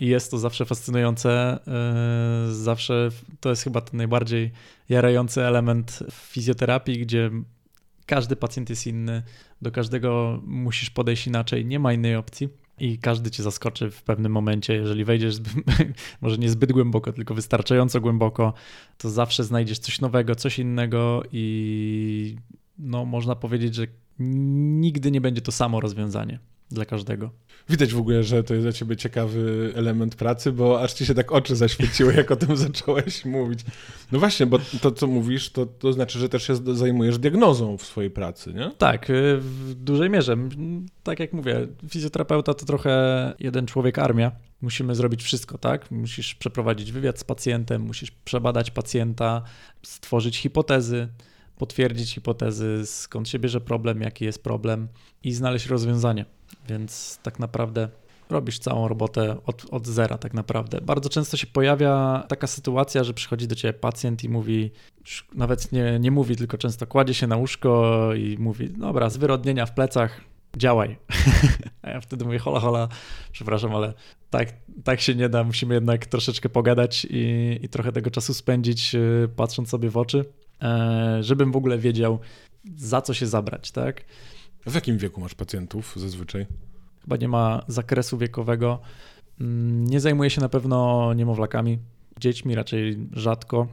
I 0.00 0.06
jest 0.06 0.30
to 0.30 0.38
zawsze 0.38 0.64
fascynujące. 0.64 1.58
yy, 2.46 2.54
Zawsze 2.54 3.08
to 3.40 3.50
jest 3.50 3.62
chyba 3.62 3.80
ten 3.80 3.96
najbardziej 3.96 4.50
jarający 4.88 5.42
element 5.42 6.02
w 6.10 6.14
fizjoterapii, 6.14 6.98
gdzie 6.98 7.30
każdy 8.06 8.36
pacjent 8.36 8.70
jest 8.70 8.86
inny, 8.86 9.22
do 9.62 9.70
każdego 9.70 10.40
musisz 10.46 10.90
podejść 10.90 11.26
inaczej, 11.26 11.66
nie 11.66 11.78
ma 11.78 11.92
innej 11.92 12.16
opcji. 12.16 12.48
I 12.78 12.98
każdy 12.98 13.30
cię 13.30 13.42
zaskoczy 13.42 13.90
w 13.90 14.02
pewnym 14.02 14.32
momencie, 14.32 14.74
jeżeli 14.74 15.04
wejdziesz 15.04 15.36
może 16.22 16.38
nie 16.38 16.50
zbyt 16.50 16.72
głęboko, 16.72 17.12
tylko 17.12 17.34
wystarczająco 17.34 18.00
głęboko, 18.00 18.54
to 18.98 19.10
zawsze 19.10 19.44
znajdziesz 19.44 19.78
coś 19.78 20.00
nowego, 20.00 20.34
coś 20.34 20.58
innego 20.58 21.22
i 21.32 22.36
no 22.78 23.04
można 23.04 23.36
powiedzieć, 23.36 23.74
że 23.74 23.86
nigdy 24.18 25.10
nie 25.10 25.20
będzie 25.20 25.40
to 25.40 25.52
samo 25.52 25.80
rozwiązanie 25.80 26.38
dla 26.70 26.84
każdego. 26.84 27.30
widać 27.68 27.94
w 27.94 27.98
ogóle, 27.98 28.22
że 28.22 28.44
to 28.44 28.54
jest 28.54 28.66
dla 28.66 28.72
ciebie 28.72 28.96
ciekawy 28.96 29.72
element 29.74 30.14
pracy, 30.14 30.52
bo 30.52 30.82
aż 30.82 30.92
ci 30.92 31.06
się 31.06 31.14
tak 31.14 31.32
oczy 31.32 31.56
zaświeciły, 31.56 32.14
jak 32.14 32.30
o 32.30 32.36
tym 32.36 32.56
zacząłeś 32.66 33.24
mówić. 33.24 33.60
No 34.12 34.18
właśnie, 34.18 34.46
bo 34.46 34.58
to, 34.80 34.92
co 34.92 35.06
mówisz, 35.06 35.50
to, 35.50 35.66
to 35.66 35.92
znaczy, 35.92 36.18
że 36.18 36.28
też 36.28 36.46
się 36.46 36.56
zajmujesz 36.74 37.18
diagnozą 37.18 37.78
w 37.78 37.82
swojej 37.82 38.10
pracy, 38.10 38.54
nie? 38.54 38.70
Tak, 38.78 39.10
y, 39.10 39.38
w 39.40 39.74
dużej 39.74 40.10
mierze. 40.10 40.36
Tak 41.02 41.20
jak 41.20 41.32
mówię, 41.32 41.66
fizjoterapeuta 41.88 42.54
to 42.54 42.66
trochę 42.66 43.34
jeden 43.38 43.66
człowiek 43.66 43.98
armia. 43.98 44.32
Musimy 44.60 44.94
zrobić 44.94 45.22
wszystko, 45.22 45.58
tak? 45.58 45.90
Musisz 45.90 46.34
przeprowadzić 46.34 46.92
wywiad 46.92 47.18
z 47.18 47.24
pacjentem, 47.24 47.82
musisz 47.82 48.10
przebadać 48.10 48.70
pacjenta, 48.70 49.42
stworzyć 49.82 50.38
hipotezy, 50.38 51.08
potwierdzić 51.58 52.14
hipotezy, 52.14 52.86
skąd 52.86 53.28
się 53.28 53.38
bierze 53.38 53.60
problem, 53.60 54.00
jaki 54.00 54.24
jest 54.24 54.42
problem 54.42 54.88
i 55.22 55.32
znaleźć 55.32 55.66
rozwiązanie. 55.66 56.24
Więc 56.68 57.18
tak 57.22 57.38
naprawdę 57.38 57.88
robisz 58.30 58.58
całą 58.58 58.88
robotę 58.88 59.36
od, 59.46 59.66
od 59.70 59.86
zera 59.86 60.18
tak 60.18 60.34
naprawdę. 60.34 60.80
Bardzo 60.80 61.08
często 61.08 61.36
się 61.36 61.46
pojawia 61.46 62.24
taka 62.28 62.46
sytuacja, 62.46 63.04
że 63.04 63.14
przychodzi 63.14 63.48
do 63.48 63.54
ciebie 63.54 63.72
pacjent 63.72 64.24
i 64.24 64.28
mówi, 64.28 64.70
nawet 65.34 65.72
nie, 65.72 65.98
nie 66.00 66.10
mówi, 66.10 66.36
tylko 66.36 66.58
często 66.58 66.86
kładzie 66.86 67.14
się 67.14 67.26
na 67.26 67.36
łóżko 67.36 68.10
i 68.14 68.36
mówi, 68.38 68.70
dobra, 68.70 69.10
zwyrodnienia 69.10 69.66
w 69.66 69.74
plecach, 69.74 70.20
działaj. 70.56 70.96
A 71.82 71.90
ja 71.90 72.00
wtedy 72.00 72.24
mówię, 72.24 72.38
hola, 72.38 72.60
hola, 72.60 72.88
przepraszam, 73.32 73.74
ale 73.74 73.94
tak, 74.30 74.48
tak 74.84 75.00
się 75.00 75.14
nie 75.14 75.28
da, 75.28 75.44
musimy 75.44 75.74
jednak 75.74 76.06
troszeczkę 76.06 76.48
pogadać 76.48 77.06
i, 77.10 77.58
i 77.62 77.68
trochę 77.68 77.92
tego 77.92 78.10
czasu 78.10 78.34
spędzić, 78.34 78.94
yy, 78.94 79.28
patrząc 79.36 79.68
sobie 79.68 79.90
w 79.90 79.96
oczy, 79.96 80.24
żebym 81.20 81.52
w 81.52 81.56
ogóle 81.56 81.78
wiedział, 81.78 82.18
za 82.76 83.02
co 83.02 83.14
się 83.14 83.26
zabrać, 83.26 83.70
tak? 83.70 84.04
W 84.66 84.74
jakim 84.74 84.98
wieku 84.98 85.20
masz 85.20 85.34
pacjentów 85.34 85.94
zazwyczaj? 85.96 86.46
Chyba 87.02 87.16
nie 87.16 87.28
ma 87.28 87.64
zakresu 87.68 88.18
wiekowego. 88.18 88.78
Mm, 89.40 89.84
Nie 89.84 90.00
zajmuję 90.00 90.30
się 90.30 90.40
na 90.40 90.48
pewno 90.48 91.12
niemowlakami, 91.14 91.78
dziećmi 92.20 92.54
raczej 92.54 93.08
rzadko. 93.12 93.66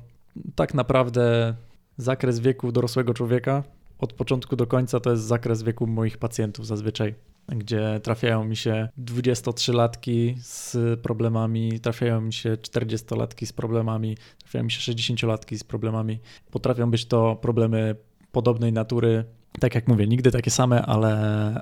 Tak 0.56 0.74
naprawdę 0.74 1.56
zakres 1.98 2.40
wieku 2.40 2.72
dorosłego 2.72 3.14
człowieka 3.14 3.64
od 4.00 4.14
początku 4.14 4.56
do 4.56 4.68
końca 4.68 5.00
to 5.00 5.12
jest 5.12 5.24
zakres 5.24 5.64
wieku 5.64 5.88
moich 5.88 6.18
pacjentów 6.18 6.68
zazwyczaj. 6.68 7.16
Gdzie 7.56 7.99
trafiają 8.04 8.43
mi 8.43 8.56
się 8.56 8.89
23-latki 8.99 10.36
z 10.41 10.78
problemami, 11.02 11.80
trafiają 11.80 12.22
mi 12.22 12.34
się 12.34 12.54
40-latki 12.54 13.45
z 13.45 13.54
problemami, 13.54 14.18
trafiają 14.39 14.64
mi 14.64 14.72
się 14.72 14.93
60-latki 14.93 15.58
z 15.58 15.64
problemami. 15.64 16.20
Potrafią 16.52 16.91
być 16.91 17.06
to 17.06 17.36
problemy 17.36 17.95
podobnej 18.32 18.74
natury. 18.74 19.26
Tak 19.60 19.76
jak 19.76 19.88
mówię, 19.88 20.08
nigdy 20.08 20.32
takie 20.32 20.52
same, 20.52 20.86
ale, 20.86 21.14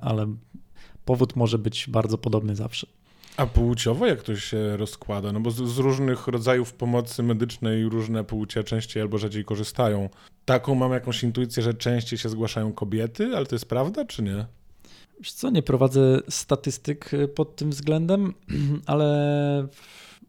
ale 0.01 0.35
powód 1.05 1.35
może 1.35 1.57
być 1.57 1.89
bardzo 1.89 2.17
podobny 2.17 2.55
zawsze. 2.55 2.87
A 3.37 3.45
płciowo 3.45 4.05
jak 4.05 4.23
to 4.23 4.35
się 4.35 4.77
rozkłada? 4.77 5.31
No 5.31 5.39
bo 5.39 5.51
z, 5.51 5.55
z, 5.55 5.77
różnych 5.77 6.27
rodzajów 6.27 6.73
pomocy 6.73 7.23
medycznej 7.23 7.89
różne 7.89 8.23
płcie 8.23 8.63
częściej 8.63 9.01
albo 9.01 9.17
rzadziej 9.17 9.45
korzystają. 9.45 10.09
Taką 10.45 10.75
mam 10.75 10.91
jakąś 10.91 11.23
intuicję, 11.23 11.63
że 11.63 11.73
częściej 11.73 12.19
się 12.19 12.29
zgłaszają 12.29 12.73
kobiety, 12.73 13.31
ale 13.35 13.45
to 13.45 13.55
jest 13.55 13.69
prawda 13.69 14.05
czy 14.05 14.23
nie? 14.23 14.45
Wiesz 15.19 15.31
co, 15.31 15.49
nie 15.49 15.63
prowadzę 15.63 16.19
statystyk 16.29 17.13
y, 17.13 17.27
pod 17.27 17.55
tym 17.55 17.69
względem, 17.69 18.33
ale 18.85 19.67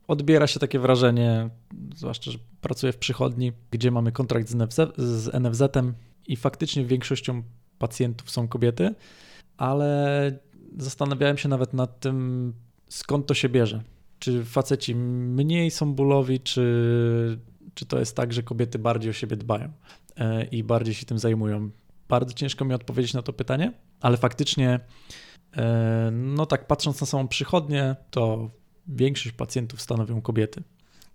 odbiera 0.08 0.46
się 0.46 0.60
takie 0.60 0.78
wrażenie, 0.78 1.50
zwłaszcza, 1.96 2.30
że 2.30 2.38
pracuję 2.60 2.92
w 2.92 2.96
przychodni, 2.96 3.52
gdzie 3.70 3.90
mamy 3.90 4.12
kontrakt 4.12 4.48
z, 4.48 4.54
NFZ, 4.54 4.80
z 4.96 5.34
NFZ-em 5.34 5.94
i 6.26 6.36
faktycznie 6.36 6.84
większością 6.84 7.42
pacjentów 7.78 8.30
są 8.30 8.48
kobiety, 8.48 8.94
ale 9.56 10.38
zastanawiałem 10.78 11.38
się 11.38 11.48
nawet 11.48 11.74
nad 11.74 12.00
tym, 12.00 12.52
skąd 12.88 13.26
to 13.26 13.34
się 13.34 13.48
bierze. 13.48 13.82
Czy 14.18 14.44
faceci 14.44 14.94
mniej 14.94 15.70
są 15.70 15.94
bólowi, 15.94 16.40
czy, 16.40 17.38
czy 17.74 17.86
to 17.86 17.98
jest 17.98 18.16
tak, 18.16 18.32
że 18.32 18.42
kobiety 18.42 18.78
bardziej 18.78 19.10
o 19.10 19.12
siebie 19.12 19.36
dbają 19.36 19.72
e, 20.16 20.44
i 20.44 20.64
bardziej 20.64 20.94
się 20.94 21.06
tym 21.06 21.18
zajmują? 21.18 21.70
Bardzo 22.08 22.34
ciężko 22.34 22.64
mi 22.64 22.74
odpowiedzieć 22.74 23.14
na 23.14 23.22
to 23.22 23.32
pytanie, 23.32 23.72
ale 24.00 24.16
faktycznie, 24.16 24.80
e, 25.56 26.10
no 26.12 26.46
tak 26.46 26.66
patrząc 26.66 27.00
na 27.00 27.06
samą 27.06 27.28
przychodnię, 27.28 27.96
to 28.10 28.50
większość 28.88 29.32
pacjentów 29.34 29.80
stanowią 29.80 30.22
kobiety. 30.22 30.62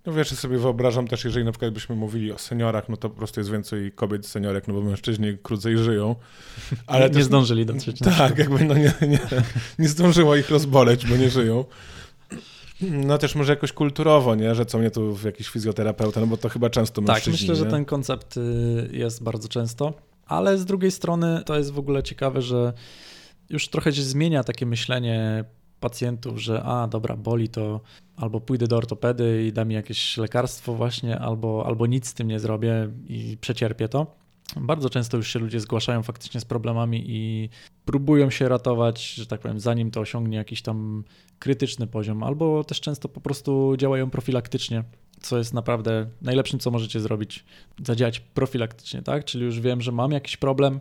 No 0.05 0.13
wiesz, 0.13 0.29
sobie 0.29 0.57
wyobrażam 0.57 1.07
też, 1.07 1.25
jeżeli 1.25 1.45
na 1.45 1.51
przykład 1.51 1.73
byśmy 1.73 1.95
mówili 1.95 2.31
o 2.31 2.38
seniorach, 2.38 2.89
no 2.89 2.97
to 2.97 3.09
po 3.09 3.15
prostu 3.15 3.39
jest 3.39 3.51
więcej 3.51 3.91
kobiet 3.91 4.27
seniorek, 4.27 4.67
no 4.67 4.73
bo 4.73 4.81
mężczyźni 4.81 5.38
krócej 5.43 5.77
żyją. 5.77 6.15
Ale 6.88 7.07
nie, 7.07 7.13
też, 7.13 7.23
zdążyli 7.23 7.65
dotrzeć. 7.65 7.99
Tak, 7.99 8.38
jakby 8.38 8.65
no 8.65 8.73
nie, 8.73 8.93
nie, 9.01 9.19
nie 9.79 9.89
zdążyło 9.89 10.36
ich 10.36 10.49
rozboleć, 10.49 11.07
bo 11.07 11.17
nie 11.17 11.29
żyją. 11.29 11.65
No 12.81 13.17
też 13.17 13.36
może 13.36 13.53
jakoś 13.53 13.73
kulturowo, 13.73 14.36
nie? 14.36 14.55
Że 14.55 14.65
co 14.65 14.77
mnie 14.77 14.91
tu 14.91 15.15
w 15.15 15.23
jakiś 15.23 15.49
fizjoterapeuta, 15.49 16.19
no 16.19 16.27
bo 16.27 16.38
to 16.38 16.49
chyba 16.49 16.69
często 16.69 17.01
tak, 17.01 17.07
mężczyźni. 17.07 17.33
Tak, 17.33 17.41
myślę, 17.41 17.55
nie? 17.55 17.71
że 17.71 17.77
ten 17.77 17.86
koncept 17.86 18.38
y, 18.38 18.89
jest 18.91 19.23
bardzo 19.23 19.47
często, 19.47 19.93
ale 20.26 20.57
z 20.57 20.65
drugiej 20.65 20.91
strony 20.91 21.41
to 21.45 21.57
jest 21.57 21.71
w 21.71 21.80
ogóle 21.80 22.03
ciekawe, 22.03 22.41
że 22.41 22.73
już 23.49 23.67
trochę 23.67 23.93
się 23.93 24.01
zmienia 24.01 24.43
takie 24.43 24.65
myślenie 24.65 25.45
pacjentów, 25.80 26.41
że 26.41 26.63
a 26.63 26.88
dobra, 26.88 27.17
boli 27.17 27.49
to 27.49 27.82
albo 28.15 28.41
pójdę 28.41 28.67
do 28.67 28.78
ortopedy 28.78 29.45
i 29.47 29.53
da 29.53 29.65
mi 29.65 29.76
jakieś 29.76 30.17
lekarstwo 30.17 30.73
właśnie, 30.73 31.19
albo, 31.19 31.63
albo 31.65 31.86
nic 31.86 32.07
z 32.07 32.13
tym 32.13 32.28
nie 32.28 32.39
zrobię 32.39 32.89
i 33.07 33.38
przecierpię 33.41 33.89
to. 33.89 34.15
Bardzo 34.55 34.89
często 34.89 35.17
już 35.17 35.34
się 35.34 35.39
ludzie 35.39 35.59
zgłaszają 35.59 36.03
faktycznie 36.03 36.39
z 36.39 36.45
problemami 36.45 37.03
i 37.07 37.49
próbują 37.86 38.30
się 38.30 38.49
ratować, 38.49 39.13
że 39.13 39.26
tak 39.26 39.41
powiem, 39.41 39.59
zanim 39.59 39.91
to 39.91 39.99
osiągnie 39.99 40.38
jakiś 40.38 40.61
tam 40.61 41.03
krytyczny 41.39 41.88
poziom, 41.88 42.23
albo 42.23 42.63
też 42.63 42.82
często 42.82 43.09
po 43.09 43.21
prostu 43.21 43.73
działają 43.78 44.09
profilaktycznie, 44.09 44.84
co 45.26 45.38
jest 45.38 45.53
naprawdę 45.53 46.07
najlepszym, 46.21 46.59
co 46.59 46.71
możecie 46.71 46.99
zrobić, 46.99 47.45
zadziałać 47.86 48.19
profilaktycznie, 48.19 49.01
tak? 49.01 49.26
Czyli 49.26 49.45
już 49.45 49.59
wiem, 49.59 49.82
że 49.82 49.91
mam 49.91 50.11
jakiś 50.11 50.38
problem, 50.38 50.80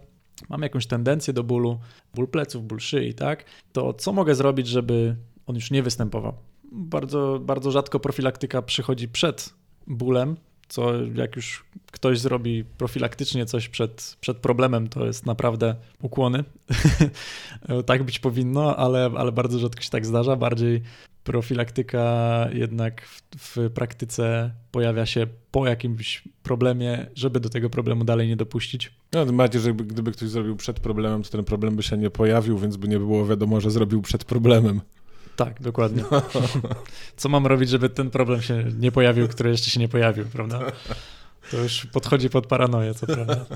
mam 0.48 0.62
jakąś 0.62 0.86
tendencję 0.86 1.32
do 1.32 1.44
bólu, 1.44 1.78
ból 2.14 2.28
pleców, 2.28 2.66
ból 2.66 2.80
szyi, 2.80 3.14
tak? 3.14 3.44
To 3.72 3.94
co 3.94 4.12
mogę 4.12 4.34
zrobić, 4.34 4.66
żeby 4.66 5.16
on 5.46 5.54
już 5.54 5.70
nie 5.70 5.82
występował? 5.82 6.32
Bardzo, 6.72 7.40
bardzo 7.42 7.70
rzadko 7.70 8.00
profilaktyka 8.00 8.62
przychodzi 8.62 9.08
przed 9.08 9.54
bólem, 9.86 10.36
co 10.68 10.92
jak 11.14 11.36
już 11.36 11.64
ktoś 11.92 12.18
zrobi 12.18 12.64
profilaktycznie 12.64 13.46
coś 13.46 13.68
przed, 13.68 14.16
przed 14.20 14.38
problemem, 14.38 14.88
to 14.88 15.06
jest 15.06 15.26
naprawdę 15.26 15.74
ukłony. 16.02 16.44
tak 17.86 18.02
być 18.02 18.18
powinno, 18.18 18.76
ale, 18.76 19.10
ale 19.16 19.32
bardzo 19.32 19.58
rzadko 19.58 19.82
się 19.82 19.90
tak 19.90 20.06
zdarza. 20.06 20.36
Bardziej 20.36 20.82
profilaktyka 21.24 22.48
jednak 22.52 23.02
w, 23.02 23.22
w, 23.36 23.70
praktyce 23.70 24.50
pojawia 24.70 25.06
się 25.06 25.26
po 25.50 25.66
jakimś 25.66 26.24
problemie, 26.42 27.06
żeby 27.14 27.40
do 27.40 27.48
tego 27.48 27.70
problemu 27.70 28.04
dalej 28.04 28.28
nie 28.28 28.36
dopuścić. 28.36 28.92
No, 29.12 29.24
macie, 29.24 29.60
że 29.60 29.74
gdyby 29.74 30.12
ktoś 30.12 30.28
zrobił 30.28 30.56
przed 30.56 30.80
problemem, 30.80 31.22
to 31.22 31.30
ten 31.30 31.44
problem 31.44 31.76
by 31.76 31.82
się 31.82 31.96
nie 31.96 32.10
pojawił, 32.10 32.58
więc 32.58 32.76
by 32.76 32.88
nie 32.88 32.98
było 32.98 33.26
wiadomo, 33.26 33.60
że 33.60 33.70
zrobił 33.70 34.02
przed 34.02 34.24
problemem. 34.24 34.80
Tak, 35.36 35.62
dokładnie. 35.62 36.04
No. 36.10 36.22
Co 37.16 37.28
mam 37.28 37.46
robić, 37.46 37.70
żeby 37.70 37.88
ten 37.88 38.10
problem 38.10 38.42
się 38.42 38.64
nie 38.78 38.92
pojawił, 38.92 39.28
który 39.28 39.50
jeszcze 39.50 39.70
się 39.70 39.80
nie 39.80 39.88
pojawił, 39.88 40.24
prawda? 40.24 40.72
To 41.50 41.56
już 41.56 41.86
podchodzi 41.86 42.30
pod 42.30 42.46
paranoję, 42.46 42.94
co 42.94 43.06
prawda. 43.06 43.46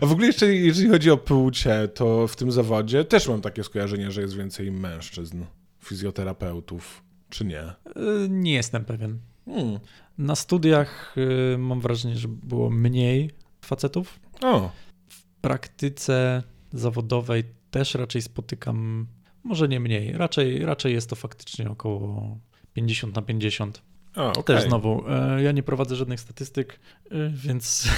A 0.00 0.06
w 0.06 0.12
ogóle 0.12 0.26
jeszcze, 0.26 0.54
jeżeli 0.54 0.88
chodzi 0.88 1.10
o 1.10 1.16
płcie, 1.16 1.88
to 1.88 2.28
w 2.28 2.36
tym 2.36 2.52
zawodzie 2.52 3.04
też 3.04 3.28
mam 3.28 3.40
takie 3.40 3.64
skojarzenie, 3.64 4.10
że 4.10 4.20
jest 4.20 4.36
więcej 4.36 4.72
mężczyzn, 4.72 5.44
fizjoterapeutów, 5.86 7.02
czy 7.28 7.44
nie? 7.44 7.62
Y, 7.62 8.28
nie 8.28 8.52
jestem 8.52 8.84
pewien. 8.84 9.18
Hmm. 9.44 9.78
Na 10.18 10.36
studiach 10.36 11.14
y, 11.54 11.58
mam 11.58 11.80
wrażenie, 11.80 12.16
że 12.16 12.28
było 12.28 12.70
mniej 12.70 13.30
facetów. 13.60 14.20
O. 14.42 14.70
W 15.08 15.22
praktyce 15.40 16.42
zawodowej 16.72 17.44
też 17.70 17.94
raczej 17.94 18.22
spotykam 18.22 19.06
może 19.46 19.68
nie 19.68 19.80
mniej. 19.80 20.12
Raczej, 20.12 20.64
raczej 20.64 20.92
jest 20.92 21.10
to 21.10 21.16
faktycznie 21.16 21.70
około 21.70 22.38
50 22.72 23.16
na 23.16 23.22
50. 23.22 23.82
A, 24.16 24.28
okay. 24.28 24.56
Też 24.56 24.64
znowu, 24.64 25.04
e, 25.08 25.42
ja 25.42 25.52
nie 25.52 25.62
prowadzę 25.62 25.96
żadnych 25.96 26.20
statystyk, 26.20 26.78
e, 27.10 27.30
więc... 27.34 27.88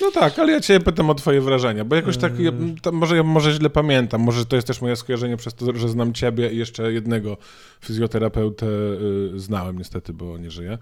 No 0.00 0.10
tak, 0.10 0.38
ale 0.38 0.52
ja 0.52 0.60
cię 0.60 0.80
pytam 0.80 1.10
o 1.10 1.14
twoje 1.14 1.40
wrażenia, 1.40 1.84
bo 1.84 1.96
jakoś 1.96 2.16
tak, 2.16 2.38
ja, 2.38 2.52
może 2.92 3.16
ja 3.16 3.22
może 3.22 3.52
źle 3.52 3.70
pamiętam, 3.70 4.20
może 4.20 4.46
to 4.46 4.56
jest 4.56 4.68
też 4.68 4.80
moje 4.80 4.96
skojarzenie 4.96 5.36
przez 5.36 5.54
to, 5.54 5.76
że 5.76 5.88
znam 5.88 6.12
ciebie 6.12 6.52
i 6.52 6.56
jeszcze 6.56 6.92
jednego 6.92 7.36
fizjoterapeutę 7.80 8.66
e, 8.66 9.38
znałem 9.38 9.78
niestety, 9.78 10.12
bo 10.12 10.38
nie 10.38 10.50
żyje. 10.50 10.78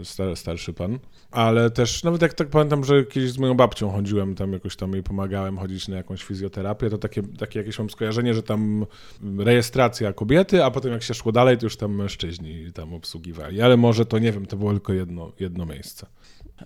Y, 0.00 0.04
star, 0.04 0.36
starszy 0.36 0.72
pan, 0.72 0.98
ale 1.30 1.70
też 1.70 2.04
nawet 2.04 2.22
jak 2.22 2.34
tak 2.34 2.48
pamiętam, 2.48 2.84
że 2.84 3.04
kiedyś 3.04 3.30
z 3.30 3.38
moją 3.38 3.54
babcią 3.54 3.90
chodziłem, 3.90 4.34
tam 4.34 4.52
jakoś 4.52 4.76
tam 4.76 4.92
jej 4.92 5.02
pomagałem 5.02 5.58
chodzić 5.58 5.88
na 5.88 5.96
jakąś 5.96 6.22
fizjoterapię, 6.22 6.90
to 6.90 6.98
takie, 6.98 7.22
takie 7.22 7.58
jakieś 7.58 7.78
mam 7.78 7.90
skojarzenie, 7.90 8.34
że 8.34 8.42
tam 8.42 8.86
rejestracja 9.38 10.12
kobiety, 10.12 10.64
a 10.64 10.70
potem 10.70 10.92
jak 10.92 11.02
się 11.02 11.14
szło 11.14 11.32
dalej, 11.32 11.58
to 11.58 11.66
już 11.66 11.76
tam 11.76 11.94
mężczyźni 11.94 12.72
tam 12.72 12.94
obsługiwali, 12.94 13.62
ale 13.62 13.76
może 13.76 14.06
to 14.06 14.18
nie 14.18 14.32
wiem, 14.32 14.46
to 14.46 14.56
było 14.56 14.72
tylko 14.72 14.92
jedno, 14.92 15.32
jedno 15.40 15.66
miejsce. 15.66 16.06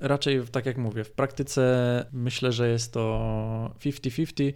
Raczej, 0.01 0.43
tak 0.53 0.66
jak 0.66 0.79
mówię, 0.79 1.05
w 1.05 1.11
praktyce 1.11 2.07
myślę, 2.12 2.53
że 2.53 2.68
jest 2.68 2.93
to 2.93 3.74
50-50. 3.81 4.53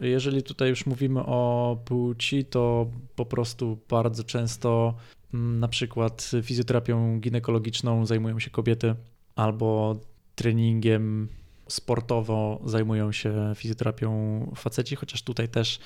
Jeżeli 0.00 0.42
tutaj 0.42 0.68
już 0.68 0.86
mówimy 0.86 1.20
o 1.20 1.76
płci, 1.84 2.44
to 2.44 2.86
po 3.16 3.26
prostu 3.26 3.78
bardzo 3.88 4.24
często 4.24 4.94
na 5.34 5.68
przykład 5.68 6.30
fizjoterapią 6.42 7.20
ginekologiczną 7.20 8.06
zajmują 8.06 8.38
się 8.38 8.50
kobiety 8.50 8.94
albo 9.36 9.96
treningiem 10.34 11.28
sportowo 11.68 12.60
zajmują 12.64 13.12
się 13.12 13.52
fizjoterapią 13.56 14.10
faceci, 14.56 14.96
chociaż 14.96 15.22
tutaj 15.22 15.48
też 15.48 15.78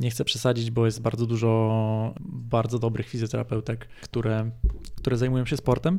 nie 0.00 0.10
chcę 0.10 0.24
przesadzić, 0.24 0.70
bo 0.70 0.86
jest 0.86 1.02
bardzo 1.02 1.26
dużo 1.26 2.14
bardzo 2.20 2.78
dobrych 2.78 3.08
fizjoterapeutek, 3.08 3.88
które, 4.02 4.50
które 4.96 5.16
zajmują 5.16 5.46
się 5.46 5.56
sportem. 5.56 5.98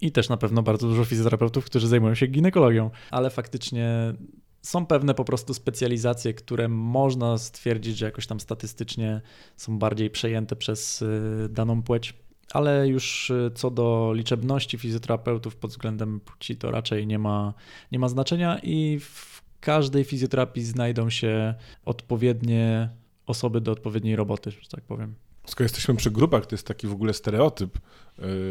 I 0.00 0.12
też 0.12 0.28
na 0.28 0.36
pewno 0.36 0.62
bardzo 0.62 0.88
dużo 0.88 1.04
fizjoterapeutów, 1.04 1.64
którzy 1.64 1.88
zajmują 1.88 2.14
się 2.14 2.26
ginekologią, 2.26 2.90
ale 3.10 3.30
faktycznie 3.30 4.14
są 4.62 4.86
pewne 4.86 5.14
po 5.14 5.24
prostu 5.24 5.54
specjalizacje, 5.54 6.34
które 6.34 6.68
można 6.68 7.38
stwierdzić, 7.38 7.98
że 7.98 8.06
jakoś 8.06 8.26
tam 8.26 8.40
statystycznie 8.40 9.20
są 9.56 9.78
bardziej 9.78 10.10
przejęte 10.10 10.56
przez 10.56 11.02
y, 11.02 11.48
daną 11.50 11.82
płeć 11.82 12.14
ale 12.52 12.88
już 12.88 13.30
y, 13.30 13.50
co 13.54 13.70
do 13.70 14.12
liczebności 14.14 14.78
fizjoterapeutów 14.78 15.56
pod 15.56 15.70
względem 15.70 16.20
płci 16.20 16.56
to 16.56 16.70
raczej 16.70 17.06
nie 17.06 17.18
ma, 17.18 17.54
nie 17.92 17.98
ma 17.98 18.08
znaczenia 18.08 18.58
i 18.62 18.98
w 19.00 19.42
każdej 19.60 20.04
fizjoterapii 20.04 20.64
znajdą 20.64 21.10
się 21.10 21.54
odpowiednie 21.84 22.88
osoby 23.26 23.60
do 23.60 23.72
odpowiedniej 23.72 24.16
roboty, 24.16 24.50
że 24.50 24.68
tak 24.70 24.84
powiem. 24.84 25.14
Skoro 25.46 25.64
jesteśmy 25.64 25.94
przy 25.94 26.10
grupach, 26.10 26.46
to 26.46 26.54
jest 26.54 26.66
taki 26.66 26.86
w 26.86 26.92
ogóle 26.92 27.14
stereotyp, 27.14 27.78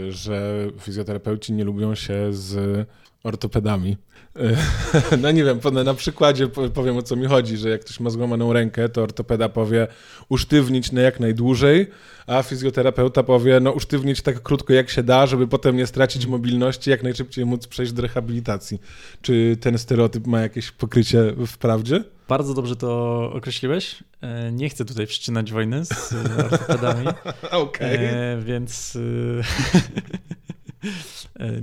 że 0.09 0.68
fizjoterapeuci 0.80 1.53
nie 1.53 1.64
lubią 1.64 1.95
się 1.95 2.34
z 2.34 2.88
ortopedami. 3.24 3.97
No 5.22 5.32
nie 5.32 5.43
wiem, 5.43 5.59
na 5.86 5.93
przykładzie 5.93 6.47
powiem 6.47 6.97
o 6.97 7.01
co 7.01 7.16
mi 7.16 7.26
chodzi, 7.26 7.57
że 7.57 7.70
jak 7.70 7.82
ktoś 7.82 7.99
ma 7.99 8.09
złamaną 8.09 8.53
rękę, 8.53 8.89
to 8.89 9.03
ortopeda 9.03 9.49
powie 9.49 9.88
usztywnić 10.30 10.91
na 10.91 11.01
jak 11.01 11.20
najdłużej, 11.20 11.88
a 12.28 12.43
fizjoterapeuta 12.43 13.24
powie 13.24 13.59
no 13.59 13.72
usztywnić 13.72 14.22
tak 14.22 14.43
krótko 14.43 14.74
jak 14.74 14.89
się 14.89 15.03
da, 15.03 15.26
żeby 15.26 15.47
potem 15.47 15.78
nie 15.78 15.88
stracić 15.88 16.26
mobilności, 16.26 16.89
jak 16.89 17.03
najszybciej 17.03 17.45
móc 17.45 17.68
przejść 17.68 17.91
do 17.91 18.01
rehabilitacji. 18.01 18.82
Czy 19.22 19.57
ten 19.61 19.78
stereotyp 19.78 20.28
ma 20.28 20.41
jakieś 20.41 20.72
pokrycie 20.72 21.34
w 21.47 21.57
prawdzie? 21.57 22.03
Bardzo 22.28 22.53
dobrze 22.53 22.76
to 22.76 23.32
określiłeś. 23.34 24.03
E, 24.22 24.51
nie 24.51 24.70
chcę 24.70 24.86
tutaj 24.86 25.07
wszczynać 25.07 25.51
wojny 25.51 25.86
z 25.86 26.14
ortopedami. 26.38 27.07
Okej. 27.51 27.95
Okay. 27.95 28.09
E, 28.09 28.41
więc 28.41 28.95
E, 28.95 29.53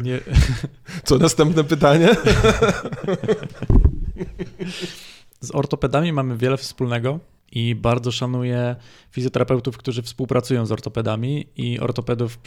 nie... 0.03 0.21
Co 1.05 1.19
następne 1.19 1.65
pytanie? 1.65 2.09
Z 5.41 5.55
ortopedami 5.55 6.13
mamy 6.13 6.37
wiele 6.37 6.57
wspólnego 6.57 7.21
i 7.53 7.75
bardzo 7.75 8.13
szanuję 8.13 8.77
fizjoterapeutów, 9.11 9.79
którzy 9.79 10.03
współpracują 10.03 10.67
z 10.67 10.73
ortopedami 10.73 11.47
i 11.57 11.81
ortopedów 11.81 12.39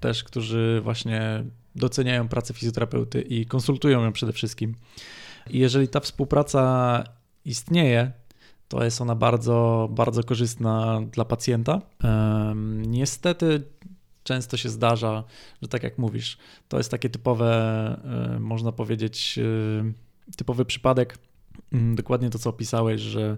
też, 0.00 0.24
którzy 0.24 0.80
właśnie 0.84 1.44
doceniają 1.74 2.28
pracę 2.28 2.54
fizjoterapeuty 2.54 3.20
i 3.20 3.46
konsultują 3.46 4.04
ją 4.04 4.12
przede 4.12 4.32
wszystkim. 4.32 4.74
I 5.50 5.58
jeżeli 5.58 5.88
ta 5.88 6.00
współpraca 6.00 7.04
istnieje, 7.44 8.12
to 8.68 8.84
jest 8.84 9.00
ona 9.00 9.14
bardzo, 9.14 9.88
bardzo 9.92 10.24
korzystna 10.24 11.00
dla 11.12 11.24
pacjenta. 11.24 11.80
Niestety 12.86 13.62
często 14.28 14.56
się 14.56 14.68
zdarza, 14.68 15.24
że 15.62 15.68
tak 15.68 15.82
jak 15.82 15.98
mówisz, 15.98 16.38
to 16.68 16.76
jest 16.76 16.90
takie 16.90 17.10
typowe, 17.10 17.50
e, 18.34 18.40
można 18.40 18.72
powiedzieć, 18.72 19.38
e, 19.38 20.34
typowy 20.36 20.64
przypadek. 20.64 21.18
Mm, 21.72 21.94
dokładnie 21.96 22.30
to, 22.30 22.38
co 22.38 22.50
opisałeś, 22.50 23.00
że 23.00 23.36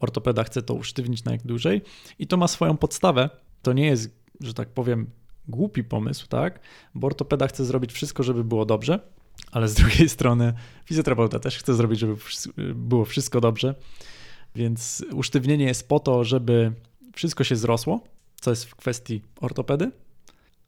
ortopeda 0.00 0.44
chce 0.44 0.62
to 0.62 0.74
usztywnić 0.74 1.24
na 1.24 1.32
jak 1.32 1.46
dłużej 1.46 1.82
i 2.18 2.26
to 2.26 2.36
ma 2.36 2.48
swoją 2.48 2.76
podstawę. 2.76 3.30
To 3.62 3.72
nie 3.72 3.86
jest, 3.86 4.10
że 4.40 4.54
tak 4.54 4.68
powiem, 4.68 5.10
głupi 5.48 5.84
pomysł, 5.84 6.26
tak? 6.28 6.60
Bo 6.94 7.06
ortopeda 7.06 7.46
chce 7.46 7.64
zrobić 7.64 7.92
wszystko, 7.92 8.22
żeby 8.22 8.44
było 8.44 8.64
dobrze, 8.64 9.00
ale 9.52 9.68
z 9.68 9.74
drugiej 9.74 10.08
strony 10.08 10.52
fizjoterapeuta 10.84 11.38
też 11.38 11.58
chce 11.58 11.74
zrobić, 11.74 11.98
żeby 12.00 12.16
było 12.74 13.04
wszystko 13.04 13.40
dobrze. 13.40 13.74
Więc 14.54 15.04
usztywnienie 15.12 15.64
jest 15.64 15.88
po 15.88 16.00
to, 16.00 16.24
żeby 16.24 16.72
wszystko 17.14 17.44
się 17.44 17.56
zrosło, 17.56 18.04
co 18.40 18.50
jest 18.50 18.64
w 18.64 18.74
kwestii 18.74 19.22
ortopedy, 19.40 19.90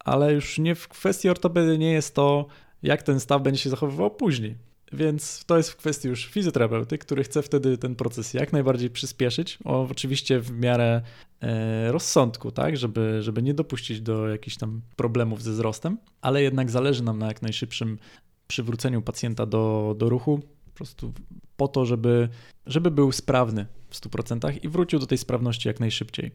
ale 0.05 0.33
już 0.33 0.59
nie 0.59 0.75
w 0.75 0.89
kwestii 0.89 1.29
ortopedy 1.29 1.79
nie 1.79 1.93
jest 1.93 2.15
to, 2.15 2.47
jak 2.83 3.03
ten 3.03 3.21
staw 3.21 3.43
będzie 3.43 3.61
się 3.61 3.71
zachowywał 3.71 4.11
później. 4.11 4.57
Więc 4.93 5.45
to 5.45 5.57
jest 5.57 5.71
w 5.71 5.77
kwestii 5.77 6.09
już 6.09 6.27
fizjoterapeuty, 6.27 6.99
który 6.99 7.25
chce 7.25 7.43
wtedy 7.43 7.79
ten 7.79 7.95
proces 7.95 8.35
jak 8.35 8.53
najbardziej 8.53 8.91
przyspieszyć, 8.91 9.59
oczywiście 9.65 10.41
w 10.41 10.51
miarę 10.51 11.03
e, 11.41 11.93
rozsądku, 11.93 12.51
tak, 12.51 12.77
żeby, 12.77 13.23
żeby 13.23 13.43
nie 13.43 13.55
dopuścić 13.55 14.01
do 14.01 14.29
jakichś 14.29 14.57
tam 14.57 14.81
problemów 14.97 15.43
ze 15.43 15.51
wzrostem, 15.51 15.99
ale 16.21 16.43
jednak 16.43 16.71
zależy 16.71 17.03
nam 17.03 17.19
na 17.19 17.27
jak 17.27 17.43
najszybszym 17.43 17.99
przywróceniu 18.47 19.03
pacjenta 19.03 19.47
do, 19.47 19.95
do 19.99 20.09
ruchu, 20.09 20.41
prostu 20.75 21.12
po 21.57 21.68
to, 21.68 21.87
żeby, 21.87 22.29
żeby 22.66 22.91
był 22.91 23.12
sprawny 23.12 23.66
w 23.91 24.01
100% 24.01 24.59
i 24.62 24.68
wrócił 24.68 24.99
do 24.99 25.07
tej 25.07 25.18
sprawności 25.18 25.68
jak 25.68 25.81
najszybciej. 25.81 26.31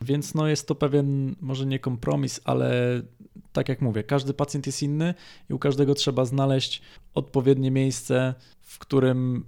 Więc 0.00 0.34
no 0.34 0.48
jest 0.48 0.68
to 0.68 0.74
pewien, 0.74 1.36
może 1.40 1.66
nie 1.66 1.78
kompromis, 1.78 2.40
ale 2.44 3.02
tak 3.52 3.68
jak 3.68 3.80
mówię, 3.80 4.02
każdy 4.02 4.34
pacjent 4.34 4.66
jest 4.66 4.82
inny 4.82 5.14
i 5.50 5.54
u 5.54 5.58
każdego 5.58 5.94
trzeba 5.94 6.24
znaleźć 6.24 6.82
odpowiednie 7.14 7.70
miejsce, 7.70 8.34
w 8.60 8.78
którym 8.78 9.44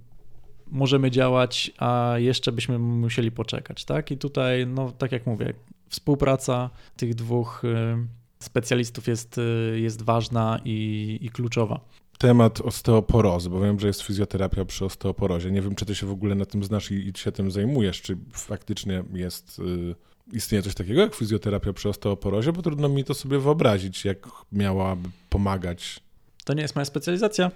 możemy 0.67 1.11
działać, 1.11 1.71
a 1.77 2.13
jeszcze 2.17 2.51
byśmy 2.51 2.79
musieli 2.79 3.31
poczekać, 3.31 3.85
tak? 3.85 4.11
I 4.11 4.17
tutaj, 4.17 4.67
no 4.67 4.91
tak 4.91 5.11
jak 5.11 5.25
mówię, 5.25 5.53
współpraca 5.89 6.69
tych 6.97 7.15
dwóch 7.15 7.63
y, 7.65 7.97
specjalistów 8.39 9.07
jest, 9.07 9.37
y, 9.37 9.79
jest 9.79 10.01
ważna 10.01 10.59
i, 10.65 11.17
i 11.21 11.29
kluczowa 11.29 11.79
temat 12.17 12.61
osteoporozy, 12.61 13.49
bo 13.49 13.59
wiem, 13.61 13.79
że 13.79 13.87
jest 13.87 14.01
fizjoterapia 14.01 14.65
przy 14.65 14.85
osteoporozie. 14.85 15.51
Nie 15.51 15.61
wiem, 15.61 15.75
czy 15.75 15.85
ty 15.85 15.95
się 15.95 16.07
w 16.07 16.11
ogóle 16.11 16.35
na 16.35 16.45
tym 16.45 16.63
znasz 16.63 16.91
i, 16.91 17.09
i 17.09 17.13
się 17.17 17.31
tym 17.31 17.51
zajmujesz, 17.51 18.01
czy 18.01 18.17
faktycznie 18.31 19.03
jest, 19.13 19.59
y, 19.59 19.95
istnieje 20.33 20.61
coś 20.61 20.75
takiego 20.75 21.01
jak 21.01 21.15
fizjoterapia 21.15 21.73
przy 21.73 21.89
osteoporozie, 21.89 22.53
bo 22.53 22.61
trudno 22.61 22.89
mi 22.89 23.03
to 23.03 23.13
sobie 23.13 23.39
wyobrazić, 23.39 24.05
jak 24.05 24.27
miałaby 24.51 25.09
pomagać. 25.29 25.99
To 26.45 26.53
nie 26.53 26.61
jest 26.61 26.75
moja 26.75 26.85
specjalizacja, 26.85 27.51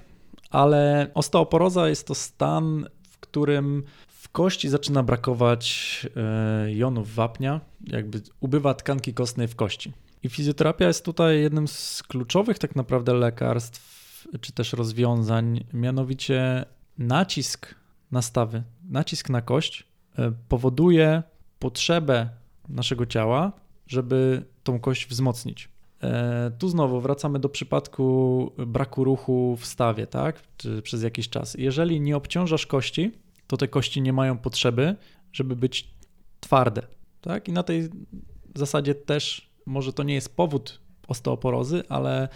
ale 0.49 1.11
osteoporoza 1.13 1.89
jest 1.89 2.07
to 2.07 2.15
stan, 2.15 2.85
w 3.09 3.19
którym 3.19 3.83
w 4.07 4.29
kości 4.29 4.69
zaczyna 4.69 5.03
brakować 5.03 6.07
y, 6.65 6.73
jonów 6.73 7.15
wapnia, 7.15 7.61
jakby 7.87 8.21
ubywa 8.39 8.73
tkanki 8.73 9.13
kostnej 9.13 9.47
w 9.47 9.55
kości. 9.55 9.93
I 10.23 10.29
fizjoterapia 10.29 10.87
jest 10.87 11.05
tutaj 11.05 11.41
jednym 11.41 11.67
z 11.67 12.03
kluczowych 12.03 12.59
tak 12.59 12.75
naprawdę 12.75 13.13
lekarstw 13.13 13.98
czy 14.41 14.51
też 14.51 14.73
rozwiązań, 14.73 15.65
mianowicie 15.73 16.65
nacisk 16.97 17.75
na 18.11 18.21
stawy, 18.21 18.63
nacisk 18.89 19.29
na 19.29 19.41
kość 19.41 19.87
e, 20.17 20.31
powoduje 20.49 21.23
potrzebę 21.59 22.29
naszego 22.69 23.05
ciała, 23.05 23.51
żeby 23.87 24.45
tą 24.63 24.79
kość 24.79 25.07
wzmocnić. 25.07 25.69
E, 26.03 26.51
tu 26.59 26.69
znowu 26.69 27.01
wracamy 27.01 27.39
do 27.39 27.49
przypadku 27.49 28.51
braku 28.57 29.03
ruchu 29.03 29.57
w 29.59 29.65
stawie, 29.65 30.07
tak? 30.07 30.41
Czy 30.57 30.81
przez 30.81 31.03
jakiś 31.03 31.29
czas. 31.29 31.55
Jeżeli 31.59 32.01
nie 32.01 32.17
obciążasz 32.17 32.65
kości, 32.65 33.11
to 33.47 33.57
te 33.57 33.67
kości 33.67 34.01
nie 34.01 34.13
mają 34.13 34.37
potrzeby, 34.37 34.95
żeby 35.33 35.55
być 35.55 35.93
twarde, 36.39 36.81
tak? 37.21 37.47
I 37.47 37.51
na 37.51 37.63
tej 37.63 37.89
zasadzie 38.55 38.95
też 38.95 39.49
może 39.65 39.93
to 39.93 40.03
nie 40.03 40.13
jest 40.13 40.35
powód 40.35 40.79
osteoporozy, 41.07 41.83
ale 41.89 42.29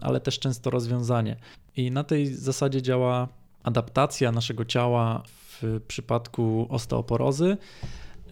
ale 0.00 0.20
też 0.20 0.38
często 0.38 0.70
rozwiązanie. 0.70 1.36
I 1.76 1.90
na 1.90 2.04
tej 2.04 2.26
zasadzie 2.34 2.82
działa 2.82 3.28
adaptacja 3.62 4.32
naszego 4.32 4.64
ciała 4.64 5.22
w 5.26 5.80
przypadku 5.88 6.66
osteoporozy, 6.70 7.56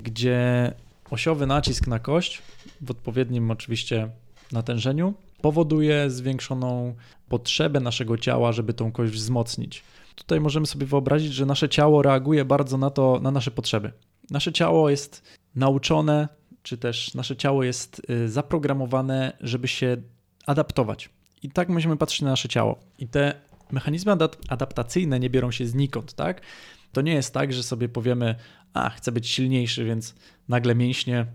gdzie 0.03 0.72
osiowy 1.11 1.47
nacisk 1.47 1.86
na 1.86 1.99
kość 1.99 2.43
w 2.80 2.90
odpowiednim 2.90 3.51
oczywiście 3.51 4.09
natężeniu 4.53 5.14
powoduje 5.40 6.11
zwiększoną 6.11 6.95
potrzebę 7.28 7.80
naszego 7.80 8.18
ciała, 8.18 8.53
żeby 8.53 8.74
tą 8.74 8.93
kość 8.93 9.12
wzmocnić. 9.12 9.82
Tutaj 10.14 10.40
możemy 10.40 10.66
sobie 10.66 10.86
wyobrazić, 10.86 11.32
że 11.32 11.47
nasze 11.47 11.68
ciało 11.68 12.03
reaguje 12.03 12.45
bardzo 12.45 12.78
na 12.78 12.90
to, 12.90 13.20
na 13.22 13.30
nasze 13.30 13.51
potrzeby. 13.51 13.93
Nasze 14.30 14.53
ciało 14.53 14.90
jest 14.90 15.22
nauczone, 15.55 16.28
czy 16.62 16.78
też 16.78 17.14
nasze 17.14 17.36
ciało 17.36 17.64
jest 17.64 18.03
y, 18.11 18.28
zaprogramowane, 18.28 19.36
żeby 19.40 19.68
się 19.68 19.97
adaptować. 20.47 21.11
I 21.43 21.51
tak 21.51 21.68
musimy 21.68 21.97
patrzeć 21.97 22.22
na 22.22 22.30
nasze 22.30 22.49
ciało. 22.49 22.78
I 22.99 23.09
te 23.09 23.34
mechanizmy 23.72 24.12
adaptacyjne 24.49 25.20
nie 25.20 25.30
biorą 25.30 25.51
się 25.51 25.66
znikąd, 25.66 26.14
tak? 26.14 26.40
To 26.93 27.01
nie 27.01 27.12
jest 27.12 27.34
tak, 27.34 27.53
że 27.53 27.62
sobie 27.62 27.88
powiemy, 27.88 28.34
a 28.72 28.90
chcę 28.90 29.12
być 29.12 29.28
silniejszy, 29.28 29.84
więc 29.84 30.14
nagle 30.49 30.74
mięśnie 30.74 31.26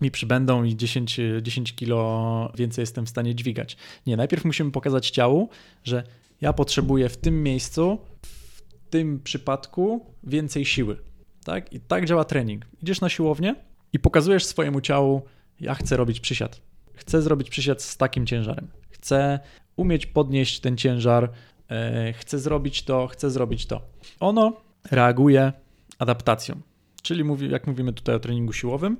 mi 0.00 0.10
przybędą 0.10 0.64
i 0.64 0.76
10, 0.76 1.20
10 1.42 1.74
kilo 1.74 2.52
więcej 2.58 2.82
jestem 2.82 3.06
w 3.06 3.08
stanie 3.08 3.34
dźwigać. 3.34 3.76
Nie, 4.06 4.16
najpierw 4.16 4.44
musimy 4.44 4.70
pokazać 4.70 5.10
ciału, 5.10 5.48
że 5.84 6.02
ja 6.40 6.52
potrzebuję 6.52 7.08
w 7.08 7.16
tym 7.16 7.42
miejscu, 7.42 7.98
w 8.22 8.90
tym 8.90 9.20
przypadku 9.20 10.06
więcej 10.24 10.64
siły. 10.64 10.96
Tak? 11.44 11.72
I 11.72 11.80
tak 11.80 12.06
działa 12.06 12.24
trening. 12.24 12.66
Idziesz 12.82 13.00
na 13.00 13.08
siłownię 13.08 13.54
i 13.92 13.98
pokazujesz 13.98 14.44
swojemu 14.44 14.80
ciału, 14.80 15.22
ja 15.60 15.74
chcę 15.74 15.96
robić 15.96 16.20
przysiad. 16.20 16.60
Chcę 16.94 17.22
zrobić 17.22 17.50
przysiad 17.50 17.82
z 17.82 17.96
takim 17.96 18.26
ciężarem 18.26 18.81
chcę 19.02 19.40
umieć 19.76 20.06
podnieść 20.06 20.60
ten 20.60 20.76
ciężar, 20.76 21.30
e, 21.70 22.12
chcę 22.12 22.38
zrobić 22.38 22.82
to, 22.82 23.06
chcę 23.06 23.30
zrobić 23.30 23.66
to. 23.66 23.80
Ono 24.20 24.52
reaguje 24.90 25.52
adaptacją, 25.98 26.60
czyli 27.02 27.24
mówi, 27.24 27.50
jak 27.50 27.66
mówimy 27.66 27.92
tutaj 27.92 28.14
o 28.14 28.20
treningu 28.20 28.52
siłowym, 28.52 28.96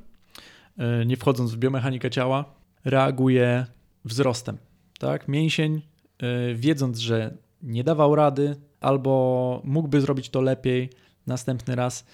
e, 0.78 1.06
nie 1.06 1.16
wchodząc 1.16 1.52
w 1.52 1.56
biomechanikę 1.56 2.10
ciała, 2.10 2.44
reaguje 2.84 3.66
wzrostem. 4.04 4.58
Tak? 4.98 5.28
Mięsień, 5.28 5.82
e, 6.18 6.54
wiedząc, 6.54 6.98
że 6.98 7.36
nie 7.62 7.84
dawał 7.84 8.14
rady 8.14 8.56
albo 8.80 9.60
mógłby 9.64 10.00
zrobić 10.00 10.28
to 10.28 10.40
lepiej 10.40 10.90
następny 11.26 11.74
raz, 11.74 12.06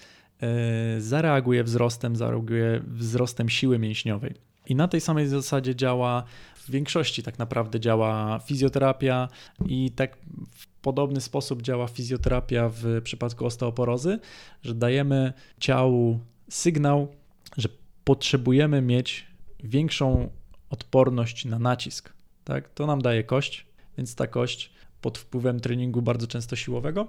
zareaguje 0.99 1.63
wzrostem, 1.63 2.15
zareaguje 2.15 2.81
wzrostem 2.87 3.49
siły 3.49 3.79
mięśniowej. 3.79 4.35
I 4.67 4.75
na 4.75 4.87
tej 4.87 5.01
samej 5.01 5.27
zasadzie 5.27 5.75
działa 5.75 6.23
w 6.69 6.71
większości 6.71 7.23
tak 7.23 7.39
naprawdę 7.39 7.79
działa 7.79 8.39
fizjoterapia 8.39 9.27
i 9.65 9.91
tak 9.91 10.17
w 10.51 10.67
podobny 10.67 11.21
sposób 11.21 11.61
działa 11.61 11.87
fizjoterapia 11.87 12.69
w 12.73 13.01
przypadku 13.03 13.45
osteoporozy, 13.45 14.19
że 14.63 14.75
dajemy 14.75 15.33
ciału 15.59 16.19
sygnał, 16.49 17.07
że 17.57 17.69
potrzebujemy 18.03 18.81
mieć 18.81 19.27
większą 19.63 20.29
odporność 20.69 21.45
na 21.45 21.59
nacisk. 21.59 22.13
Tak? 22.43 22.69
To 22.69 22.87
nam 22.87 23.01
daje 23.01 23.23
kość, 23.23 23.65
więc 23.97 24.15
ta 24.15 24.27
kość 24.27 24.71
pod 25.01 25.17
wpływem 25.17 25.59
treningu 25.59 26.01
bardzo 26.01 26.27
często 26.27 26.55
siłowego 26.55 27.07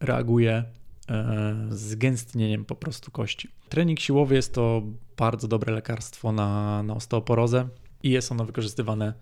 reaguje 0.00 0.64
e, 1.08 1.54
zgęstnieniem 1.70 2.64
po 2.64 2.74
prostu 2.74 3.10
kości. 3.10 3.48
Trening 3.68 4.00
siłowy 4.00 4.34
jest 4.34 4.54
to 4.54 4.82
bardzo 5.16 5.48
dobre 5.48 5.72
lekarstwo 5.72 6.32
na, 6.32 6.82
na 6.82 6.94
osteoporozę 6.94 7.68
i 8.02 8.10
jest 8.10 8.32
ono 8.32 8.44
wykorzystywane 8.44 9.06
e, 9.06 9.12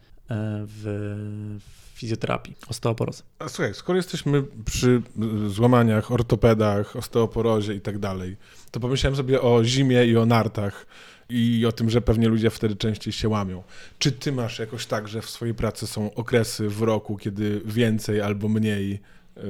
w 0.66 1.58
fizjoterapii, 1.94 2.56
osteoporozy. 2.68 3.22
A 3.38 3.48
słuchaj, 3.48 3.74
skoro 3.74 3.96
jesteśmy 3.96 4.42
przy 4.64 5.02
złamaniach, 5.48 6.12
ortopedach, 6.12 6.96
osteoporozie 6.96 7.74
i 7.74 7.80
tak 7.80 7.98
dalej, 7.98 8.36
to 8.70 8.80
pomyślałem 8.80 9.16
sobie 9.16 9.42
o 9.42 9.64
zimie 9.64 10.06
i 10.06 10.16
o 10.16 10.26
nartach 10.26 10.86
i 11.28 11.66
o 11.66 11.72
tym, 11.72 11.90
że 11.90 12.00
pewnie 12.00 12.28
ludzie 12.28 12.50
wtedy 12.50 12.76
częściej 12.76 13.12
się 13.12 13.28
łamią. 13.28 13.62
Czy 13.98 14.12
ty 14.12 14.32
masz 14.32 14.58
jakoś 14.58 14.86
tak, 14.86 15.08
że 15.08 15.22
w 15.22 15.30
swojej 15.30 15.54
pracy 15.54 15.86
są 15.86 16.14
okresy 16.14 16.68
w 16.68 16.82
roku, 16.82 17.16
kiedy 17.16 17.62
więcej 17.64 18.20
albo 18.20 18.48
mniej 18.48 19.00
yy, 19.36 19.42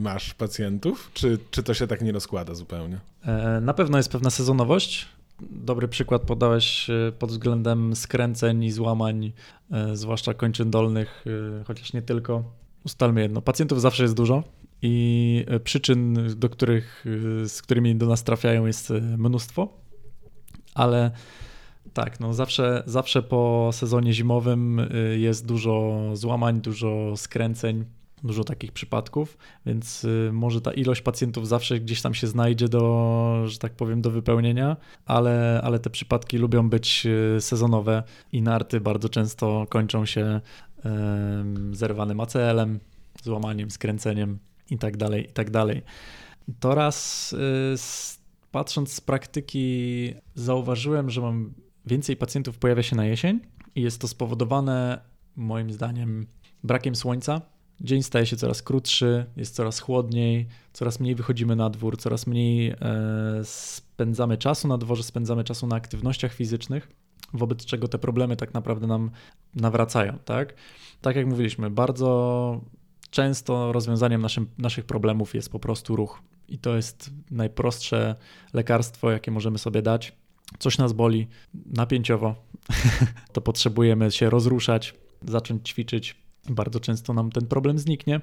masz 0.00 0.34
pacjentów? 0.34 1.10
Czy, 1.14 1.38
czy 1.50 1.62
to 1.62 1.74
się 1.74 1.86
tak 1.86 2.02
nie 2.02 2.12
rozkłada 2.12 2.54
zupełnie? 2.54 3.00
E, 3.24 3.60
na 3.60 3.74
pewno 3.74 3.96
jest 3.96 4.12
pewna 4.12 4.30
sezonowość. 4.30 5.08
Dobry 5.50 5.88
przykład 5.88 6.22
podałeś 6.22 6.90
e, 6.90 7.12
pod 7.18 7.30
względem 7.30 7.96
skręceń 7.96 8.64
i 8.64 8.70
złamań, 8.70 9.32
e, 9.70 9.96
zwłaszcza 9.96 10.34
kończyn 10.34 10.70
dolnych, 10.70 11.24
chociaż 11.66 11.92
nie 11.92 12.02
tylko. 12.02 12.44
Ustalmy 12.84 13.20
jedno, 13.20 13.42
pacjentów 13.42 13.80
zawsze 13.80 14.02
jest 14.02 14.14
dużo 14.14 14.44
i 14.82 15.46
przyczyn, 15.64 16.18
do 16.36 16.48
których, 16.48 17.04
z 17.46 17.62
którymi 17.62 17.96
do 17.96 18.06
nas 18.06 18.24
trafiają 18.24 18.66
jest 18.66 18.90
mnóstwo 19.18 19.82
ale 20.74 21.10
tak, 21.92 22.20
no 22.20 22.34
zawsze, 22.34 22.82
zawsze 22.86 23.22
po 23.22 23.70
sezonie 23.72 24.12
zimowym 24.12 24.88
jest 25.16 25.46
dużo 25.46 26.00
złamań, 26.12 26.60
dużo 26.60 27.16
skręceń, 27.16 27.84
dużo 28.24 28.44
takich 28.44 28.72
przypadków, 28.72 29.38
więc 29.66 30.04
y, 30.04 30.30
może 30.32 30.60
ta 30.60 30.72
ilość 30.72 31.02
pacjentów 31.02 31.48
zawsze 31.48 31.80
gdzieś 31.80 32.02
tam 32.02 32.14
się 32.14 32.26
znajdzie 32.26 32.68
do, 32.68 33.42
że 33.46 33.58
tak 33.58 33.72
powiem, 33.72 34.02
do 34.02 34.10
wypełnienia, 34.10 34.76
ale, 35.06 35.60
ale 35.64 35.78
te 35.78 35.90
przypadki 35.90 36.38
lubią 36.38 36.70
być 36.70 37.06
y, 37.06 37.40
sezonowe 37.40 38.02
i 38.32 38.42
narty 38.42 38.80
bardzo 38.80 39.08
często 39.08 39.66
kończą 39.68 40.06
się 40.06 40.40
zerwanym 41.72 42.20
ACL-em, 42.20 42.80
złamaniem, 43.22 43.70
skręceniem 43.70 44.38
i 44.70 44.78
tak 44.78 44.96
dalej, 44.96 45.24
i 45.24 45.32
tak. 45.32 45.50
To 46.60 46.74
raz 46.74 47.34
patrząc 48.52 48.92
z 48.92 49.00
praktyki, 49.00 50.14
zauważyłem, 50.34 51.10
że 51.10 51.20
mam 51.20 51.52
więcej 51.86 52.16
pacjentów 52.16 52.58
pojawia 52.58 52.82
się 52.82 52.96
na 52.96 53.06
jesień 53.06 53.40
i 53.74 53.82
jest 53.82 54.00
to 54.00 54.08
spowodowane 54.08 55.00
moim 55.36 55.72
zdaniem 55.72 56.26
brakiem 56.64 56.96
słońca. 56.96 57.40
Dzień 57.82 58.02
staje 58.02 58.26
się 58.26 58.36
coraz 58.36 58.62
krótszy, 58.62 59.26
jest 59.36 59.54
coraz 59.54 59.80
chłodniej, 59.80 60.46
coraz 60.72 61.00
mniej 61.00 61.14
wychodzimy 61.14 61.56
na 61.56 61.70
dwór, 61.70 61.96
coraz 61.96 62.26
mniej 62.26 62.70
e, 62.70 62.76
spędzamy 63.44 64.38
czasu 64.38 64.68
na 64.68 64.78
dworze, 64.78 65.02
spędzamy 65.02 65.44
czasu 65.44 65.66
na 65.66 65.76
aktywnościach 65.76 66.32
fizycznych, 66.32 66.88
wobec 67.34 67.64
czego 67.64 67.88
te 67.88 67.98
problemy 67.98 68.36
tak 68.36 68.54
naprawdę 68.54 68.86
nam 68.86 69.10
nawracają, 69.54 70.18
tak? 70.24 70.54
Tak 71.00 71.16
jak 71.16 71.26
mówiliśmy, 71.26 71.70
bardzo 71.70 72.60
często 73.10 73.72
rozwiązaniem 73.72 74.22
naszym, 74.22 74.46
naszych 74.58 74.84
problemów 74.84 75.34
jest 75.34 75.50
po 75.50 75.58
prostu 75.58 75.96
ruch. 75.96 76.22
I 76.48 76.58
to 76.58 76.76
jest 76.76 77.10
najprostsze 77.30 78.14
lekarstwo, 78.52 79.10
jakie 79.10 79.30
możemy 79.30 79.58
sobie 79.58 79.82
dać. 79.82 80.12
Coś 80.58 80.78
nas 80.78 80.92
boli 80.92 81.28
napięciowo, 81.66 82.34
to 83.32 83.40
potrzebujemy 83.40 84.10
się 84.10 84.30
rozruszać, 84.30 84.94
zacząć 85.22 85.68
ćwiczyć. 85.68 86.21
Bardzo 86.48 86.80
często 86.80 87.14
nam 87.14 87.30
ten 87.30 87.46
problem 87.46 87.78
zniknie. 87.78 88.20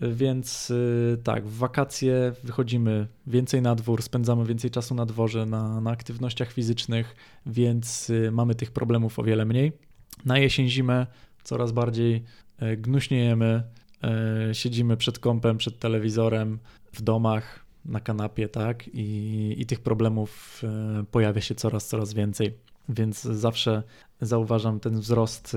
Więc 0.00 0.70
y, 0.70 1.18
tak, 1.24 1.46
w 1.46 1.58
wakacje 1.58 2.32
wychodzimy 2.44 3.06
więcej 3.26 3.62
na 3.62 3.74
dwór, 3.74 4.02
spędzamy 4.02 4.44
więcej 4.44 4.70
czasu 4.70 4.94
na 4.94 5.06
dworze, 5.06 5.46
na, 5.46 5.80
na 5.80 5.90
aktywnościach 5.90 6.52
fizycznych, 6.52 7.16
więc 7.46 8.10
y, 8.10 8.30
mamy 8.32 8.54
tych 8.54 8.70
problemów 8.70 9.18
o 9.18 9.22
wiele 9.22 9.44
mniej. 9.44 9.72
Na 10.24 10.38
jesień, 10.38 10.68
zimę 10.68 11.06
coraz 11.44 11.72
bardziej 11.72 12.24
y, 12.62 12.76
gnuśniejemy, 12.76 13.62
siedzimy 14.52 14.96
przed 14.96 15.18
kąpem, 15.18 15.58
przed 15.58 15.78
telewizorem, 15.78 16.58
w 16.92 17.02
domach, 17.02 17.64
na 17.84 18.00
kanapie, 18.00 18.48
tak? 18.48 18.88
I, 18.88 19.54
i 19.58 19.66
tych 19.66 19.80
problemów 19.80 20.62
pojawia 21.10 21.40
się 21.40 21.54
coraz, 21.54 21.88
coraz 21.88 22.14
więcej. 22.14 22.58
Więc 22.88 23.22
zawsze 23.22 23.82
zauważam 24.20 24.80
ten 24.80 25.00
wzrost 25.00 25.56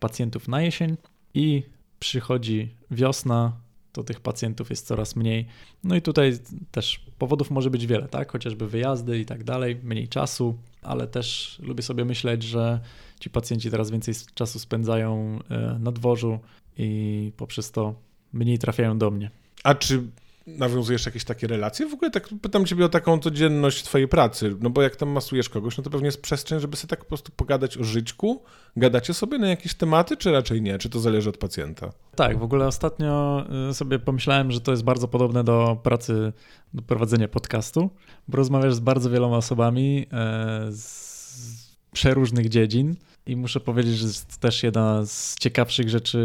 pacjentów 0.00 0.48
na 0.48 0.62
jesień 0.62 0.96
i 1.34 1.62
przychodzi 1.98 2.74
wiosna, 2.90 3.52
to 3.92 4.04
tych 4.04 4.20
pacjentów 4.20 4.70
jest 4.70 4.86
coraz 4.86 5.16
mniej. 5.16 5.46
No 5.84 5.96
i 5.96 6.02
tutaj 6.02 6.38
też 6.70 7.04
powodów 7.18 7.50
może 7.50 7.70
być 7.70 7.86
wiele, 7.86 8.08
tak? 8.08 8.32
Chociażby 8.32 8.68
wyjazdy 8.68 9.18
i 9.18 9.24
tak 9.24 9.44
dalej, 9.44 9.76
mniej 9.82 10.08
czasu, 10.08 10.58
ale 10.82 11.06
też 11.06 11.58
lubię 11.62 11.82
sobie 11.82 12.04
myśleć, 12.04 12.42
że 12.42 12.80
ci 13.20 13.30
pacjenci 13.30 13.70
teraz 13.70 13.90
więcej 13.90 14.14
czasu 14.34 14.58
spędzają 14.58 15.38
e, 15.50 15.78
na 15.78 15.92
dworzu 15.92 16.38
i 16.78 17.32
poprzez 17.36 17.70
to 17.70 17.94
mniej 18.32 18.58
trafiają 18.58 18.98
do 18.98 19.10
mnie. 19.10 19.30
A 19.64 19.74
czy 19.74 20.02
nawiązujesz 20.46 21.06
jakieś 21.06 21.24
takie 21.24 21.46
relacje? 21.46 21.88
W 21.88 21.94
ogóle 21.94 22.10
tak 22.10 22.28
pytam 22.42 22.66
ciebie 22.66 22.84
o 22.84 22.88
taką 22.88 23.18
codzienność 23.18 23.82
twojej 23.82 24.08
pracy, 24.08 24.56
no 24.60 24.70
bo 24.70 24.82
jak 24.82 24.96
tam 24.96 25.08
masujesz 25.08 25.48
kogoś, 25.48 25.76
no 25.78 25.84
to 25.84 25.90
pewnie 25.90 26.06
jest 26.06 26.22
przestrzeń, 26.22 26.60
żeby 26.60 26.76
sobie 26.76 26.88
tak 26.88 26.98
po 26.98 27.04
prostu 27.04 27.32
pogadać 27.36 27.78
o 27.78 27.84
żyćku. 27.84 28.42
Gadacie 28.76 29.14
sobie 29.14 29.38
na 29.38 29.48
jakieś 29.48 29.74
tematy, 29.74 30.16
czy 30.16 30.32
raczej 30.32 30.62
nie? 30.62 30.78
Czy 30.78 30.90
to 30.90 31.00
zależy 31.00 31.28
od 31.28 31.36
pacjenta? 31.36 31.92
Tak, 32.14 32.38
w 32.38 32.42
ogóle 32.42 32.66
ostatnio 32.66 33.44
y, 33.70 33.74
sobie 33.74 33.98
pomyślałem, 33.98 34.52
że 34.52 34.60
to 34.60 34.70
jest 34.70 34.84
bardzo 34.84 35.08
podobne 35.08 35.44
do 35.44 35.78
pracy, 35.82 36.32
do 36.74 36.82
prowadzenia 36.82 37.28
podcastu, 37.28 37.90
bo 38.28 38.36
rozmawiasz 38.36 38.74
z 38.74 38.80
bardzo 38.80 39.10
wieloma 39.10 39.36
osobami 39.36 40.06
e, 40.12 40.72
z 40.72 41.76
przeróżnych 41.92 42.48
dziedzin. 42.48 42.96
I 43.26 43.36
muszę 43.36 43.60
powiedzieć, 43.60 43.96
że 43.96 44.06
jest 44.06 44.38
też 44.38 44.62
jedna 44.62 45.06
z 45.06 45.36
ciekawszych 45.38 45.88
rzeczy, 45.88 46.20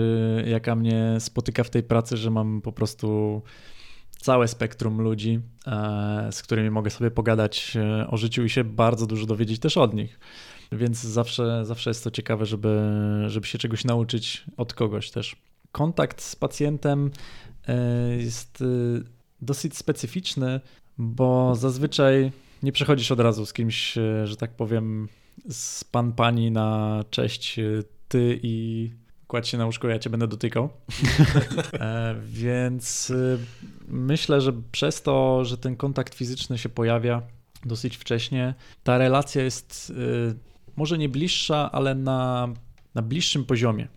jaka 0.47 0.76
mnie 0.76 1.17
spotyka 1.19 1.63
w 1.63 1.69
tej 1.69 1.84
pracy, 1.84 2.17
że 2.17 2.32
mam 2.32 2.61
po 2.61 2.72
prostu 2.72 3.41
całe 4.22 4.47
spektrum 4.47 5.01
ludzi, 5.01 5.39
e, 5.67 6.30
z 6.32 6.41
którymi 6.41 6.69
mogę 6.69 6.89
sobie 6.89 7.11
pogadać 7.11 7.78
e, 7.78 8.07
o 8.07 8.17
życiu 8.17 8.43
i 8.43 8.49
się 8.49 8.63
bardzo 8.63 9.07
dużo 9.07 9.26
dowiedzieć 9.26 9.59
też 9.59 9.78
od 9.78 9.93
nich. 9.93 10.19
Więc 10.72 11.03
zawsze, 11.03 11.65
zawsze 11.65 11.89
jest 11.89 12.03
to 12.03 12.11
ciekawe, 12.11 12.45
żeby, 12.45 12.91
żeby 13.28 13.47
się 13.47 13.57
czegoś 13.57 13.86
nauczyć 13.86 14.45
od 14.57 14.74
kogoś 14.74 15.11
też. 15.11 15.36
Kontakt 15.72 16.22
z 16.22 16.36
pacjentem 16.36 17.11
e, 17.67 18.15
jest 18.15 18.63
dosyć 19.41 19.78
specyficzny, 19.78 20.59
bo 20.97 21.55
zazwyczaj 21.55 22.32
nie 22.63 22.72
przechodzisz 22.72 23.11
od 23.11 23.19
razu 23.19 23.45
z 23.45 23.53
kimś, 23.53 23.93
że 24.24 24.36
tak 24.38 24.55
powiem, 24.55 25.07
z 25.49 25.84
pan, 25.84 26.13
pani 26.13 26.51
na 26.51 26.99
cześć, 27.09 27.59
ty 28.07 28.39
i 28.43 28.89
kładź 29.32 29.48
się 29.48 29.58
na 29.58 29.66
łóżko, 29.66 29.88
ja 29.88 30.00
cię 30.00 30.10
będę 30.10 30.28
dotykał. 30.28 30.70
e, 31.74 32.16
więc 32.28 33.10
y, 33.10 33.40
myślę, 33.88 34.42
że 34.42 34.54
przez 34.72 35.02
to, 35.02 35.46
że 35.46 35.58
ten 35.58 35.76
kontakt 35.76 36.16
fizyczny 36.16 36.58
się 36.58 36.70
pojawia 36.70 37.22
dosyć 37.66 37.98
wcześnie, 37.98 38.54
ta 38.84 38.98
relacja 38.98 39.44
jest 39.44 39.90
y, 39.90 40.36
może 40.76 40.98
nie 40.98 41.10
bliższa, 41.10 41.72
ale 41.72 41.96
na, 41.96 42.48
na 42.96 43.02
bliższym 43.02 43.46
poziomie. 43.46 43.88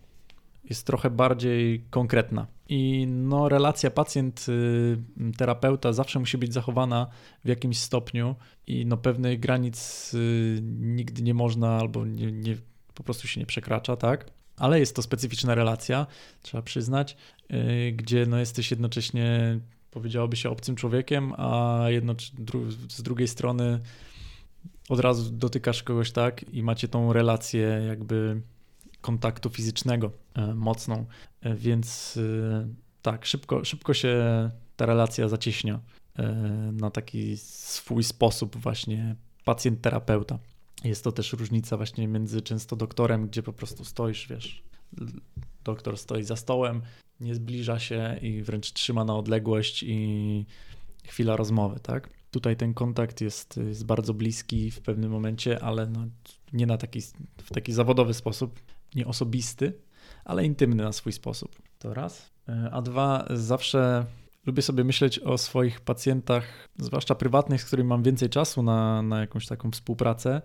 Jest 0.63 0.87
trochę 0.87 1.09
bardziej 1.09 1.85
konkretna. 1.89 2.47
I 2.69 3.07
no, 3.07 3.49
relacja 3.49 3.91
pacjent-terapeuta 3.91 5.93
zawsze 5.93 6.19
musi 6.19 6.37
być 6.37 6.53
zachowana 6.53 7.07
w 7.45 7.47
jakimś 7.47 7.77
stopniu, 7.77 8.35
i 8.67 8.85
no, 8.85 8.97
pewnych 8.97 9.39
granic 9.39 10.11
y, 10.13 10.59
nigdy 10.79 11.21
nie 11.21 11.33
można 11.33 11.77
albo 11.77 12.05
nie, 12.05 12.31
nie, 12.31 12.57
po 12.93 13.03
prostu 13.03 13.27
się 13.27 13.39
nie 13.39 13.45
przekracza, 13.45 13.95
tak? 13.95 14.34
Ale 14.57 14.79
jest 14.79 14.95
to 14.95 15.01
specyficzna 15.01 15.55
relacja, 15.55 16.07
trzeba 16.41 16.61
przyznać, 16.61 17.17
y, 17.51 17.91
gdzie 17.91 18.25
no 18.25 18.37
jesteś 18.37 18.71
jednocześnie, 18.71 19.59
powiedziałoby 19.91 20.35
się, 20.35 20.49
obcym 20.49 20.75
człowiekiem, 20.75 21.33
a 21.37 21.85
z 22.89 23.01
drugiej 23.01 23.27
strony 23.27 23.79
od 24.89 24.99
razu 24.99 25.31
dotykasz 25.31 25.83
kogoś 25.83 26.11
tak 26.11 26.53
i 26.53 26.63
macie 26.63 26.87
tą 26.87 27.13
relację 27.13 27.67
jakby 27.87 28.41
kontaktu 29.01 29.49
fizycznego 29.49 30.11
e, 30.33 30.53
mocną, 30.53 31.05
e, 31.41 31.55
więc 31.55 32.17
y, 32.17 32.67
tak, 33.01 33.25
szybko, 33.25 33.65
szybko 33.65 33.93
się 33.93 34.15
ta 34.75 34.85
relacja 34.85 35.29
zacieśnia 35.29 35.79
e, 36.15 36.23
na 36.73 36.91
taki 36.91 37.37
swój 37.37 38.03
sposób 38.03 38.55
właśnie 38.57 39.15
pacjent-terapeuta. 39.45 40.37
Jest 40.85 41.03
to 41.03 41.11
też 41.11 41.33
różnica 41.33 41.77
właśnie 41.77 42.07
między 42.07 42.41
często 42.41 42.75
doktorem, 42.75 43.27
gdzie 43.27 43.43
po 43.43 43.53
prostu 43.53 43.85
stoisz, 43.85 44.27
wiesz, 44.27 44.63
doktor 45.63 45.97
stoi 45.97 46.23
za 46.23 46.35
stołem, 46.35 46.81
nie 47.19 47.35
zbliża 47.35 47.79
się 47.79 48.19
i 48.21 48.41
wręcz 48.41 48.71
trzyma 48.71 49.05
na 49.05 49.15
odległość 49.15 49.83
i 49.83 50.45
chwila 51.05 51.35
rozmowy, 51.35 51.79
tak? 51.79 52.09
Tutaj 52.31 52.57
ten 52.57 52.73
kontakt 52.73 53.21
jest, 53.21 53.57
jest 53.57 53.85
bardzo 53.85 54.13
bliski 54.13 54.71
w 54.71 54.81
pewnym 54.81 55.11
momencie, 55.11 55.63
ale 55.63 55.87
no, 55.87 56.07
nie 56.53 56.65
na 56.65 56.77
taki, 56.77 57.01
w 57.37 57.49
taki 57.53 57.73
zawodowy 57.73 58.13
sposób, 58.13 58.59
nie 58.95 59.07
osobisty, 59.07 59.73
ale 60.25 60.45
intymny 60.45 60.83
na 60.83 60.91
swój 60.91 61.11
sposób. 61.11 61.61
To 61.79 61.93
raz. 61.93 62.31
A 62.71 62.81
dwa, 62.81 63.27
zawsze 63.29 64.05
lubię 64.45 64.61
sobie 64.61 64.83
myśleć 64.83 65.19
o 65.19 65.37
swoich 65.37 65.81
pacjentach, 65.81 66.69
zwłaszcza 66.77 67.15
prywatnych, 67.15 67.61
z 67.61 67.65
którymi 67.65 67.89
mam 67.89 68.03
więcej 68.03 68.29
czasu 68.29 68.63
na, 68.63 69.01
na 69.01 69.19
jakąś 69.19 69.47
taką 69.47 69.71
współpracę, 69.71 70.41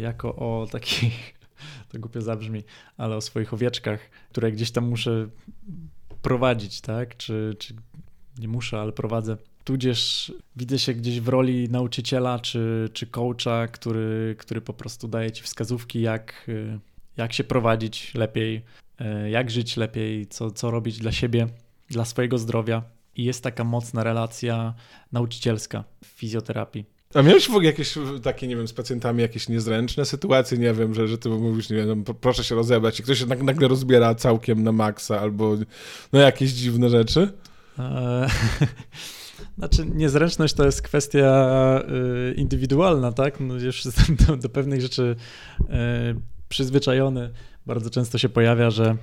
jako 0.00 0.36
o 0.36 0.66
takich, 0.70 1.34
to 1.88 1.98
głupio 1.98 2.20
zabrzmi, 2.20 2.62
ale 2.96 3.16
o 3.16 3.20
swoich 3.20 3.54
owieczkach, 3.54 4.00
które 4.30 4.52
gdzieś 4.52 4.70
tam 4.70 4.88
muszę 4.88 5.28
prowadzić, 6.22 6.80
tak? 6.80 7.16
Czy, 7.16 7.56
czy 7.58 7.74
nie 8.38 8.48
muszę, 8.48 8.80
ale 8.80 8.92
prowadzę. 8.92 9.36
Tudzież 9.64 10.32
widzę 10.56 10.78
się 10.78 10.94
gdzieś 10.94 11.20
w 11.20 11.28
roli 11.28 11.68
nauczyciela 11.70 12.38
czy, 12.38 12.88
czy 12.92 13.06
coacha, 13.06 13.68
który, 13.68 14.36
który 14.38 14.60
po 14.60 14.72
prostu 14.72 15.08
daje 15.08 15.30
ci 15.30 15.42
wskazówki, 15.42 16.00
jak, 16.00 16.50
jak 17.16 17.32
się 17.32 17.44
prowadzić 17.44 18.14
lepiej, 18.14 18.62
jak 19.30 19.50
żyć 19.50 19.76
lepiej, 19.76 20.26
co, 20.26 20.50
co 20.50 20.70
robić 20.70 20.98
dla 20.98 21.12
siebie, 21.12 21.46
dla 21.90 22.04
swojego 22.04 22.38
zdrowia. 22.38 22.97
I 23.18 23.24
jest 23.24 23.42
taka 23.42 23.64
mocna 23.64 24.04
relacja 24.04 24.74
nauczycielska 25.12 25.84
w 26.04 26.06
fizjoterapii. 26.06 26.84
A 27.14 27.22
miałeś 27.22 27.46
w 27.46 27.50
ogóle 27.50 27.66
jakieś 27.66 27.94
takie, 28.22 28.48
nie 28.48 28.56
wiem, 28.56 28.68
z 28.68 28.72
pacjentami 28.72 29.22
jakieś 29.22 29.48
niezręczne 29.48 30.04
sytuacje, 30.04 30.58
nie 30.58 30.74
wiem, 30.74 30.94
że, 30.94 31.08
że 31.08 31.18
ty 31.18 31.28
mówisz, 31.28 31.70
nie 31.70 31.76
wiem, 31.76 32.04
no, 32.08 32.14
proszę 32.14 32.44
się 32.44 32.54
rozebrać 32.54 33.00
i 33.00 33.02
ktoś 33.02 33.18
się 33.18 33.26
nagle 33.26 33.68
rozbiera 33.68 34.14
całkiem 34.14 34.62
na 34.62 34.72
maksa 34.72 35.20
albo 35.20 35.56
no 36.12 36.18
jakieś 36.20 36.50
dziwne 36.50 36.88
rzeczy? 36.88 37.32
Eee, 37.78 38.28
znaczy, 39.58 39.86
niezręczność 39.86 40.54
to 40.54 40.64
jest 40.64 40.82
kwestia 40.82 41.82
y, 42.30 42.34
indywidualna, 42.34 43.12
tak? 43.12 43.40
No, 43.40 43.54
już 43.54 43.84
jestem 43.84 44.16
do, 44.26 44.36
do 44.36 44.48
pewnych 44.48 44.80
rzeczy 44.80 45.16
y, 45.60 45.64
przyzwyczajony. 46.48 47.30
Bardzo 47.66 47.90
często 47.90 48.18
się 48.18 48.28
pojawia, 48.28 48.70
że 48.70 48.96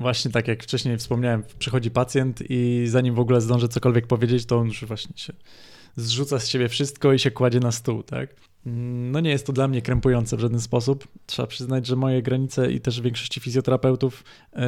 właśnie 0.00 0.30
tak 0.30 0.48
jak 0.48 0.62
wcześniej 0.62 0.98
wspomniałem, 0.98 1.42
przychodzi 1.58 1.90
pacjent 1.90 2.42
i 2.48 2.84
zanim 2.86 3.14
w 3.14 3.20
ogóle 3.20 3.40
zdąży 3.40 3.68
cokolwiek 3.68 4.06
powiedzieć, 4.06 4.46
to 4.46 4.58
on 4.58 4.66
już 4.66 4.84
właśnie 4.84 5.16
się 5.16 5.32
zrzuca 5.96 6.38
z 6.38 6.48
siebie 6.48 6.68
wszystko 6.68 7.12
i 7.12 7.18
się 7.18 7.30
kładzie 7.30 7.60
na 7.60 7.72
stół, 7.72 8.02
tak? 8.02 8.34
No 8.64 9.20
nie 9.20 9.30
jest 9.30 9.46
to 9.46 9.52
dla 9.52 9.68
mnie 9.68 9.82
krępujące 9.82 10.36
w 10.36 10.40
żaden 10.40 10.60
sposób. 10.60 11.08
Trzeba 11.26 11.46
przyznać, 11.46 11.86
że 11.86 11.96
moje 11.96 12.22
granice 12.22 12.72
i 12.72 12.80
też 12.80 13.00
większości 13.00 13.40
fizjoterapeutów 13.40 14.24
yy, 14.52 14.62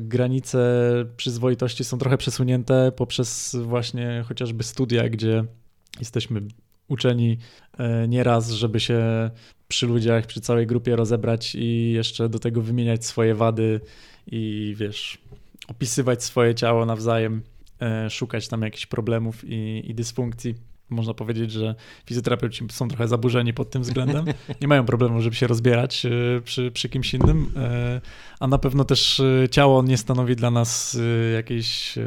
granice 0.00 0.58
przyzwoitości 1.16 1.84
są 1.84 1.98
trochę 1.98 2.18
przesunięte 2.18 2.92
poprzez 2.96 3.56
właśnie 3.62 4.24
chociażby 4.28 4.64
studia, 4.64 5.08
gdzie 5.08 5.44
jesteśmy 5.98 6.42
uczeni 6.88 7.38
yy, 7.78 8.08
nieraz, 8.08 8.50
żeby 8.50 8.80
się 8.80 9.30
przy 9.68 9.86
ludziach, 9.86 10.26
przy 10.26 10.40
całej 10.40 10.66
grupie 10.66 10.96
rozebrać 10.96 11.54
i 11.54 11.92
jeszcze 11.92 12.28
do 12.28 12.38
tego 12.38 12.62
wymieniać 12.62 13.06
swoje 13.06 13.34
wady 13.34 13.80
i 14.26 14.74
wiesz, 14.78 15.18
opisywać 15.68 16.24
swoje 16.24 16.54
ciało 16.54 16.86
nawzajem 16.86 17.42
E, 17.82 18.10
szukać 18.10 18.48
tam 18.48 18.62
jakichś 18.62 18.86
problemów 18.86 19.44
i, 19.44 19.82
i 19.90 19.94
dysfunkcji. 19.94 20.54
Można 20.90 21.14
powiedzieć, 21.14 21.52
że 21.52 21.74
fizjoterapeuci 22.06 22.66
są 22.70 22.88
trochę 22.88 23.08
zaburzeni 23.08 23.54
pod 23.54 23.70
tym 23.70 23.82
względem. 23.82 24.24
Nie 24.60 24.68
mają 24.68 24.86
problemu, 24.86 25.20
żeby 25.20 25.36
się 25.36 25.46
rozbierać 25.46 26.06
e, 26.06 26.10
przy, 26.44 26.70
przy 26.70 26.88
kimś 26.88 27.14
innym, 27.14 27.52
e, 27.56 28.00
a 28.40 28.46
na 28.46 28.58
pewno 28.58 28.84
też 28.84 29.22
ciało 29.50 29.82
nie 29.82 29.96
stanowi 29.96 30.36
dla 30.36 30.50
nas 30.50 30.98
jakiejś, 31.34 31.98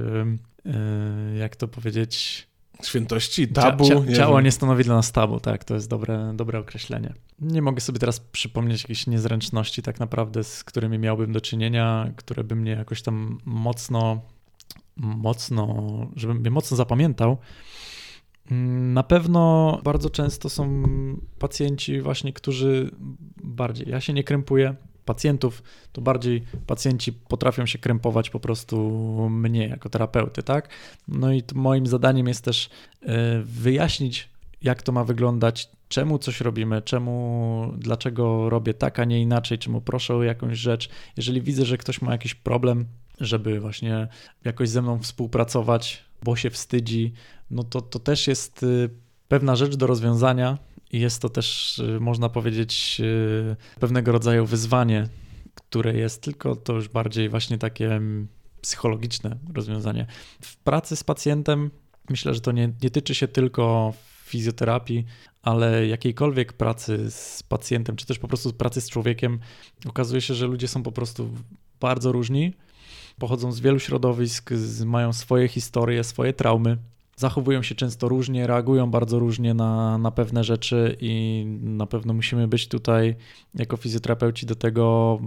jak 1.39 1.55
to 1.55 1.67
powiedzieć, 1.67 2.47
świętości, 2.87 3.47
tabu. 3.47 3.87
Cia, 3.87 4.05
cia, 4.05 4.13
ciało 4.15 4.41
nie 4.41 4.51
stanowi 4.51 4.83
dla 4.83 4.95
nas 4.95 5.11
tabu, 5.11 5.39
tak, 5.39 5.63
to 5.63 5.73
jest 5.73 5.89
dobre, 5.89 6.33
dobre 6.35 6.59
określenie. 6.59 7.13
Nie 7.39 7.61
mogę 7.61 7.81
sobie 7.81 7.99
teraz 7.99 8.19
przypomnieć 8.19 8.81
jakichś 8.81 9.07
niezręczności 9.07 9.81
tak 9.81 9.99
naprawdę, 9.99 10.43
z 10.43 10.63
którymi 10.63 10.99
miałbym 10.99 11.31
do 11.31 11.41
czynienia, 11.41 12.11
które 12.15 12.43
by 12.43 12.55
mnie 12.55 12.71
jakoś 12.71 13.01
tam 13.01 13.37
mocno 13.45 14.21
mocno, 14.97 15.85
żebym 16.15 16.37
mnie 16.37 16.51
mocno 16.51 16.77
zapamiętał. 16.77 17.37
Na 18.93 19.03
pewno 19.03 19.79
bardzo 19.83 20.09
często 20.09 20.49
są 20.49 20.83
pacjenci 21.39 22.01
właśnie, 22.01 22.33
którzy 22.33 22.91
bardziej, 23.43 23.89
ja 23.89 24.01
się 24.01 24.13
nie 24.13 24.23
krępuję, 24.23 24.75
pacjentów, 25.05 25.63
to 25.91 26.01
bardziej 26.01 26.43
pacjenci 26.67 27.13
potrafią 27.13 27.65
się 27.65 27.79
krępować 27.79 28.29
po 28.29 28.39
prostu 28.39 28.77
mnie 29.29 29.67
jako 29.67 29.89
terapeuty, 29.89 30.43
tak? 30.43 30.69
No 31.07 31.33
i 31.33 31.43
moim 31.53 31.87
zadaniem 31.87 32.27
jest 32.27 32.43
też 32.43 32.69
e, 33.01 33.41
wyjaśnić, 33.41 34.29
jak 34.61 34.81
to 34.81 34.91
ma 34.91 35.03
wyglądać, 35.03 35.69
czemu 35.89 36.19
coś 36.19 36.41
robimy, 36.41 36.81
czemu, 36.81 37.73
dlaczego 37.77 38.49
robię 38.49 38.73
tak, 38.73 38.99
a 38.99 39.05
nie 39.05 39.21
inaczej, 39.21 39.57
czemu 39.57 39.81
proszę 39.81 40.15
o 40.15 40.23
jakąś 40.23 40.57
rzecz. 40.57 40.89
Jeżeli 41.17 41.41
widzę, 41.41 41.65
że 41.65 41.77
ktoś 41.77 42.01
ma 42.01 42.11
jakiś 42.11 42.35
problem, 42.35 42.85
żeby 43.19 43.59
właśnie 43.59 44.07
jakoś 44.45 44.69
ze 44.69 44.81
mną 44.81 44.99
współpracować, 44.99 46.03
bo 46.23 46.35
się 46.35 46.49
wstydzi, 46.49 47.13
no 47.51 47.63
to, 47.63 47.81
to 47.81 47.99
też 47.99 48.27
jest 48.27 48.63
y, 48.63 48.89
pewna 49.27 49.55
rzecz 49.55 49.75
do 49.75 49.87
rozwiązania 49.87 50.57
i 50.91 50.99
jest 50.99 51.21
to 51.21 51.29
też, 51.29 51.79
y, 51.79 51.99
można 51.99 52.29
powiedzieć, 52.29 52.97
y, 52.99 53.55
pewnego 53.79 54.11
rodzaju 54.11 54.45
wyzwanie, 54.45 55.07
które 55.55 55.93
jest 55.93 56.21
tylko 56.21 56.55
to 56.55 56.73
już 56.73 56.87
bardziej 56.87 57.29
właśnie 57.29 57.57
takie 57.57 57.95
mm, 57.95 58.27
psychologiczne 58.61 59.37
rozwiązanie. 59.53 60.05
W 60.41 60.57
pracy 60.57 60.95
z 60.95 61.03
pacjentem 61.03 61.71
myślę, 62.09 62.33
że 62.33 62.41
to 62.41 62.51
nie, 62.51 62.73
nie 62.83 62.89
tyczy 62.89 63.15
się 63.15 63.27
tylko 63.27 63.93
fizjoterapii, 64.25 65.05
ale 65.41 65.87
jakiejkolwiek 65.87 66.53
pracy 66.53 67.11
z 67.11 67.43
pacjentem, 67.43 67.95
czy 67.95 68.05
też 68.05 68.19
po 68.19 68.27
prostu 68.27 68.53
pracy 68.53 68.81
z 68.81 68.89
człowiekiem, 68.89 69.39
okazuje 69.85 70.21
się, 70.21 70.33
że 70.33 70.47
ludzie 70.47 70.67
są 70.67 70.83
po 70.83 70.91
prostu 70.91 71.29
bardzo 71.79 72.11
różni 72.11 72.53
pochodzą 73.19 73.51
z 73.51 73.59
wielu 73.59 73.79
środowisk, 73.79 74.49
mają 74.85 75.13
swoje 75.13 75.47
historie, 75.47 76.03
swoje 76.03 76.33
traumy. 76.33 76.77
Zachowują 77.15 77.63
się 77.63 77.75
często 77.75 78.07
różnie, 78.09 78.47
reagują 78.47 78.91
bardzo 78.91 79.19
różnie 79.19 79.53
na, 79.53 79.97
na 79.97 80.11
pewne 80.11 80.43
rzeczy, 80.43 80.97
i 80.99 81.45
na 81.61 81.85
pewno 81.85 82.13
musimy 82.13 82.47
być 82.47 82.67
tutaj, 82.67 83.15
jako 83.55 83.77
fizjoterapeuci, 83.77 84.45
do 84.45 84.55
tego 84.55 85.19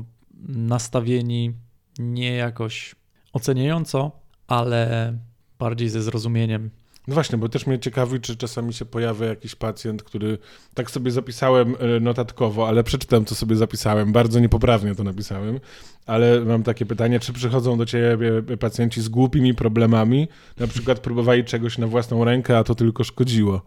nastawieni 0.48 1.52
nie 1.98 2.32
jakoś 2.32 2.94
oceniająco, 3.32 4.12
ale 4.46 5.12
bardziej 5.58 5.88
ze 5.88 6.02
zrozumieniem 6.02 6.70
no 7.08 7.14
właśnie, 7.14 7.38
bo 7.38 7.48
też 7.48 7.66
mnie 7.66 7.78
ciekawi, 7.78 8.20
czy 8.20 8.36
czasami 8.36 8.72
się 8.72 8.84
pojawia 8.84 9.26
jakiś 9.26 9.54
pacjent, 9.54 10.02
który 10.02 10.38
tak 10.74 10.90
sobie 10.90 11.10
zapisałem 11.10 11.74
e, 11.78 12.00
notatkowo, 12.00 12.68
ale 12.68 12.84
przeczytam, 12.84 13.24
co 13.24 13.34
sobie 13.34 13.56
zapisałem. 13.56 14.12
Bardzo 14.12 14.40
niepoprawnie 14.40 14.94
to 14.94 15.04
napisałem, 15.04 15.60
ale 16.06 16.40
mam 16.40 16.62
takie 16.62 16.86
pytanie, 16.86 17.20
czy 17.20 17.32
przychodzą 17.32 17.78
do 17.78 17.86
ciebie 17.86 18.30
pacjenci 18.60 19.02
z 19.02 19.08
głupimi 19.08 19.54
problemami, 19.54 20.28
na 20.58 20.66
przykład 20.66 21.00
próbowali 21.00 21.44
czegoś 21.44 21.78
na 21.78 21.86
własną 21.86 22.24
rękę, 22.24 22.58
a 22.58 22.64
to 22.64 22.74
tylko 22.74 23.04
szkodziło? 23.04 23.62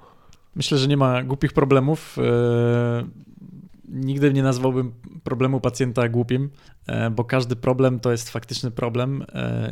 Myślę, 0.55 0.77
że 0.77 0.87
nie 0.87 0.97
ma 0.97 1.23
głupich 1.23 1.53
problemów. 1.53 2.17
E, 3.91 3.95
nigdy 3.95 4.33
nie 4.33 4.43
nazwałbym 4.43 4.93
problemu 5.23 5.61
pacjenta 5.61 6.09
głupim, 6.09 6.49
e, 6.87 7.09
bo 7.09 7.23
każdy 7.23 7.55
problem 7.55 7.99
to 7.99 8.11
jest 8.11 8.29
faktyczny 8.29 8.71
problem 8.71 9.25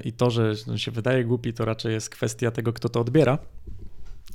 i 0.04 0.14
to, 0.14 0.30
że 0.30 0.54
się 0.76 0.92
wydaje 0.92 1.26
głupi, 1.26 1.54
to 1.54 1.66
raczej 1.66 1.94
jest 1.94 2.10
kwestia 2.10 2.52
tego, 2.52 2.74
kto 2.74 2.90
to 2.90 3.00
odbiera 3.00 3.38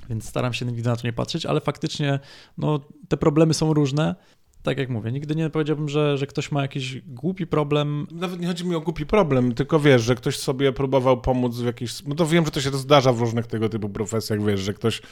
więc 0.08 0.28
staram 0.28 0.52
się 0.52 0.66
nigdy 0.66 0.88
na 0.88 0.96
to 0.96 1.06
nie 1.06 1.12
patrzeć, 1.12 1.46
ale 1.46 1.60
faktycznie 1.60 2.20
no, 2.58 2.80
te 3.08 3.16
problemy 3.16 3.54
są 3.54 3.74
różne. 3.74 4.14
Tak 4.62 4.78
jak 4.78 4.88
mówię, 4.88 5.12
nigdy 5.12 5.34
nie 5.34 5.50
powiedziałbym, 5.50 5.88
że, 5.88 6.18
że 6.18 6.26
ktoś 6.26 6.52
ma 6.52 6.62
jakiś 6.62 7.00
głupi 7.00 7.46
problem. 7.46 8.06
Nawet 8.10 8.40
nie 8.40 8.46
chodzi 8.46 8.66
mi 8.66 8.74
o 8.74 8.80
głupi 8.80 9.06
problem, 9.06 9.54
tylko 9.54 9.80
wiesz, 9.80 10.02
że 10.02 10.14
ktoś 10.14 10.38
sobie 10.38 10.72
próbował 10.72 11.20
pomóc 11.20 11.56
w 11.56 11.64
jakiś. 11.64 12.04
No 12.04 12.14
to 12.14 12.26
wiem, 12.26 12.44
że 12.44 12.50
to 12.50 12.60
się 12.60 12.70
zdarza 12.70 13.12
w 13.12 13.20
różnych 13.20 13.46
tego 13.46 13.68
typu 13.68 13.88
profesjach, 13.88 14.44
wiesz, 14.44 14.60
że 14.60 14.74
ktoś. 14.74 15.02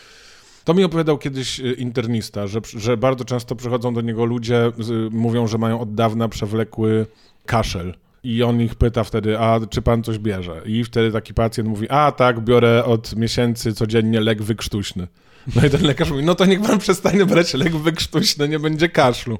To 0.65 0.75
mi 0.75 0.85
opowiadał 0.85 1.19
kiedyś 1.19 1.61
y, 1.61 1.73
internista, 1.73 2.47
że, 2.47 2.61
że 2.77 2.97
bardzo 2.97 3.25
często 3.25 3.57
przychodzą 3.57 3.95
do 3.95 4.01
niego 4.01 4.25
ludzie, 4.25 4.73
mówią, 5.11 5.47
że 5.47 5.59
mają 5.59 5.81
od 5.81 5.95
dawna 5.95 6.29
przewlekły 6.29 7.07
kaszel. 7.47 7.95
I 8.25 8.43
on 8.43 8.61
ich 8.61 8.75
pyta 8.75 9.05
wtedy, 9.05 9.39
a 9.39 9.61
czy 9.71 9.83
pan 9.83 10.03
coś 10.03 10.19
bierze? 10.19 10.63
I 10.67 10.85
wtedy 10.85 11.13
taki 11.13 11.35
pacjent 11.35 11.69
mówi, 11.69 11.89
a 11.91 12.13
tak, 12.13 12.41
biorę 12.41 12.85
od 12.85 13.17
miesięcy 13.17 13.75
codziennie 13.75 14.21
lek 14.21 14.43
wykrztuśny. 14.43 15.09
No 15.57 15.67
i 15.67 15.71
ten 15.71 15.83
lekarz 15.83 16.11
mówi, 16.11 16.25
no 16.25 16.35
to 16.35 16.45
niech 16.45 16.63
pan 16.63 16.79
przestanie 16.79 17.27
brać 17.27 17.55
lek 17.55 17.77
wykrztuśny, 17.77 18.49
nie 18.49 18.59
będzie 18.59 18.89
kaszlu. 18.89 19.39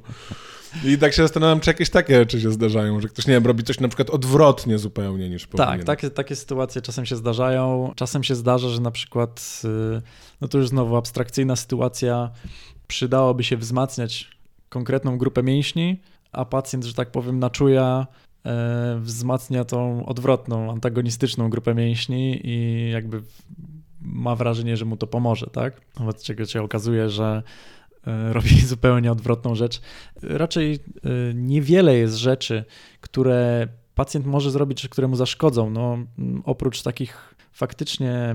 I 0.85 0.99
tak 0.99 1.13
się 1.13 1.23
zastanawiam, 1.23 1.61
czy 1.61 1.71
jakieś 1.71 1.91
takie 1.91 2.15
rzeczy 2.15 2.41
się 2.41 2.51
zdarzają, 2.51 3.01
że 3.01 3.09
ktoś, 3.09 3.27
nie 3.27 3.35
wiem, 3.35 3.47
robi 3.47 3.65
coś 3.65 3.81
na 3.81 3.89
przykład 3.89 4.11
odwrotnie 4.11 4.79
zupełnie 4.79 5.29
niż 5.29 5.47
powinien. 5.47 5.79
Tak, 5.79 5.85
takie, 5.85 6.11
takie 6.11 6.37
sytuacje 6.37 6.83
czasem 6.83 7.07
się 7.07 7.17
zdarzają. 7.17 7.93
Czasem 7.97 8.25
się 8.25 8.35
zdarza, 8.35 8.69
że 8.69 8.81
na 8.81 8.91
przykład, 8.91 9.63
y, 9.65 10.03
no 10.41 10.49
to 10.49 10.59
już 10.59 10.69
znowu 10.69 10.97
abstrakcyjna 10.97 11.57
sytuacja, 11.57 12.31
przydałoby 12.89 13.45
się 13.45 13.57
wzmacniać 13.57 14.31
konkretną 14.69 15.19
grupę 15.19 15.43
mięśni, 15.43 16.01
a 16.33 16.45
pacjent, 16.45 16.85
że 16.85 16.95
tak 16.95 17.11
powiem, 17.11 17.39
naczuje 17.39 18.07
E, 18.47 18.99
wzmacnia 19.01 19.65
tą 19.65 20.07
odwrotną, 20.07 20.71
antagonistyczną 20.71 21.51
grupę 21.51 21.75
mięśni 21.75 22.41
i 22.45 22.91
jakby 22.91 23.23
ma 24.01 24.37
wrażenie, 24.37 24.77
że 24.77 24.85
mu 24.85 24.97
to 24.97 25.07
pomoże, 25.07 25.47
tak? 25.47 25.81
Wobec 25.97 26.23
czego 26.23 26.47
się 26.47 26.63
okazuje, 26.63 27.11
że 27.11 27.43
robi 28.07 28.61
zupełnie 28.67 29.13
odwrotną 29.13 29.55
rzecz. 29.55 29.81
Raczej 30.23 30.75
e, 30.75 30.79
niewiele 31.35 31.97
jest 31.97 32.17
rzeczy, 32.17 32.65
które 33.01 33.69
pacjent 33.95 34.27
może 34.27 34.51
zrobić 34.51 34.81
rzeczy, 34.81 34.89
które 34.89 35.09
mu 35.09 35.17
zaszkodzą. 35.17 35.71
No, 35.71 35.99
oprócz 36.45 36.83
takich 36.83 37.35
faktycznie 37.53 38.35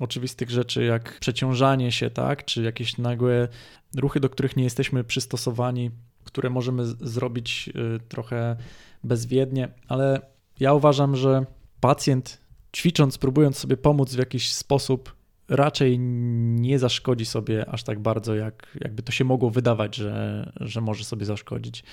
oczywistych 0.00 0.50
rzeczy, 0.50 0.84
jak 0.84 1.18
przeciążanie 1.20 1.92
się, 1.92 2.10
tak, 2.10 2.44
czy 2.44 2.62
jakieś 2.62 2.98
nagłe 2.98 3.48
ruchy, 3.96 4.20
do 4.20 4.28
których 4.28 4.56
nie 4.56 4.64
jesteśmy 4.64 5.04
przystosowani, 5.04 5.90
które 6.24 6.50
możemy 6.50 6.84
zrobić 6.86 7.70
y, 7.96 8.00
trochę 8.08 8.56
bezwiednie, 9.04 9.68
ale 9.88 10.20
ja 10.60 10.72
uważam, 10.74 11.16
że 11.16 11.46
pacjent 11.80 12.40
ćwicząc, 12.76 13.18
próbując 13.18 13.58
sobie 13.58 13.76
pomóc 13.76 14.14
w 14.14 14.18
jakiś 14.18 14.52
sposób, 14.52 15.14
raczej 15.48 15.98
nie 15.98 16.78
zaszkodzi 16.78 17.24
sobie 17.24 17.68
aż 17.68 17.82
tak 17.82 18.00
bardzo, 18.00 18.34
jak 18.34 18.76
jakby 18.80 19.02
to 19.02 19.12
się 19.12 19.24
mogło 19.24 19.50
wydawać, 19.50 19.96
że, 19.96 20.52
że 20.60 20.80
może 20.80 21.04
sobie 21.04 21.26
zaszkodzić. 21.26 21.84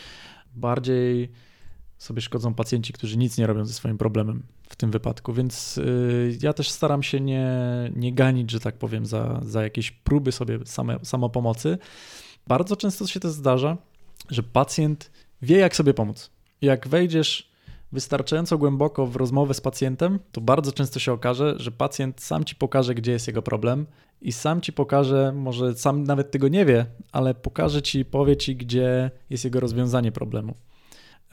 Bardziej 0.56 1.32
sobie 1.97 2.22
szkodzą 2.22 2.54
pacjenci, 2.54 2.93
którzy 2.93 3.18
nic 3.18 3.38
nie 3.38 3.47
robią 3.47 3.66
ze 3.66 3.74
swoim 3.74 3.97
problemem 3.97 4.43
w 4.70 4.76
tym 4.76 4.91
wypadku, 4.91 5.34
więc 5.34 5.78
y, 5.78 6.38
ja 6.41 6.54
też 6.54 6.70
staram 6.70 7.04
się 7.04 7.20
nie, 7.20 7.49
nie 7.95 8.14
ganić, 8.14 8.52
że 8.52 8.60
tak 8.60 8.78
powiem, 8.78 9.06
za, 9.06 9.39
za 9.43 9.64
jakieś 9.64 9.91
próby 9.91 10.32
sobie 10.32 10.60
same, 10.66 10.99
samopomocy. 11.04 11.78
Bardzo 12.47 12.76
często 12.76 13.08
się 13.08 13.20
to 13.20 13.30
zdarza, 13.30 13.78
że 14.30 14.43
pacjent 14.43 15.12
wie, 15.41 15.58
jak 15.58 15.76
sobie 15.76 15.93
pomóc. 15.93 16.32
Jak 16.62 16.88
wejdziesz 16.88 17.51
wystarczająco 17.91 18.57
głęboko 18.57 19.07
w 19.07 19.15
rozmowę 19.15 19.53
z 19.53 19.61
pacjentem, 19.61 20.19
to 20.31 20.41
bardzo 20.41 20.71
często 20.71 20.99
się 20.99 21.13
okaże, 21.13 21.53
że 21.57 21.71
pacjent 21.71 22.21
sam 22.21 22.43
ci 22.43 22.55
pokaże, 22.55 22.95
gdzie 22.95 23.11
jest 23.11 23.27
jego 23.27 23.41
problem 23.41 23.85
i 24.21 24.31
sam 24.31 24.61
ci 24.61 24.73
pokaże, 24.73 25.33
może 25.35 25.75
sam 25.75 26.03
nawet 26.03 26.31
tego 26.31 26.47
nie 26.47 26.65
wie, 26.65 26.85
ale 27.11 27.33
pokaże 27.33 27.81
ci, 27.81 28.05
powie 28.05 28.37
ci, 28.37 28.55
gdzie 28.55 29.11
jest 29.29 29.45
jego 29.45 29.59
rozwiązanie 29.59 30.11
problemu. 30.11 30.55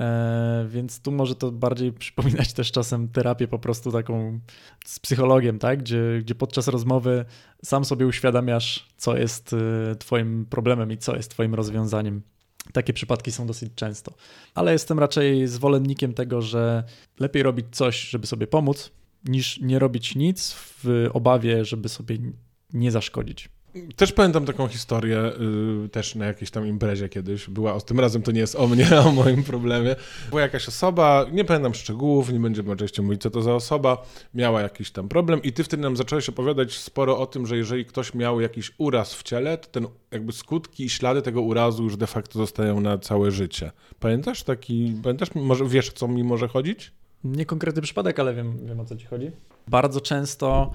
E, 0.01 0.67
więc 0.69 1.01
tu 1.01 1.13
może 1.13 1.35
to 1.35 1.53
bardziej 1.53 1.93
przypominać 2.05 2.53
też 2.53 2.73
czasem 2.73 3.09
terapię 3.09 3.49
po 3.49 3.59
prostu 3.59 3.93
taką 3.93 4.41
z 4.85 5.01
psychologiem, 5.01 5.59
tak? 5.59 5.79
gdzie, 5.79 6.03
gdzie 6.21 6.35
podczas 6.35 6.69
rozmowy 6.69 7.25
sam 7.65 7.85
sobie 7.85 8.07
uświadamiasz, 8.07 8.89
co 8.97 9.17
jest 9.17 9.53
e, 9.93 9.97
Twoim 9.97 10.47
problemem 10.47 10.93
i 10.93 10.99
co 10.99 11.17
jest 11.17 11.31
Twoim 11.31 11.55
rozwiązaniem. 11.55 12.23
Takie 12.73 12.93
przypadki 12.93 13.33
są 13.33 13.47
dosyć 13.47 13.73
często. 13.75 14.15
Ale 14.55 14.73
jestem 14.73 14.99
raczej 14.99 15.47
zwolennikiem 15.47 16.15
tego, 16.15 16.43
że 16.43 16.85
lepiej 17.21 17.43
robić 17.43 17.67
coś, 17.71 18.01
żeby 18.01 18.27
sobie 18.27 18.47
pomóc, 18.47 18.91
niż 19.25 19.61
nie 19.61 19.79
robić 19.79 20.15
nic 20.15 20.53
w 20.53 21.09
obawie, 21.13 21.65
żeby 21.65 21.89
sobie 21.89 22.19
nie 22.73 22.91
zaszkodzić. 22.91 23.49
Też 23.97 24.13
pamiętam 24.13 24.45
taką 24.47 24.69
historię, 24.69 25.33
yy, 25.83 25.89
też 25.89 26.15
na 26.15 26.27
jakiejś 26.27 26.51
tam 26.51 26.67
imprezie 26.67 27.09
kiedyś. 27.09 27.49
Była, 27.49 27.81
tym 27.81 28.01
razem 28.01 28.23
to 28.23 28.33
nie 28.33 28.41
jest 28.41 28.57
o 28.57 28.67
mnie, 28.67 28.87
a 28.99 29.01
o 29.01 29.13
moim 29.13 29.43
problemie. 29.43 29.97
Była 30.29 30.41
jakaś 30.41 30.69
osoba, 30.69 31.27
nie 31.33 31.45
pamiętam 31.45 31.75
szczegółów, 31.75 32.33
nie 32.33 32.41
będziemy 32.41 32.73
oczywiście 32.73 33.03
mówić, 33.03 33.23
co 33.23 33.31
to 33.31 33.43
za 33.43 33.55
osoba, 33.55 34.07
miała 34.35 34.61
jakiś 34.61 34.91
tam 34.91 35.09
problem 35.09 35.43
i 35.43 35.53
ty 35.53 35.65
wtedy 35.65 35.83
nam 35.83 35.97
zacząłeś 35.97 36.29
opowiadać 36.29 36.79
sporo 36.79 37.19
o 37.19 37.27
tym, 37.27 37.47
że 37.47 37.57
jeżeli 37.57 37.85
ktoś 37.85 38.15
miał 38.15 38.41
jakiś 38.41 38.73
uraz 38.79 39.15
w 39.15 39.23
ciele, 39.23 39.59
to 39.59 39.69
ten 39.69 39.87
jakby 40.11 40.33
skutki 40.33 40.85
i 40.85 40.91
ślady 40.91 41.23
tego 41.23 41.43
urazu 41.43 41.85
już 41.85 41.97
de 41.97 42.07
facto 42.07 42.39
zostają 42.39 42.81
na 42.81 42.99
całe 42.99 43.31
życie. 43.31 43.73
Pamiętasz 44.01 44.43
taki, 44.43 44.95
pamiętasz, 45.03 45.29
może 45.35 45.65
wiesz, 45.65 45.93
co 45.93 46.09
mi 46.09 46.25
może 46.25 46.49
chodzić? 46.49 46.93
Nie 47.25 47.47
konkretny 47.47 47.83
przypadek, 47.83 48.19
ale 48.19 48.35
wiem, 48.35 48.67
wiem 48.67 48.81
o 48.81 48.85
co 48.85 48.97
ci 48.97 49.07
chodzi. 49.07 49.31
Bardzo 49.69 50.01
często 50.01 50.73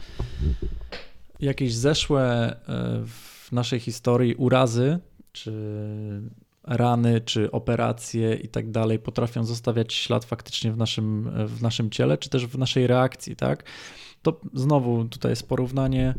jakieś 1.43 1.73
zeszłe 1.73 2.21
e, 2.21 2.55
w 3.05 3.51
naszej 3.51 3.79
historii 3.79 4.35
urazy, 4.35 4.99
czy 5.31 5.51
rany, 6.63 7.21
czy 7.21 7.51
operacje 7.51 8.35
i 8.35 8.47
tak 8.47 8.71
dalej 8.71 8.99
potrafią 8.99 9.43
zostawiać 9.43 9.93
ślad 9.93 10.25
faktycznie 10.25 10.71
w 10.71 10.77
naszym, 10.77 11.29
w 11.47 11.61
naszym 11.61 11.89
ciele, 11.89 12.17
czy 12.17 12.29
też 12.29 12.47
w 12.47 12.57
naszej 12.57 12.87
reakcji, 12.87 13.35
tak? 13.35 13.63
To 14.21 14.41
znowu 14.53 15.05
tutaj 15.05 15.31
jest 15.31 15.49
porównanie 15.49 16.15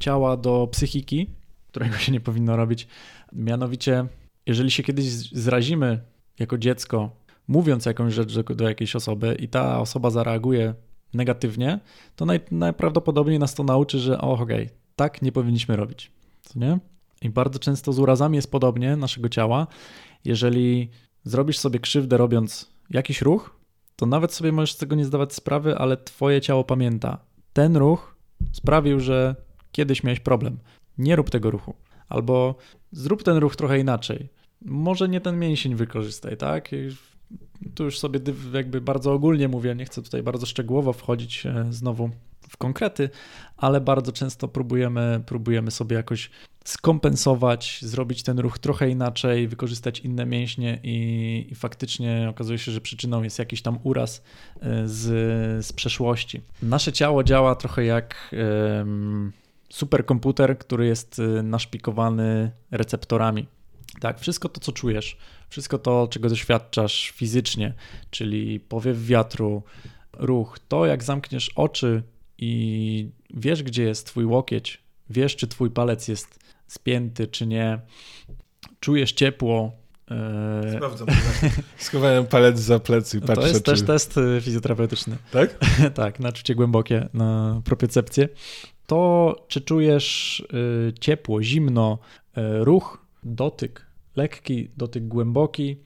ciała 0.00 0.36
do 0.36 0.68
psychiki, 0.72 1.30
którego 1.68 1.96
się 1.96 2.12
nie 2.12 2.20
powinno 2.20 2.56
robić. 2.56 2.88
Mianowicie, 3.32 4.06
jeżeli 4.46 4.70
się 4.70 4.82
kiedyś 4.82 5.04
zrazimy 5.32 6.00
jako 6.38 6.58
dziecko, 6.58 7.10
mówiąc 7.48 7.86
jakąś 7.86 8.14
rzecz 8.14 8.34
do, 8.34 8.54
do 8.54 8.68
jakiejś 8.68 8.96
osoby 8.96 9.36
i 9.40 9.48
ta 9.48 9.80
osoba 9.80 10.10
zareaguje 10.10 10.74
negatywnie, 11.14 11.80
to 12.16 12.26
naj, 12.26 12.40
najprawdopodobniej 12.50 13.38
nas 13.38 13.54
to 13.54 13.64
nauczy, 13.64 13.98
że 13.98 14.20
o, 14.20 14.32
okej, 14.32 14.44
okay, 14.44 14.76
tak 14.96 15.22
nie 15.22 15.32
powinniśmy 15.32 15.76
robić. 15.76 16.12
Co 16.42 16.58
nie? 16.58 16.78
I 17.22 17.30
bardzo 17.30 17.58
często 17.58 17.92
z 17.92 17.98
urazami 17.98 18.36
jest 18.36 18.50
podobnie 18.50 18.96
naszego 18.96 19.28
ciała. 19.28 19.66
Jeżeli 20.24 20.90
zrobisz 21.24 21.58
sobie 21.58 21.78
krzywdę 21.78 22.16
robiąc 22.16 22.70
jakiś 22.90 23.22
ruch, 23.22 23.56
to 23.96 24.06
nawet 24.06 24.32
sobie 24.32 24.52
możesz 24.52 24.72
z 24.72 24.76
tego 24.76 24.96
nie 24.96 25.04
zdawać 25.04 25.34
sprawy, 25.34 25.78
ale 25.78 25.96
twoje 25.96 26.40
ciało 26.40 26.64
pamięta. 26.64 27.18
Ten 27.52 27.76
ruch 27.76 28.16
sprawił, 28.52 29.00
że 29.00 29.36
kiedyś 29.72 30.02
miałeś 30.02 30.20
problem. 30.20 30.58
Nie 30.98 31.16
rób 31.16 31.30
tego 31.30 31.50
ruchu. 31.50 31.74
Albo 32.08 32.54
zrób 32.92 33.22
ten 33.22 33.36
ruch 33.36 33.56
trochę 33.56 33.78
inaczej. 33.78 34.28
Może 34.64 35.08
nie 35.08 35.20
ten 35.20 35.38
mięsień 35.38 35.74
wykorzystaj, 35.74 36.36
tak? 36.36 36.72
Tu 37.74 37.84
już 37.84 37.98
sobie 37.98 38.20
jakby 38.52 38.80
bardzo 38.80 39.12
ogólnie 39.12 39.48
mówię, 39.48 39.74
nie 39.74 39.84
chcę 39.84 40.02
tutaj 40.02 40.22
bardzo 40.22 40.46
szczegółowo 40.46 40.92
wchodzić 40.92 41.46
e, 41.46 41.66
znowu 41.70 42.10
w 42.48 42.56
konkrety, 42.56 43.10
ale 43.56 43.80
bardzo 43.80 44.12
często 44.12 44.48
próbujemy, 44.48 45.22
próbujemy 45.26 45.70
sobie 45.70 45.96
jakoś 45.96 46.30
skompensować, 46.64 47.78
zrobić 47.82 48.22
ten 48.22 48.38
ruch 48.38 48.58
trochę 48.58 48.90
inaczej, 48.90 49.48
wykorzystać 49.48 50.00
inne 50.00 50.26
mięśnie 50.26 50.80
i, 50.82 51.46
i 51.50 51.54
faktycznie 51.54 52.26
okazuje 52.30 52.58
się, 52.58 52.72
że 52.72 52.80
przyczyną 52.80 53.22
jest 53.22 53.38
jakiś 53.38 53.62
tam 53.62 53.78
uraz 53.82 54.22
e, 54.60 54.88
z, 54.88 55.66
z 55.66 55.72
przeszłości. 55.72 56.40
Nasze 56.62 56.92
ciało 56.92 57.24
działa 57.24 57.54
trochę 57.54 57.84
jak 57.84 58.34
superkomputer, 59.72 60.58
który 60.58 60.86
jest 60.86 61.18
e, 61.18 61.42
naszpikowany 61.42 62.50
receptorami. 62.70 63.46
Tak, 64.02 64.20
wszystko 64.20 64.48
to, 64.48 64.60
co 64.60 64.72
czujesz, 64.72 65.16
wszystko 65.48 65.78
to, 65.78 66.08
czego 66.10 66.28
doświadczasz 66.28 67.10
fizycznie, 67.10 67.74
czyli 68.10 68.60
powiew 68.60 69.06
wiatru, 69.06 69.62
ruch, 70.12 70.58
to 70.68 70.86
jak 70.86 71.04
zamkniesz 71.04 71.48
oczy 71.48 72.02
i 72.38 73.10
wiesz, 73.34 73.62
gdzie 73.62 73.82
jest 73.82 74.06
twój 74.06 74.24
łokieć, 74.24 74.82
wiesz, 75.10 75.36
czy 75.36 75.46
twój 75.46 75.70
palec 75.70 76.08
jest 76.08 76.38
spięty, 76.66 77.26
czy 77.26 77.46
nie, 77.46 77.78
czujesz 78.80 79.12
ciepło. 79.12 79.72
E, 80.10 80.72
Sprawdzam. 80.76 81.08
Schowałem 81.78 82.26
palec 82.26 82.58
za 82.58 82.78
plecy 82.78 83.18
i 83.18 83.20
patrzę, 83.20 83.42
To 83.42 83.48
jest 83.48 83.64
czy... 83.64 83.70
też 83.70 83.82
test 83.82 84.18
e, 84.18 84.40
fizjoterapeutyczny. 84.40 85.16
Tak? 85.30 85.58
tak, 85.94 86.20
na 86.20 86.32
czucie 86.32 86.54
głębokie, 86.54 87.08
na 87.14 87.60
propiocepcję. 87.64 88.28
To, 88.86 89.36
czy 89.48 89.60
czujesz 89.60 90.40
e, 90.88 90.92
ciepło, 90.92 91.42
zimno, 91.42 91.98
ruch, 92.60 93.06
dotyk, 93.24 93.91
lekki, 94.16 94.70
dotyk 94.76 95.08
głęboki. 95.08 95.76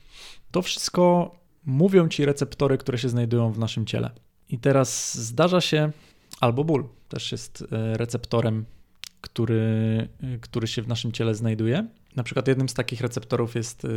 To 0.51 0.63
wszystko 0.63 1.35
mówią 1.67 2.09
ci 2.09 2.25
receptory, 2.25 2.79
które 2.79 2.99
się 2.99 3.09
znajdują 3.09 3.53
w 3.53 3.59
naszym 3.59 3.87
ciele. 3.87 4.11
I 4.49 4.59
teraz 4.59 5.19
zdarza 5.19 5.61
się, 5.61 5.91
albo 6.41 6.65
ból 6.65 6.89
też 7.09 7.33
jest 7.33 7.65
e, 7.73 7.97
receptorem, 7.97 8.65
który, 9.21 9.63
e, 10.23 10.39
który 10.39 10.67
się 10.67 10.83
w 10.83 10.89
naszym 10.89 11.13
ciele 11.13 11.35
znajduje. 11.35 11.87
Na 12.17 12.23
przykład 12.23 12.49
jednym 12.49 12.69
z 12.69 12.75
takich 12.75 13.01
receptorów 13.01 13.55
jest 13.55 13.85
e, 13.85 13.89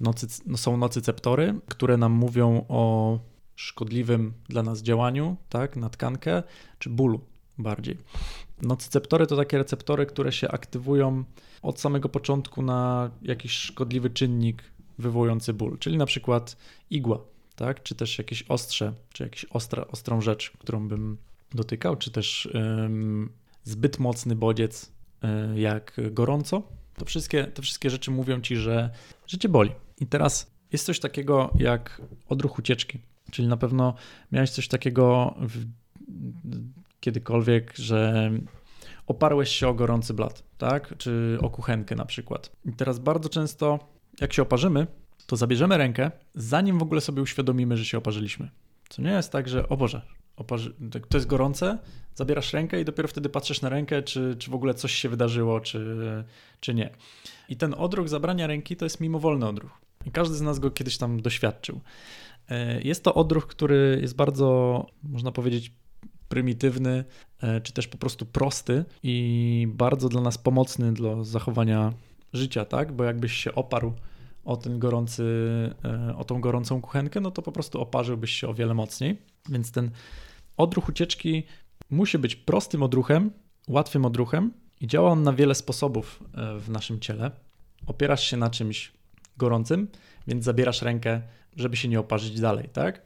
nocy, 0.00 0.26
no 0.46 0.56
są 0.56 0.76
nocyceptory, 0.76 1.54
które 1.68 1.96
nam 1.96 2.12
mówią 2.12 2.64
o 2.68 3.18
szkodliwym 3.56 4.32
dla 4.48 4.62
nas 4.62 4.82
działaniu 4.82 5.36
tak, 5.48 5.76
na 5.76 5.90
tkankę, 5.90 6.42
czy 6.78 6.90
bólu 6.90 7.20
bardziej. 7.58 7.98
Nocyceptory 8.62 9.26
to 9.26 9.36
takie 9.36 9.58
receptory, 9.58 10.06
które 10.06 10.32
się 10.32 10.48
aktywują 10.48 11.24
od 11.62 11.80
samego 11.80 12.08
początku 12.08 12.62
na 12.62 13.10
jakiś 13.22 13.52
szkodliwy 13.52 14.10
czynnik 14.10 14.62
wywołujący 14.98 15.52
ból, 15.52 15.78
czyli 15.78 15.96
na 15.96 16.06
przykład 16.06 16.56
igła, 16.90 17.20
tak? 17.56 17.82
czy 17.82 17.94
też 17.94 18.18
jakieś 18.18 18.42
ostrze, 18.42 18.92
czy 19.12 19.22
jakąś 19.22 19.46
ostrą 19.92 20.20
rzecz, 20.20 20.50
którą 20.50 20.88
bym 20.88 21.18
dotykał, 21.54 21.96
czy 21.96 22.10
też 22.10 22.48
ym, 22.84 23.32
zbyt 23.64 23.98
mocny 23.98 24.36
bodziec, 24.36 24.92
y, 25.54 25.60
jak 25.60 26.00
gorąco. 26.10 26.62
To 26.94 27.04
wszystkie, 27.04 27.44
te 27.44 27.62
wszystkie 27.62 27.90
rzeczy 27.90 28.10
mówią 28.10 28.40
ci, 28.40 28.56
że, 28.56 28.90
że 29.26 29.38
cię 29.38 29.48
boli. 29.48 29.70
I 30.00 30.06
teraz 30.06 30.50
jest 30.72 30.86
coś 30.86 31.00
takiego 31.00 31.50
jak 31.58 32.02
odruch 32.28 32.58
ucieczki, 32.58 32.98
czyli 33.30 33.48
na 33.48 33.56
pewno 33.56 33.94
miałeś 34.32 34.50
coś 34.50 34.68
takiego 34.68 35.34
w, 35.40 35.64
kiedykolwiek, 37.00 37.76
że 37.76 38.30
oparłeś 39.06 39.48
się 39.48 39.68
o 39.68 39.74
gorący 39.74 40.14
blat, 40.14 40.42
tak? 40.58 40.94
Czy 40.98 41.38
o 41.42 41.50
kuchenkę 41.50 41.94
na 41.96 42.04
przykład. 42.04 42.52
I 42.64 42.72
teraz 42.72 42.98
bardzo 42.98 43.28
często, 43.28 43.78
jak 44.20 44.32
się 44.32 44.42
oparzymy, 44.42 44.86
to 45.26 45.36
zabierzemy 45.36 45.76
rękę, 45.76 46.10
zanim 46.34 46.78
w 46.78 46.82
ogóle 46.82 47.00
sobie 47.00 47.22
uświadomimy, 47.22 47.76
że 47.76 47.84
się 47.84 47.98
oparzyliśmy. 47.98 48.50
Co 48.88 49.02
nie 49.02 49.10
jest 49.10 49.32
tak, 49.32 49.48
że 49.48 49.68
o 49.68 49.76
Boże, 49.76 50.02
oparzy... 50.36 50.74
to 51.08 51.16
jest 51.18 51.26
gorące, 51.26 51.78
zabierasz 52.14 52.52
rękę 52.52 52.80
i 52.80 52.84
dopiero 52.84 53.08
wtedy 53.08 53.28
patrzysz 53.28 53.62
na 53.62 53.68
rękę, 53.68 54.02
czy, 54.02 54.36
czy 54.38 54.50
w 54.50 54.54
ogóle 54.54 54.74
coś 54.74 54.92
się 54.92 55.08
wydarzyło, 55.08 55.60
czy, 55.60 55.96
czy 56.60 56.74
nie. 56.74 56.90
I 57.48 57.56
ten 57.56 57.74
odruch 57.74 58.08
zabrania 58.08 58.46
ręki 58.46 58.76
to 58.76 58.84
jest 58.84 59.00
mimowolny 59.00 59.48
odruch. 59.48 59.80
I 60.04 60.10
każdy 60.10 60.34
z 60.34 60.40
nas 60.40 60.58
go 60.58 60.70
kiedyś 60.70 60.98
tam 60.98 61.22
doświadczył. 61.22 61.80
E, 62.48 62.80
jest 62.82 63.04
to 63.04 63.14
odruch, 63.14 63.46
który 63.46 63.98
jest 64.02 64.16
bardzo, 64.16 64.86
można 65.02 65.32
powiedzieć, 65.32 65.72
prymitywny, 66.28 67.04
e, 67.40 67.60
czy 67.60 67.72
też 67.72 67.88
po 67.88 67.98
prostu 67.98 68.26
prosty 68.26 68.84
i 69.02 69.66
bardzo 69.70 70.08
dla 70.08 70.20
nas 70.20 70.38
pomocny 70.38 70.92
dla 70.92 71.24
zachowania 71.24 71.92
życia, 72.32 72.64
tak? 72.64 72.92
Bo 72.92 73.04
jakbyś 73.04 73.32
się 73.32 73.54
oparł 73.54 73.92
o 74.44 74.56
ten 74.56 74.78
gorący, 74.78 75.24
e, 75.84 76.16
o 76.16 76.24
tą 76.24 76.40
gorącą 76.40 76.80
kuchenkę, 76.80 77.20
no 77.20 77.30
to 77.30 77.42
po 77.42 77.52
prostu 77.52 77.80
oparzyłbyś 77.80 78.30
się 78.30 78.48
o 78.48 78.54
wiele 78.54 78.74
mocniej. 78.74 79.22
Więc 79.48 79.72
ten 79.72 79.90
odruch 80.56 80.88
ucieczki 80.88 81.42
musi 81.90 82.18
być 82.18 82.36
prostym 82.36 82.82
odruchem, 82.82 83.30
łatwym 83.68 84.04
odruchem 84.04 84.52
i 84.80 84.86
działa 84.86 85.10
on 85.10 85.22
na 85.22 85.32
wiele 85.32 85.54
sposobów 85.54 86.22
w 86.58 86.68
naszym 86.68 87.00
ciele. 87.00 87.30
Opierasz 87.86 88.24
się 88.24 88.36
na 88.36 88.50
czymś 88.50 88.92
gorącym, 89.36 89.88
więc 90.26 90.44
zabierasz 90.44 90.82
rękę, 90.82 91.22
żeby 91.56 91.76
się 91.76 91.88
nie 91.88 92.00
oparzyć 92.00 92.40
dalej, 92.40 92.68
tak? 92.72 93.02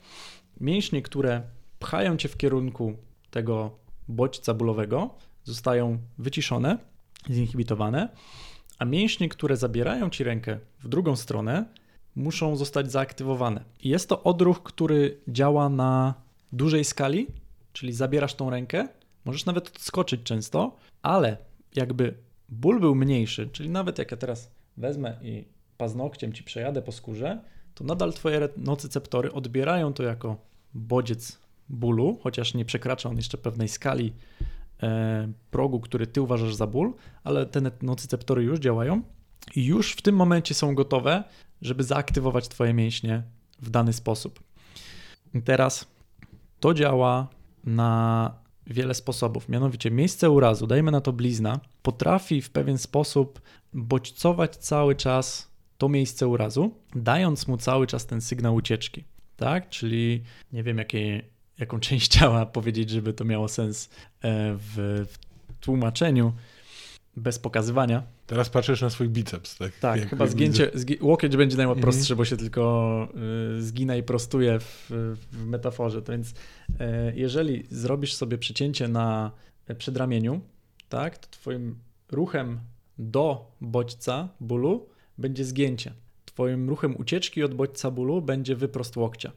Mięśnie, 0.61 1.03
które 1.03 1.43
pchają 1.79 2.17
cię 2.17 2.29
w 2.29 2.37
kierunku 2.37 2.97
tego 3.31 3.71
bodźca 4.09 4.55
bólowego, 4.55 5.15
zostają 5.45 5.99
wyciszone, 6.19 6.79
zinhibitowane, 7.31 8.09
a 8.79 8.85
mięśnie, 8.85 9.29
które 9.29 9.57
zabierają 9.57 10.11
ci 10.11 10.25
rękę 10.25 10.59
w 10.81 10.89
drugą 10.89 11.17
stronę, 11.17 11.65
muszą 12.17 12.57
zostać 12.57 12.93
zaaktywowane. 12.93 13.65
I 13.81 13.89
jest 13.89 14.09
to 14.09 14.23
odruch, 14.23 14.63
który 14.63 15.19
działa 15.29 15.69
na 15.69 16.15
dużej 16.53 16.85
skali, 16.85 17.27
czyli 17.73 17.93
zabierasz 17.93 18.35
tą 18.35 18.51
rękę, 18.51 18.89
możesz 19.25 19.47
nawet 19.47 19.69
odskoczyć 19.69 20.23
często, 20.23 20.77
ale 21.03 21.37
jakby 21.75 22.15
ból 22.49 22.81
był 22.81 22.95
mniejszy, 22.95 23.49
czyli 23.53 23.69
nawet 23.69 23.99
jak 23.99 24.11
ja 24.11 24.17
teraz 24.17 24.51
wezmę 24.77 25.17
i 25.23 25.45
paznokciem 25.79 26.33
ci 26.33 26.45
przejadę 26.45 26.83
po 26.83 26.93
skórze, 26.93 27.41
to 27.75 27.85
nadal 27.85 28.13
twoje 28.13 28.49
nocyceptory 28.57 29.33
odbierają 29.33 29.93
to 29.93 30.03
jako 30.03 30.37
bodziec 30.75 31.39
bólu, 31.71 32.19
chociaż 32.23 32.55
nie 32.55 32.65
przekracza 32.65 33.09
on 33.09 33.17
jeszcze 33.17 33.39
pewnej 33.39 33.69
skali 33.69 34.13
e, 34.83 35.33
progu, 35.51 35.81
który 35.81 36.07
ty 36.07 36.23
uważasz 36.23 36.55
za 36.55 36.67
ból, 36.67 36.95
ale 37.25 37.47
te 37.47 37.61
nocyceptory 37.83 38.43
już 38.43 38.59
działają 38.59 39.03
i 39.55 39.65
już 39.65 39.93
w 39.93 40.03
tym 40.03 40.17
momencie 40.17 40.55
są 40.55 40.75
gotowe, 40.75 41.25
żeby 41.63 41.85
zaaktywować 41.85 42.49
twoje 42.49 42.75
mięśnie 42.75 43.23
w 43.63 43.71
dany 43.71 43.93
sposób. 43.93 44.41
I 45.35 45.43
teraz 45.43 45.87
to 46.61 46.75
działa 46.75 47.29
na 47.65 48.35
wiele 48.67 48.95
sposobów. 48.95 49.49
Mianowicie 49.49 49.91
miejsce 49.91 50.31
urazu, 50.31 50.67
dajmy 50.67 50.91
na 50.91 51.01
to 51.01 51.13
blizna, 51.13 51.61
potrafi 51.83 52.43
w 52.43 52.51
pewien 52.51 52.79
sposób 52.79 53.41
bodźcować 53.73 54.57
cały 54.57 54.95
czas 54.95 55.51
to 55.79 55.89
miejsce 55.89 56.29
urazu, 56.29 56.75
dając 56.95 57.49
mu 57.49 57.57
cały 57.57 57.87
czas 57.87 58.07
ten 58.07 58.21
sygnał 58.21 58.55
ucieczki. 58.55 59.05
Tak? 59.37 59.69
Czyli 59.69 60.23
nie 60.53 60.63
wiem, 60.63 60.79
jakie, 60.79 61.23
jaką 61.61 61.81
część 61.89 62.09
ciała 62.09 62.47
powiedzieć, 62.47 62.91
żeby 62.91 63.13
to 63.13 63.25
miało 63.25 63.49
sens 63.49 63.89
e, 63.89 63.89
w, 64.55 65.07
w 65.09 65.55
tłumaczeniu 65.61 66.33
bez 67.17 67.39
pokazywania. 67.39 68.03
Teraz 68.27 68.51
patrzysz 68.51 68.83
na 68.83 68.91
swój 68.91 69.09
biceps, 69.09 69.57
tak? 69.57 69.79
Tak, 69.79 70.11
chyba 70.11 70.27
zgięcie, 70.27 70.71
zgi 70.75 70.99
łokieć 71.01 71.37
będzie 71.37 71.57
najprostszy, 71.57 72.13
mhm. 72.13 72.17
bo 72.17 72.25
się 72.25 72.37
tylko 72.37 73.09
y, 73.59 73.63
zgina 73.63 73.97
i 73.97 74.03
prostuje 74.03 74.59
w, 74.61 74.87
w 75.33 75.47
metaforze. 75.47 76.03
To 76.03 76.13
więc 76.13 76.31
y, 76.31 76.35
jeżeli 77.15 77.67
zrobisz 77.71 78.15
sobie 78.15 78.39
przecięcie 78.39 78.89
na 78.89 79.31
przedramieniu, 79.79 80.41
tak, 80.89 81.19
to 81.19 81.29
twoim 81.31 81.79
ruchem 82.11 82.61
do 82.99 83.53
bodźca 83.61 84.29
bólu 84.41 84.89
będzie 85.19 85.45
zgięcie. 85.45 85.93
Twoim 86.25 86.69
ruchem 86.69 86.97
ucieczki 86.97 87.43
od 87.43 87.55
bodźca 87.55 87.91
bólu 87.91 88.23
będzie 88.23 88.57
wyprost 88.57 88.97
łokcia. 88.97 89.33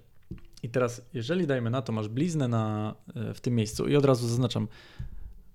I 0.64 0.70
teraz, 0.70 1.02
jeżeli 1.14 1.48
dajmy 1.48 1.70
na 1.70 1.82
to, 1.82 1.94
masz 1.94 2.08
bliznę 2.08 2.48
na, 2.48 2.96
e, 3.16 3.34
w 3.34 3.42
tym 3.42 3.56
miejscu 3.56 3.88
i 3.88 3.96
od 3.96 4.06
razu 4.06 4.28
zaznaczam, 4.28 4.68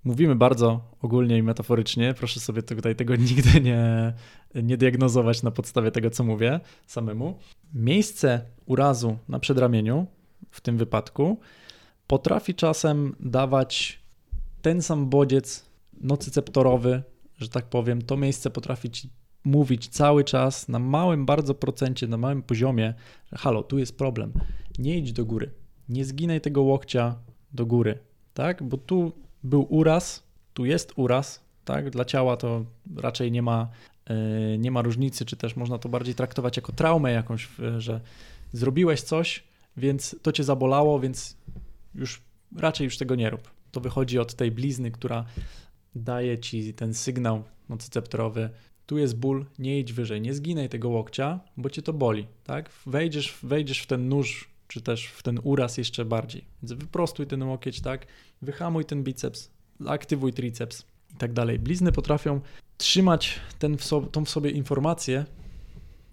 mówimy 0.03 0.35
bardzo 0.35 0.81
ogólnie 1.01 1.37
i 1.37 1.43
metaforycznie, 1.43 2.13
proszę 2.13 2.39
sobie 2.39 2.63
tutaj 2.63 2.95
tego 2.95 3.15
nigdy 3.29 3.61
nie, 3.61 4.13
nie 4.55 4.77
diagnozować 4.77 5.43
na 5.43 5.51
podstawie 5.51 5.91
tego, 5.91 6.09
co 6.09 6.23
mówię 6.23 6.59
samemu. 6.87 7.39
Miejsce 7.73 8.41
urazu 8.65 9.17
na 9.27 9.39
przedramieniu 9.39 10.07
w 10.51 10.61
tym 10.61 10.77
wypadku 10.77 11.39
potrafi 12.07 12.55
czasem 12.55 13.15
dawać 13.19 13.99
ten 14.61 14.81
sam 14.81 15.09
bodziec 15.09 15.65
nocyceptorowy, 16.01 17.03
że 17.37 17.49
tak 17.49 17.65
powiem, 17.65 18.01
to 18.01 18.17
miejsce 18.17 18.49
potrafi 18.49 18.89
ci 18.89 19.09
mówić 19.43 19.87
cały 19.87 20.23
czas 20.23 20.67
na 20.67 20.79
małym 20.79 21.25
bardzo 21.25 21.55
procencie, 21.55 22.07
na 22.07 22.17
małym 22.17 22.43
poziomie, 22.43 22.93
że 23.31 23.37
halo, 23.37 23.63
tu 23.63 23.77
jest 23.77 23.97
problem, 23.97 24.33
nie 24.79 24.97
idź 24.97 25.13
do 25.13 25.25
góry, 25.25 25.51
nie 25.89 26.05
zginaj 26.05 26.41
tego 26.41 26.61
łokcia 26.61 27.15
do 27.53 27.65
góry, 27.65 27.99
tak? 28.33 28.63
Bo 28.63 28.77
tu 28.77 29.11
był 29.43 29.67
uraz, 29.69 30.23
tu 30.53 30.65
jest 30.65 30.93
uraz, 30.95 31.43
tak? 31.65 31.89
Dla 31.89 32.05
ciała 32.05 32.37
to 32.37 32.65
raczej 32.95 33.31
nie 33.31 33.41
ma, 33.41 33.69
yy, 34.09 34.57
nie 34.57 34.71
ma 34.71 34.81
różnicy, 34.81 35.25
czy 35.25 35.37
też 35.37 35.55
można 35.55 35.77
to 35.77 35.89
bardziej 35.89 36.15
traktować 36.15 36.57
jako 36.57 36.71
traumę 36.71 37.11
jakąś, 37.11 37.49
że 37.77 38.01
zrobiłeś 38.51 39.01
coś, 39.01 39.43
więc 39.77 40.15
to 40.21 40.31
cię 40.31 40.43
zabolało, 40.43 40.99
więc 40.99 41.37
już 41.95 42.21
raczej 42.57 42.85
już 42.85 42.97
tego 42.97 43.15
nie 43.15 43.29
rób. 43.29 43.51
To 43.71 43.81
wychodzi 43.81 44.19
od 44.19 44.33
tej 44.33 44.51
blizny, 44.51 44.91
która 44.91 45.25
daje 45.95 46.39
ci 46.39 46.73
ten 46.73 46.93
sygnał 46.93 47.43
nocyceptorowy, 47.69 48.49
tu 48.89 48.97
jest 48.97 49.17
ból, 49.17 49.45
nie 49.59 49.79
idź 49.79 49.93
wyżej, 49.93 50.21
nie 50.21 50.33
zginaj 50.33 50.69
tego 50.69 50.89
łokcia, 50.89 51.39
bo 51.57 51.69
cię 51.69 51.81
to 51.81 51.93
boli, 51.93 52.27
tak? 52.43 52.69
Wejdziesz, 52.85 53.37
wejdziesz 53.43 53.79
w 53.79 53.87
ten 53.87 54.09
nóż, 54.09 54.49
czy 54.67 54.81
też 54.81 55.05
w 55.07 55.23
ten 55.23 55.39
uraz 55.43 55.77
jeszcze 55.77 56.05
bardziej. 56.05 56.45
Więc 56.63 56.73
wyprostuj 56.73 57.27
ten 57.27 57.43
łokieć, 57.43 57.81
tak? 57.81 58.07
Wyhamuj 58.41 58.85
ten 58.85 59.03
biceps, 59.03 59.49
aktywuj 59.87 60.33
triceps 60.33 60.85
i 61.13 61.17
tak 61.17 61.33
dalej. 61.33 61.59
Blizny 61.59 61.91
potrafią 61.91 62.41
trzymać 62.77 63.39
ten 63.59 63.77
w 63.77 63.89
tą 64.11 64.25
w 64.25 64.29
sobie 64.29 64.51
informację 64.51 65.25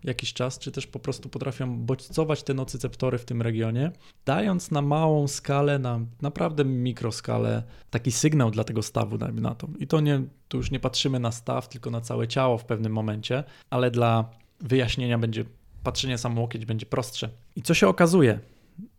jakiś 0.06 0.32
czas, 0.32 0.58
czy 0.58 0.72
też 0.72 0.86
po 0.86 0.98
prostu 0.98 1.28
potrafią 1.28 1.78
bodźcować 1.78 2.42
te 2.42 2.54
nocyceptory 2.54 3.18
w 3.18 3.24
tym 3.24 3.42
regionie, 3.42 3.92
dając 4.24 4.70
na 4.70 4.82
małą 4.82 5.28
skalę, 5.28 5.78
na 5.78 6.00
naprawdę 6.22 6.64
mikroskalę 6.64 7.62
taki 7.90 8.12
sygnał 8.12 8.50
dla 8.50 8.64
tego 8.64 8.82
stawu, 8.82 9.18
dajmy 9.18 9.40
na 9.40 9.54
to. 9.54 9.68
I 9.78 9.86
to 9.86 10.00
nie, 10.00 10.22
już 10.54 10.70
nie 10.70 10.80
patrzymy 10.80 11.20
na 11.20 11.32
staw, 11.32 11.68
tylko 11.68 11.90
na 11.90 12.00
całe 12.00 12.28
ciało 12.28 12.58
w 12.58 12.64
pewnym 12.64 12.92
momencie, 12.92 13.44
ale 13.70 13.90
dla 13.90 14.30
wyjaśnienia 14.60 15.18
będzie 15.18 15.44
patrzenie 15.82 16.18
sam 16.18 16.38
łokieć 16.38 16.66
będzie 16.66 16.86
prostsze. 16.86 17.28
I 17.56 17.62
co 17.62 17.74
się 17.74 17.88
okazuje? 17.88 18.40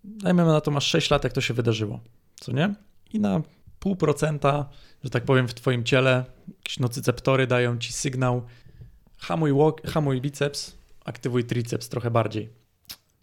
Dajmy 0.03 0.45
na 0.45 0.62
to, 0.62 0.72
masz 0.72 0.88
6 0.88 1.10
lat, 1.10 1.24
jak 1.24 1.34
to 1.34 1.41
się 1.41 1.53
wydarzyło, 1.53 1.99
co 2.36 2.51
nie? 2.51 2.76
I 3.14 3.20
na 3.20 3.41
pół 3.80 3.95
procenta, 3.95 4.70
że 5.03 5.10
tak 5.10 5.24
powiem, 5.24 5.47
w 5.47 5.53
twoim 5.53 5.84
ciele 5.84 6.26
jakieś 6.58 6.80
nocyceptory 6.80 7.47
dają 7.47 7.78
ci 7.78 7.93
sygnał 7.93 8.41
hamuj, 9.18 9.51
łok, 9.51 9.82
hamuj 9.88 10.22
biceps, 10.22 10.76
aktywuj 11.08 11.43
triceps 11.43 11.89
trochę 11.89 12.12
bardziej. 12.12 12.49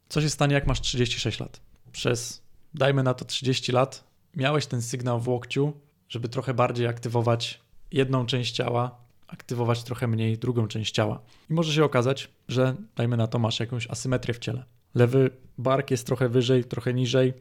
Co 0.09 0.21
się 0.21 0.31
stanie, 0.31 0.55
jak 0.55 0.67
masz 0.67 0.81
36 0.81 1.41
lat? 1.41 1.61
Przez, 1.93 2.43
dajmy 2.75 3.03
na 3.03 3.15
to 3.15 3.25
30 3.25 3.73
lat, 3.73 4.05
miałeś 4.37 4.67
ten 4.67 4.83
sygnał 4.83 5.21
w 5.21 5.29
łokciu, 5.29 5.73
żeby 6.09 6.29
trochę 6.29 6.55
bardziej 6.55 6.87
aktywować 6.87 7.61
jedną 7.93 8.27
część 8.27 8.53
ciała, 8.53 8.99
aktywować 9.27 9.83
trochę 9.83 10.07
mniej 10.07 10.39
drugą 10.39 10.69
część 10.69 10.95
ciała. 10.95 11.21
I 11.51 11.55
może 11.55 11.73
się 11.73 11.85
okazać, 11.85 12.29
że 12.49 12.75
dajmy 12.97 13.17
na 13.17 13.27
to 13.27 13.39
masz 13.39 13.61
jakąś 13.61 13.91
asymetrię 13.91 14.35
w 14.35 14.39
ciele. 14.39 14.65
Lewy 14.95 15.31
bark 15.59 15.91
jest 15.91 16.07
trochę 16.07 16.29
wyżej, 16.29 16.65
trochę 16.65 16.95
niżej, 16.95 17.33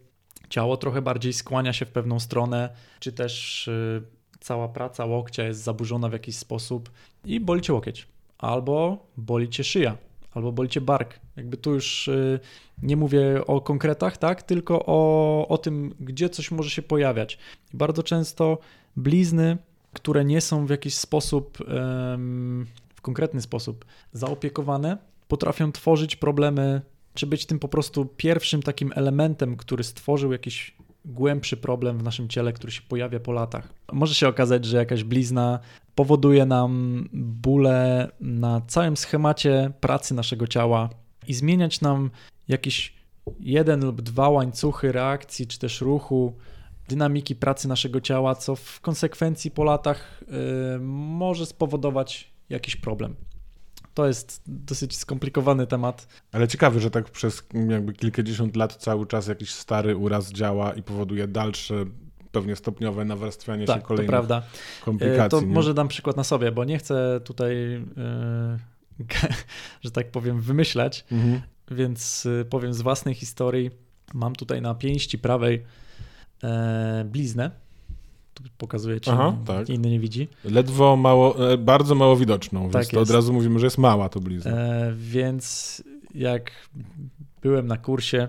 ciało 0.50 0.78
trochę 0.78 1.02
bardziej 1.02 1.34
skłania 1.34 1.74
się 1.74 1.86
w 1.86 1.92
pewną 1.92 2.20
stronę, 2.20 2.70
czy 3.00 3.12
też 3.12 3.68
yy, 3.68 4.04
cała 4.40 4.70
praca 4.70 5.06
łokcia 5.06 5.44
jest 5.44 5.64
zaburzona 5.64 6.10
w 6.10 6.14
jakiś 6.14 6.36
sposób 6.36 6.92
i 7.26 7.40
boli 7.40 7.62
cię 7.62 7.74
łokieć, 7.74 8.08
albo 8.38 9.08
boli 9.18 9.50
cię 9.50 9.64
szyja, 9.64 9.98
albo 10.34 10.52
boli 10.52 10.70
cię 10.70 10.82
bark. 10.82 11.20
Jakby 11.36 11.58
tu 11.58 11.74
już 11.74 12.08
y, 12.08 12.40
nie 12.82 12.98
mówię 12.98 13.46
o 13.48 13.62
konkretach, 13.62 14.18
tak, 14.18 14.44
tylko 14.44 14.86
o, 14.86 15.48
o 15.48 15.58
tym, 15.58 15.96
gdzie 16.00 16.30
coś 16.30 16.52
może 16.52 16.70
się 16.70 16.82
pojawiać. 16.82 17.38
Bardzo 17.74 18.04
często 18.04 18.58
blizny, 18.96 19.58
które 19.94 20.26
nie 20.26 20.42
są 20.42 20.66
w 20.66 20.70
jakiś 20.70 20.96
sposób, 20.96 21.58
w 22.96 23.02
konkretny 23.02 23.42
sposób 23.42 23.86
zaopiekowane, 24.14 24.98
potrafią 25.28 25.72
tworzyć 25.72 26.16
problemy, 26.16 26.82
czy 27.14 27.28
być 27.28 27.46
tym 27.46 27.60
po 27.60 27.68
prostu 27.68 28.06
pierwszym 28.06 28.64
takim 28.64 28.92
elementem, 28.96 29.58
który 29.58 29.84
stworzył 29.84 30.32
jakiś 30.32 30.76
głębszy 31.06 31.58
problem 31.58 31.98
w 31.98 32.04
naszym 32.04 32.30
ciele, 32.30 32.54
który 32.54 32.72
się 32.72 32.82
pojawia 32.82 33.20
po 33.20 33.32
latach. 33.32 33.74
Może 33.92 34.16
się 34.16 34.28
okazać, 34.28 34.66
że 34.66 34.78
jakaś 34.78 35.04
blizna 35.04 35.60
powoduje 35.96 36.46
nam 36.46 37.04
bóle 37.14 38.12
na 38.20 38.62
całym 38.68 38.98
schemacie 38.98 39.72
pracy 39.80 40.14
naszego 40.14 40.48
ciała 40.48 40.90
i 41.28 41.34
zmieniać 41.34 41.82
nam 41.82 42.10
jakiś 42.48 42.94
jeden 43.40 43.86
lub 43.86 44.02
dwa 44.02 44.30
łańcuchy 44.30 44.92
reakcji 44.92 45.48
czy 45.48 45.60
też 45.60 45.82
ruchu, 45.82 46.34
dynamiki 46.88 47.36
pracy 47.36 47.68
naszego 47.68 48.02
ciała, 48.02 48.36
co 48.36 48.56
w 48.56 48.82
konsekwencji 48.82 49.52
po 49.52 49.64
latach 49.64 50.24
yy, 50.28 50.80
może 50.80 51.46
spowodować 51.46 52.34
jakiś 52.50 52.76
problem. 52.76 53.16
to 53.94 54.08
jest 54.08 54.42
dosyć 54.48 54.98
skomplikowany 54.98 55.68
temat. 55.68 56.08
Ale 56.32 56.48
ciekawy, 56.48 56.80
że 56.80 56.92
tak 56.92 57.10
przez 57.10 57.44
jakby 57.70 57.94
kilkadziesiąt 57.94 58.56
lat 58.56 58.76
cały 58.76 59.08
czas 59.08 59.28
jakiś 59.28 59.54
stary 59.54 59.98
uraz 59.98 60.32
działa 60.32 60.74
i 60.74 60.84
powoduje 60.84 61.28
dalsze 61.28 61.86
pewnie 62.34 62.56
stopniowe 62.56 63.06
nawarstwianie 63.06 63.66
tak, 63.66 63.76
się 63.82 63.82
kolejnych 63.88 64.08
to 64.08 64.12
prawda. 64.12 64.44
komplikacji. 64.86 65.40
To 65.40 65.42
nie? 65.42 65.54
może 65.54 65.74
dam 65.74 65.88
przykład 65.88 66.18
na 66.18 66.24
sobie, 66.24 66.52
bo 66.52 66.64
nie 66.64 66.78
chcę 66.78 67.22
tutaj, 67.24 67.56
yy, 67.56 69.06
że 69.84 69.92
tak 69.92 70.12
powiem, 70.12 70.42
wymyślać, 70.42 71.06
Mhm. 71.12 71.42
więc 71.72 72.26
yy, 72.26 72.46
powiem 72.46 72.74
z 72.74 72.82
własnej 72.82 73.16
historii. 73.16 73.72
Mam 74.14 74.36
tutaj 74.36 74.62
na 74.62 74.76
pięści 74.76 75.18
prawej 75.18 75.64
e, 76.44 77.06
bliznę. 77.12 77.52
Tu 78.34 78.44
pokazuję 78.58 79.02
ci, 79.02 79.10
Aha, 79.12 79.38
tak. 79.46 79.70
inny 79.70 79.90
nie 79.90 80.00
widzi. 80.00 80.28
Ledwo 80.46 80.96
mało, 80.96 81.52
e, 81.52 81.58
bardzo 81.58 81.96
mało 81.96 82.18
widoczną, 82.18 82.62
więc 82.62 82.74
Tak 82.74 82.88
to 82.88 83.02
od 83.02 83.10
razu 83.10 83.34
mówimy, 83.34 83.60
że 83.60 83.66
jest 83.66 83.78
mała 83.78 84.10
to 84.10 84.20
blizna. 84.20 84.52
E, 84.52 84.94
więc 84.98 85.84
jak 86.16 86.52
byłem 87.42 87.68
na 87.68 87.78
kursie, 87.78 88.28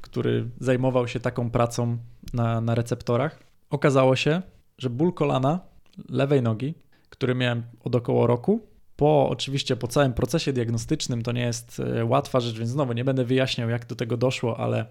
który 0.00 0.48
zajmował 0.60 1.08
się 1.08 1.20
taką 1.20 1.50
pracą 1.50 1.98
na, 2.32 2.60
na 2.60 2.74
receptorach, 2.74 3.38
okazało 3.70 4.16
się, 4.16 4.42
że 4.78 4.90
ból 4.90 5.12
kolana 5.12 5.60
lewej 6.08 6.42
nogi, 6.42 6.74
który 7.10 7.34
miałem 7.34 7.62
od 7.80 7.94
około 7.94 8.26
roku, 8.26 8.66
po 8.96 9.28
oczywiście 9.28 9.76
po 9.76 9.88
całym 9.88 10.12
procesie 10.12 10.52
diagnostycznym 10.52 11.22
to 11.22 11.32
nie 11.32 11.40
jest 11.40 11.80
e, 11.80 12.04
łatwa 12.04 12.40
rzecz, 12.40 12.58
więc 12.58 12.70
znowu 12.70 12.92
nie 12.92 13.04
będę 13.04 13.24
wyjaśniał, 13.24 13.68
jak 13.68 13.86
do 13.86 13.96
tego 13.96 14.16
doszło, 14.16 14.60
ale 14.60 14.86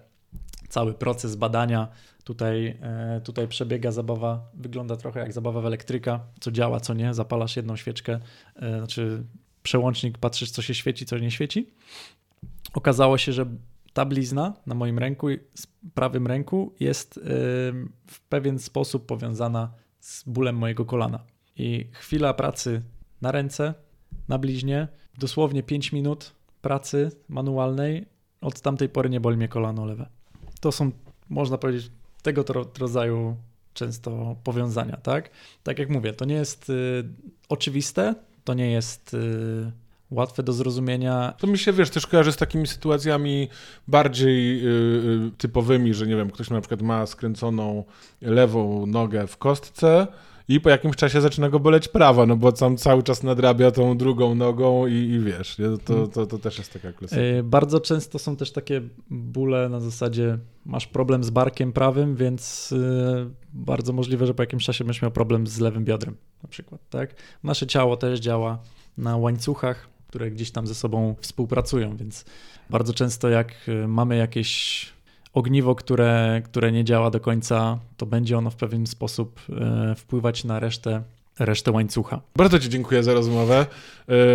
cały 0.68 0.94
proces 0.94 1.36
badania 1.36 1.88
tutaj, 2.24 2.78
e, 2.82 3.20
tutaj 3.24 3.48
przebiega. 3.48 3.92
Zabawa, 3.92 4.50
wygląda 4.54 4.96
trochę 4.96 5.20
jak 5.20 5.32
zabawa 5.32 5.60
w 5.60 5.66
elektryka, 5.66 6.20
co 6.40 6.50
działa, 6.52 6.80
co 6.80 6.94
nie, 6.94 7.14
zapalasz 7.14 7.56
jedną 7.56 7.76
świeczkę, 7.76 8.20
e, 8.56 8.78
znaczy 8.78 9.24
przełącznik, 9.62 10.18
patrzysz, 10.18 10.50
co 10.50 10.62
się 10.62 10.74
świeci, 10.74 11.06
co 11.06 11.18
nie 11.18 11.30
świeci. 11.30 11.70
Okazało 12.74 13.18
się, 13.18 13.32
że 13.32 13.46
ta 13.96 14.04
blizna 14.04 14.52
na 14.66 14.74
moim 14.74 14.98
ręku, 14.98 15.26
prawym 15.94 16.26
ręku, 16.26 16.74
jest 16.80 17.16
ym, 17.16 17.92
w 18.06 18.20
pewien 18.20 18.58
sposób 18.58 19.06
powiązana 19.06 19.72
z 20.00 20.24
bólem 20.28 20.56
mojego 20.56 20.84
kolana. 20.84 21.24
I 21.56 21.86
chwila 21.92 22.34
pracy 22.34 22.82
na 23.20 23.32
ręce, 23.32 23.74
na 24.28 24.38
bliźnie, 24.38 24.88
dosłownie 25.18 25.62
5 25.62 25.92
minut 25.92 26.34
pracy 26.62 27.10
manualnej, 27.28 28.06
od 28.40 28.60
tamtej 28.60 28.88
pory 28.88 29.10
nie 29.10 29.20
boli 29.20 29.36
mnie 29.36 29.48
kolano 29.48 29.84
lewe. 29.84 30.08
To 30.60 30.72
są, 30.72 30.90
można 31.28 31.58
powiedzieć, 31.58 31.90
tego 32.22 32.44
rodzaju 32.78 33.36
często 33.74 34.36
powiązania, 34.44 34.96
tak? 34.96 35.30
Tak 35.62 35.78
jak 35.78 35.90
mówię, 35.90 36.12
to 36.12 36.24
nie 36.24 36.34
jest 36.34 36.70
y, 36.70 37.04
oczywiste, 37.48 38.14
to 38.44 38.54
nie 38.54 38.70
jest 38.70 39.14
y, 39.14 39.72
łatwe 40.10 40.42
do 40.42 40.52
zrozumienia. 40.52 41.34
To 41.38 41.46
mi 41.46 41.58
się, 41.58 41.72
wiesz, 41.72 41.90
też 41.90 42.06
kojarzy 42.06 42.32
z 42.32 42.36
takimi 42.36 42.66
sytuacjami 42.66 43.48
bardziej 43.88 44.66
y, 44.66 44.68
y, 44.68 45.30
typowymi, 45.38 45.94
że 45.94 46.06
nie 46.06 46.16
wiem, 46.16 46.30
ktoś 46.30 46.50
na 46.50 46.60
przykład 46.60 46.82
ma 46.82 47.06
skręconą 47.06 47.84
lewą 48.20 48.86
nogę 48.86 49.26
w 49.26 49.36
kostce 49.36 50.06
i 50.48 50.60
po 50.60 50.70
jakimś 50.70 50.96
czasie 50.96 51.20
zaczyna 51.20 51.48
go 51.48 51.60
boleć 51.60 51.88
prawa, 51.88 52.26
no 52.26 52.36
bo 52.36 52.52
tam 52.52 52.76
cały 52.76 53.02
czas 53.02 53.22
nadrabia 53.22 53.70
tą 53.70 53.96
drugą 53.96 54.34
nogą 54.34 54.86
i, 54.86 54.92
i 54.94 55.20
wiesz? 55.20 55.56
To, 55.84 56.06
to, 56.06 56.26
to 56.26 56.38
też 56.38 56.58
jest 56.58 56.72
taka 56.72 56.92
klasyka. 56.92 57.22
Y, 57.22 57.42
Bardzo 57.42 57.80
często 57.80 58.18
są 58.18 58.36
też 58.36 58.52
takie 58.52 58.82
bóle 59.10 59.68
na 59.68 59.80
zasadzie 59.80 60.38
masz 60.64 60.86
problem 60.86 61.24
z 61.24 61.30
barkiem 61.30 61.72
prawym, 61.72 62.16
więc 62.16 62.72
y, 62.72 63.30
bardzo 63.52 63.92
możliwe, 63.92 64.26
że 64.26 64.34
po 64.34 64.42
jakimś 64.42 64.64
czasie 64.64 64.84
będziesz 64.84 65.02
miał 65.02 65.10
problem 65.10 65.46
z 65.46 65.60
lewym 65.60 65.84
biodrem 65.84 66.16
na 66.42 66.48
przykład, 66.48 66.80
tak? 66.90 67.14
Nasze 67.42 67.66
ciało 67.66 67.96
też 67.96 68.20
działa 68.20 68.58
na 68.98 69.16
łańcuchach, 69.16 69.88
które 70.08 70.30
gdzieś 70.30 70.50
tam 70.50 70.66
ze 70.66 70.74
sobą 70.74 71.14
współpracują, 71.20 71.96
więc 71.96 72.24
bardzo 72.70 72.94
często 72.94 73.28
jak 73.28 73.52
y, 73.68 73.88
mamy 73.88 74.16
jakieś 74.16 74.86
ogniwo, 75.32 75.74
które, 75.74 76.42
które 76.44 76.72
nie 76.72 76.84
działa 76.84 77.10
do 77.10 77.20
końca, 77.20 77.78
to 77.96 78.06
będzie 78.06 78.38
ono 78.38 78.50
w 78.50 78.56
pewien 78.56 78.86
sposób 78.86 79.40
y, 79.92 79.94
wpływać 79.94 80.44
na 80.44 80.60
resztę, 80.60 81.02
resztę 81.38 81.72
łańcucha. 81.72 82.20
Bardzo 82.36 82.58
Ci 82.58 82.68
dziękuję 82.68 83.02
za 83.02 83.14
rozmowę. 83.14 83.66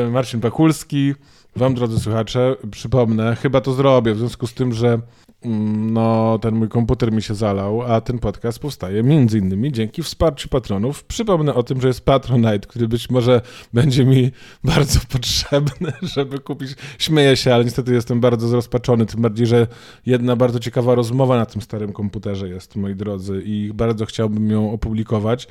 Y, 0.08 0.12
Marcin 0.12 0.42
Pakulski. 0.42 1.14
Wam, 1.56 1.76
drodzy 1.76 2.00
słuchacze, 2.00 2.56
przypomnę, 2.72 3.36
chyba 3.36 3.62
to 3.62 3.74
zrobię, 3.74 4.14
w 4.14 4.18
związku 4.18 4.48
z 4.48 4.54
tym, 4.54 4.74
że 4.74 5.00
no, 5.46 6.40
ten 6.42 6.56
mój 6.56 6.70
komputer 6.70 7.12
mi 7.12 7.22
się 7.22 7.36
zalał, 7.36 7.82
a 7.82 8.02
ten 8.02 8.20
podcast 8.20 8.60
powstaje 8.60 9.04
między 9.04 9.38
innymi 9.38 9.72
dzięki 9.72 10.04
wsparciu 10.04 10.50
patronów. 10.50 11.04
Przypomnę 11.04 11.54
o 11.54 11.64
tym, 11.64 11.82
że 11.82 11.88
jest 11.88 12.06
Patronite, 12.06 12.60
który 12.60 12.88
być 12.88 13.10
może 13.10 13.42
będzie 13.74 14.06
mi 14.06 14.32
bardzo 14.76 15.00
potrzebny, 15.10 15.94
żeby 16.16 16.40
kupić. 16.40 16.76
Śmieję 17.00 17.36
się, 17.36 17.54
ale 17.54 17.66
niestety 17.66 17.94
jestem 17.94 18.20
bardzo 18.20 18.48
zrozpaczony, 18.48 19.06
tym 19.06 19.22
bardziej, 19.22 19.48
że 19.48 19.68
jedna 20.06 20.36
bardzo 20.36 20.60
ciekawa 20.60 20.96
rozmowa 20.96 21.38
na 21.38 21.46
tym 21.46 21.62
starym 21.62 21.94
komputerze 21.94 22.50
jest, 22.50 22.76
moi 22.76 22.96
drodzy, 22.96 23.42
i 23.46 23.72
bardzo 23.74 24.06
chciałbym 24.06 24.52
ją 24.52 24.72
opublikować, 24.72 25.48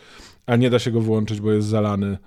a 0.46 0.56
nie 0.56 0.70
da 0.70 0.78
się 0.78 0.90
go 0.90 1.00
wyłączyć, 1.00 1.40
bo 1.40 1.52
jest 1.52 1.68
zalany. 1.68 2.18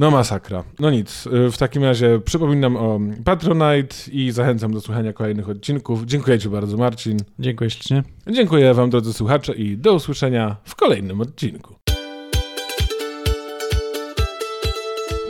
No 0.00 0.10
masakra. 0.10 0.64
No 0.78 0.90
nic, 0.90 1.26
y, 1.26 1.50
w 1.50 1.58
takim 1.58 1.84
razie 1.84 2.20
przypominam 2.24 2.76
o 2.76 3.00
Patronite 3.24 3.96
i 4.12 4.30
zachęcam 4.30 4.72
do 4.72 4.80
słuchania 4.80 5.12
kolejnych 5.12 5.48
odcinków. 5.48 6.06
Dziękuję 6.06 6.38
Ci 6.38 6.48
bardzo, 6.48 6.76
Marcin. 6.76 7.16
Dziękuję 7.38 7.70
ślicznie. 7.70 8.02
Dziękuję 8.30 8.74
Wam, 8.74 8.90
drodzy 8.90 9.12
słuchacze, 9.12 9.54
i 9.54 9.76
do 9.76 9.94
usłyszenia 9.94 10.56
w 10.64 10.74
kolejnym 10.74 11.20
odcinku. 11.20 11.74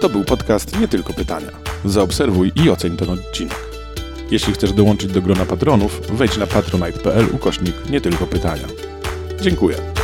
To 0.00 0.08
był 0.08 0.24
podcast 0.24 0.80
Nie 0.80 0.88
Tylko 0.88 1.12
Pytania. 1.12 1.50
Zaobserwuj 1.84 2.52
i 2.64 2.70
oceń 2.70 2.96
ten 2.96 3.10
odcinek. 3.10 3.70
Jeśli 4.30 4.52
chcesz 4.52 4.72
dołączyć 4.72 5.12
do 5.12 5.22
grona 5.22 5.46
patronów, 5.46 6.00
wejdź 6.12 6.38
na 6.38 6.46
patronite.pl 6.46 7.26
ukośnik 7.32 7.90
Nie 7.90 8.00
Tylko 8.00 8.26
Pytania. 8.26 8.66
Dziękuję. 9.40 9.99